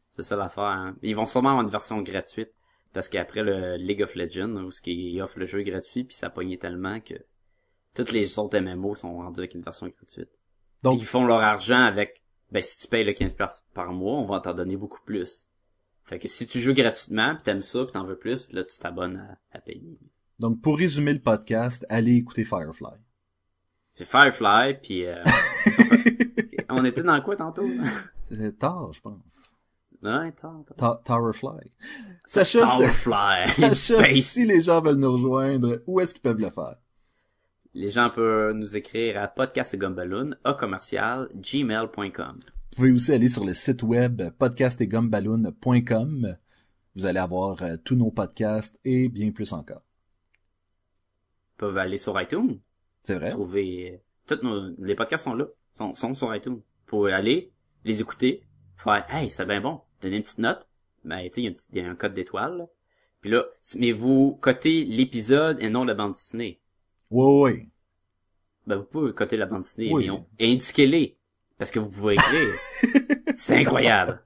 C'est 0.09 0.23
ça 0.23 0.37
l'affaire. 0.37 0.65
Hein. 0.65 0.97
Ils 1.03 1.15
vont 1.17 1.27
sûrement 1.27 1.51
avoir 1.51 1.65
une 1.65 1.71
version 1.71 2.01
gratuite. 2.03 2.53
Parce 2.95 3.11
qu'après 3.11 3.43
le 3.43 3.77
League 3.77 4.03
of 4.03 4.15
Legends, 4.15 4.55
où 4.57 4.71
ce 4.71 4.81
qui 4.81 5.21
offre 5.21 5.39
le 5.39 5.45
jeu 5.45 5.63
gratuit, 5.63 6.05
puis 6.05 6.17
ça 6.17 6.31
pogné 6.31 6.57
tellement 6.59 7.01
que 7.01 7.15
toutes 7.95 8.13
les 8.13 8.39
autres 8.39 8.59
MMO 8.59 8.95
sont 8.95 9.15
rendus 9.19 9.41
avec 9.41 9.55
une 9.55 9.61
version 9.61 9.89
gratuite. 9.89 10.31
Donc- 10.83 10.95
Donc, 10.95 11.03
ils 11.03 11.07
font 11.07 11.27
leur 11.27 11.41
argent 11.41 11.79
avec, 11.83 12.23
ben, 12.51 12.63
si 12.63 12.79
tu 12.79 12.87
payes 12.89 13.05
le 13.05 13.13
15$ 13.13 13.37
piastres 13.37 13.65
par 13.75 13.93
mois, 13.93 14.19
on 14.19 14.27
va 14.27 14.41
t'en 14.41 14.55
donner 14.55 14.77
beaucoup 14.77 15.01
plus. 15.05 15.49
Fait 16.05 16.19
que 16.19 16.29
si 16.29 16.47
tu 16.47 16.59
joues 16.61 16.73
gratuitement, 16.75 17.37
pis 17.37 17.43
t'aimes 17.43 17.61
ça, 17.63 17.85
pis 17.85 17.93
t'en 17.93 18.05
veux 18.05 18.17
plus, 18.19 18.49
là, 18.51 18.65
tu 18.65 18.79
t'abonnes 18.79 19.17
à, 19.53 19.57
à 19.59 19.61
payer. 19.61 19.99
Donc, 20.39 20.63
pour 20.63 20.79
résumer 20.79 21.13
le 21.13 21.19
podcast, 21.21 21.85
allez 21.89 22.15
écouter 22.15 22.45
Firefly. 22.45 22.97
C'est 23.93 24.07
Firefly, 24.07 24.75
puis 24.83 25.05
euh, 25.07 25.23
on 26.69 26.85
était 26.85 27.03
dans 27.03 27.21
quoi 27.21 27.37
tantôt? 27.37 27.69
C'était 28.31 28.53
tard, 28.53 28.93
je 28.93 29.01
pense. 29.01 29.21
ouais, 30.03 30.29
attends, 30.29 30.65
attends. 30.71 30.75
Ta- 30.77 31.03
Towerfly. 31.05 31.73
Sacha, 32.25 32.61
Towerfly. 32.61 33.49
Sacha, 33.75 34.23
si 34.23 34.47
les 34.47 34.61
gens 34.61 34.81
veulent 34.81 34.97
nous 34.97 35.13
rejoindre, 35.13 35.83
où 35.87 36.01
est-ce 36.01 36.15
qu'ils 36.15 36.23
peuvent 36.23 36.39
le 36.39 36.51
faire? 36.51 36.77
Les 37.79 37.89
gens 37.91 38.11
peuvent 38.11 38.55
nous 38.55 38.77
écrire 38.77 39.23
à 39.23 39.29
podcast 39.29 39.73
et 39.73 39.79
gumballoon, 39.79 40.35
à 40.43 40.53
commercial, 40.53 41.29
gmail.com. 41.37 42.41
Vous 42.41 42.75
pouvez 42.75 42.91
aussi 42.91 43.13
aller 43.13 43.29
sur 43.29 43.45
le 43.45 43.55
site 43.55 43.85
web 43.85 44.21
podcastetgumballoon.com. 44.37 46.37
Vous 46.97 47.07
allez 47.07 47.21
avoir 47.21 47.63
euh, 47.63 47.77
tous 47.85 47.95
nos 47.95 48.11
podcasts 48.11 48.81
et 48.85 49.09
bien 49.09 49.31
plus 49.31 49.53
encore. 49.53 49.85
Ils 51.55 51.59
peuvent 51.59 51.79
aller 51.79 51.99
sur 51.99 52.21
iTunes, 52.21 52.59
C'est 53.05 53.15
vrai? 53.15 53.29
trouver, 53.29 53.93
euh, 53.93 53.99
tous 54.27 54.45
nos, 54.45 54.75
les 54.81 54.97
podcasts 54.97 55.23
sont 55.23 55.35
là, 55.35 55.45
sont, 55.73 55.95
sont 55.95 56.15
sur 56.15 56.35
iTunes. 56.35 56.61
Pour 56.85 57.07
aller, 57.07 57.53
les 57.85 58.01
écouter, 58.01 58.43
faire, 58.75 59.07
hey, 59.09 59.31
c'est 59.31 59.47
bien 59.47 59.61
bon, 59.61 59.83
donner 60.01 60.17
une 60.17 60.25
petite 60.25 60.39
note, 60.39 60.67
ben, 61.05 61.31
tu 61.31 61.43
sais, 61.43 61.55
il 61.71 61.77
y 61.77 61.79
y 61.79 61.83
a 61.87 61.89
un 61.89 61.95
code 61.95 62.15
d'étoile. 62.15 62.67
Puis 63.21 63.31
là, 63.31 63.45
mais 63.77 63.93
vous 63.93 64.37
cotez 64.41 64.85
l'épisode 64.85 65.61
et 65.61 65.71
non 65.71 65.85
la 65.85 65.95
bande 65.95 66.15
dessinée. 66.15 66.61
Oui, 67.11 67.51
oui. 67.53 67.69
Ben, 68.67 68.77
vous 68.77 68.85
pouvez 68.87 69.13
coter 69.15 69.37
la 69.37 69.47
bande 69.47 69.63
dessinée, 69.63 69.91
Oui. 69.93 70.05
mais 70.05 70.11
on- 70.11 70.27
indiquez-les. 70.41 71.17
Parce 71.57 71.71
que 71.73 71.81
vous 71.81 71.91
pouvez 71.91 72.15
écrire. 72.15 72.55
c'est 73.35 73.57
incroyable. 73.57 74.23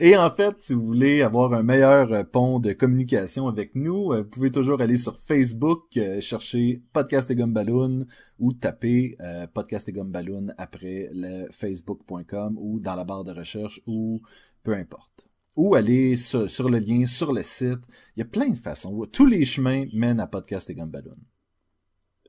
Et 0.00 0.16
en 0.16 0.30
fait, 0.30 0.54
si 0.60 0.72
vous 0.72 0.86
voulez 0.86 1.20
avoir 1.20 1.52
un 1.52 1.62
meilleur 1.62 2.10
euh, 2.14 2.24
pont 2.24 2.60
de 2.60 2.72
communication 2.72 3.46
avec 3.46 3.74
nous, 3.74 4.12
euh, 4.12 4.22
vous 4.22 4.28
pouvez 4.30 4.50
toujours 4.50 4.80
aller 4.80 4.96
sur 4.96 5.18
Facebook, 5.20 5.94
euh, 5.98 6.18
chercher 6.22 6.80
Podcast 6.94 7.30
et 7.30 7.34
Gumballoon 7.34 8.06
ou 8.38 8.54
taper 8.54 9.16
euh, 9.20 9.46
Podcast 9.48 9.86
et 9.90 9.92
Gumballoon 9.92 10.54
après 10.56 11.10
le 11.12 11.50
facebook.com 11.50 12.56
ou 12.58 12.80
dans 12.80 12.94
la 12.94 13.04
barre 13.04 13.24
de 13.24 13.32
recherche 13.32 13.82
ou 13.86 14.22
peu 14.62 14.72
importe. 14.74 15.28
Ou 15.56 15.74
aller 15.74 16.16
sur, 16.16 16.48
sur 16.48 16.70
le 16.70 16.78
lien 16.78 17.04
sur 17.04 17.34
le 17.34 17.42
site. 17.42 17.80
Il 18.16 18.20
y 18.20 18.22
a 18.22 18.26
plein 18.26 18.48
de 18.48 18.56
façons. 18.56 19.04
Tous 19.12 19.26
les 19.26 19.44
chemins 19.44 19.84
mènent 19.92 20.20
à 20.20 20.26
Podcast 20.26 20.70
et 20.70 20.74
Gumballoon. 20.74 21.18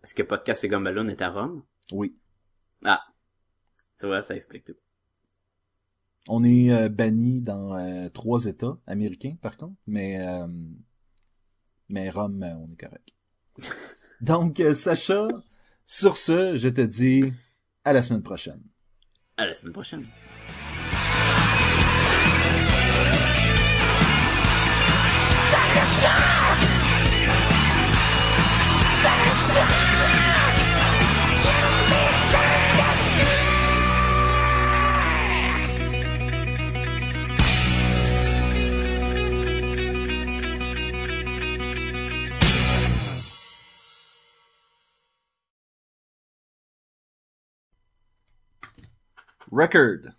Est-ce 0.04 0.14
que 0.14 0.24
Podcast 0.24 0.64
et 0.64 0.68
Gumballoon 0.68 1.08
est 1.08 1.22
à 1.22 1.30
Rome? 1.30 1.64
Oui. 1.94 2.18
Ah. 2.84 3.02
Tu 4.00 4.08
vois, 4.08 4.22
ça 4.22 4.36
explique 4.36 4.66
tout. 4.66 4.76
On 6.28 6.44
est 6.44 6.72
euh, 6.72 6.90
banni 6.90 7.42
dans 7.42 7.78
euh, 7.78 8.10
trois 8.10 8.46
États 8.46 8.78
américains, 8.86 9.36
par 9.42 9.56
contre, 9.58 9.76
mais 9.88 10.22
euh, 10.22 10.48
mais 11.90 12.10
Rome, 12.10 12.44
on 12.44 12.68
est 12.68 12.80
correct. 12.80 13.10
Donc, 14.22 14.62
Sacha, 14.74 15.28
sur 15.86 16.18
ce, 16.18 16.58
je 16.58 16.70
te 16.70 16.82
dis 16.82 17.32
à 17.84 17.94
la 17.94 18.02
semaine 18.02 18.24
prochaine. 18.24 18.62
À 19.38 19.46
la 19.46 19.54
semaine 19.54 19.74
prochaine. 19.74 20.06
Record. 49.56 50.10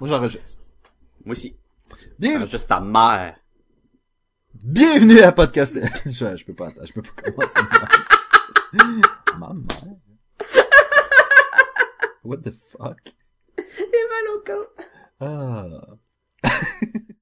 Moi, 0.00 0.08
j'enregistre. 0.08 0.62
Moi 1.26 1.32
aussi. 1.32 1.54
Bien, 2.18 2.40
Ah, 2.40 2.46
juste 2.46 2.68
ta 2.68 2.80
mère. 2.80 3.36
bienvenue 4.54 5.20
à 5.20 5.30
Podcast. 5.32 5.76
je, 6.06 6.36
je 6.36 6.44
peux 6.46 6.54
pas, 6.54 6.70
je 6.82 6.92
peux 6.92 7.02
pas 7.02 7.22
commencer. 7.30 7.60
Ma 9.38 9.52
mère. 9.52 9.96
What 12.24 12.38
the 12.38 12.52
fuck? 12.52 13.14
T'es 13.56 14.04
mal 14.08 14.26
au 14.34 14.40
cou. 14.40 14.64
Ah. 15.20 15.66